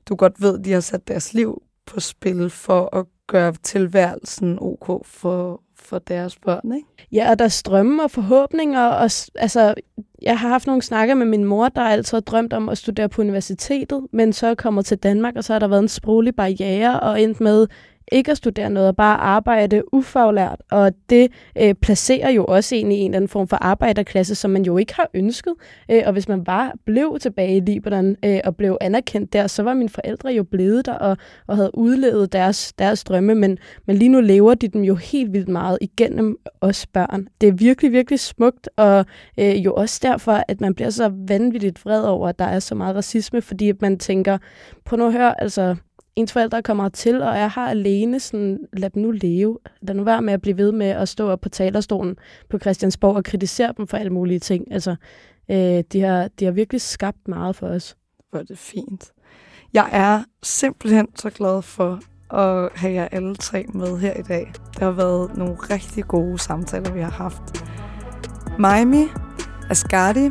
du 0.09 0.15
godt 0.15 0.41
ved, 0.41 0.59
de 0.59 0.71
har 0.71 0.79
sat 0.79 1.07
deres 1.07 1.33
liv 1.33 1.61
på 1.85 1.99
spil 1.99 2.49
for 2.49 2.95
at 2.97 3.05
gøre 3.27 3.53
tilværelsen 3.63 4.57
ok 4.61 5.05
for, 5.05 5.61
for 5.75 5.99
deres 5.99 6.35
børn, 6.35 6.73
ikke? 6.75 6.87
Ja, 7.11 7.31
og 7.31 7.39
der 7.39 7.45
er 7.45 7.49
strømme 7.49 8.03
og 8.03 8.11
forhåbninger. 8.11 8.81
Og, 8.81 9.09
altså, 9.35 9.73
jeg 10.21 10.39
har 10.39 10.49
haft 10.49 10.67
nogle 10.67 10.81
snakker 10.81 11.15
med 11.15 11.25
min 11.25 11.45
mor, 11.45 11.69
der 11.69 11.81
altid 11.81 12.15
har 12.15 12.21
drømt 12.21 12.53
om 12.53 12.69
at 12.69 12.77
studere 12.77 13.09
på 13.09 13.21
universitetet, 13.21 14.01
men 14.13 14.33
så 14.33 14.47
er 14.47 14.55
kommet 14.55 14.85
til 14.85 14.97
Danmark, 14.97 15.35
og 15.35 15.43
så 15.43 15.53
har 15.53 15.59
der 15.59 15.67
været 15.67 15.81
en 15.81 15.87
sproglig 15.87 16.35
barriere, 16.35 16.99
og 16.99 17.21
endt 17.21 17.41
med 17.41 17.67
ikke 18.11 18.31
at 18.31 18.37
studere 18.37 18.69
noget, 18.69 18.89
og 18.89 18.95
bare 18.95 19.17
arbejde 19.17 19.93
ufaglært. 19.93 20.61
Og 20.71 20.91
det 21.09 21.31
øh, 21.61 21.73
placerer 21.73 22.29
jo 22.29 22.45
også 22.45 22.75
en 22.75 22.91
i 22.91 22.95
en 22.95 23.11
eller 23.11 23.15
anden 23.15 23.29
form 23.29 23.47
for 23.47 23.57
arbejderklasse, 23.61 24.35
som 24.35 24.51
man 24.51 24.63
jo 24.63 24.77
ikke 24.77 24.93
har 24.95 25.09
ønsket. 25.13 25.53
Øh, 25.91 26.01
og 26.05 26.13
hvis 26.13 26.27
man 26.27 26.43
bare 26.43 26.71
blev 26.85 27.17
tilbage 27.21 27.57
i 27.57 27.59
Libanon 27.59 28.15
øh, 28.25 28.39
og 28.43 28.55
blev 28.55 28.77
anerkendt 28.81 29.33
der, 29.33 29.47
så 29.47 29.63
var 29.63 29.73
mine 29.73 29.89
forældre 29.89 30.29
jo 30.29 30.43
blevet 30.43 30.85
der 30.85 30.93
og, 30.93 31.17
og 31.47 31.55
havde 31.55 31.71
udlevet 31.73 32.33
deres, 32.33 32.73
deres 32.73 33.03
drømme. 33.03 33.35
Men, 33.35 33.57
men 33.87 33.95
lige 33.95 34.09
nu 34.09 34.21
lever 34.21 34.53
de 34.53 34.67
dem 34.67 34.81
jo 34.81 34.95
helt 34.95 35.33
vildt 35.33 35.49
meget 35.49 35.77
igennem 35.81 36.37
os 36.61 36.87
børn. 36.87 37.27
Det 37.41 37.49
er 37.49 37.53
virkelig, 37.53 37.91
virkelig 37.91 38.19
smukt, 38.19 38.69
og 38.77 39.05
øh, 39.39 39.65
jo 39.65 39.73
også 39.73 39.99
derfor, 40.03 40.43
at 40.47 40.61
man 40.61 40.75
bliver 40.75 40.89
så 40.89 41.11
vanvittigt 41.27 41.85
vred 41.85 42.01
over, 42.03 42.29
at 42.29 42.39
der 42.39 42.45
er 42.45 42.59
så 42.59 42.75
meget 42.75 42.95
racisme, 42.95 43.41
fordi 43.41 43.71
man 43.81 43.99
tænker, 43.99 44.37
på 44.85 44.95
nu 44.95 45.11
hør, 45.11 45.29
altså 45.29 45.75
ens 46.15 46.33
forældre 46.33 46.63
kommer 46.63 46.89
til 46.89 47.21
og 47.21 47.29
er 47.29 47.47
her 47.55 47.67
alene, 47.67 48.19
sådan, 48.19 48.59
lad 48.73 48.89
dem 48.89 49.01
nu 49.01 49.11
leve. 49.11 49.59
Lad 49.81 49.95
nu 49.95 50.03
være 50.03 50.21
med 50.21 50.33
at 50.33 50.41
blive 50.41 50.57
ved 50.57 50.71
med 50.71 50.87
at 50.87 51.09
stå 51.09 51.29
op 51.29 51.41
på 51.41 51.49
talerstolen 51.49 52.15
på 52.49 52.59
Christiansborg 52.59 53.15
og 53.15 53.23
kritisere 53.23 53.73
dem 53.77 53.87
for 53.87 53.97
alle 53.97 54.09
mulige 54.09 54.39
ting. 54.39 54.73
Altså, 54.73 54.95
øh, 55.51 55.83
de, 55.91 56.01
har, 56.01 56.27
de 56.39 56.45
har 56.45 56.51
virkelig 56.51 56.81
skabt 56.81 57.27
meget 57.27 57.55
for 57.55 57.67
os. 57.67 57.95
Hvor 58.29 58.39
er 58.39 58.43
det 58.43 58.57
fint. 58.57 59.11
Jeg 59.73 59.89
er 59.91 60.23
simpelthen 60.43 61.07
så 61.15 61.29
glad 61.29 61.61
for 61.61 61.99
at 62.33 62.69
have 62.75 62.93
jer 62.93 63.07
alle 63.11 63.35
tre 63.35 63.65
med 63.73 63.97
her 63.97 64.13
i 64.13 64.21
dag. 64.21 64.51
Det 64.73 64.79
har 64.81 64.91
været 64.91 65.37
nogle 65.37 65.55
rigtig 65.55 66.03
gode 66.03 66.39
samtaler, 66.39 66.93
vi 66.93 67.01
har 67.01 67.11
haft. 67.11 67.65
Maimi, 68.59 69.05
Asgardi, 69.69 70.29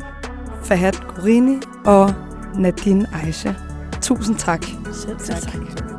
Fahad 0.64 0.92
Gurini 0.92 1.56
og 1.86 2.10
Nadine 2.58 3.06
Aisha. 3.24 3.71
Tusind 4.02 4.38
tak. 4.38 4.60
Selv 4.92 5.18
tak. 5.18 5.40
tak. 5.40 5.91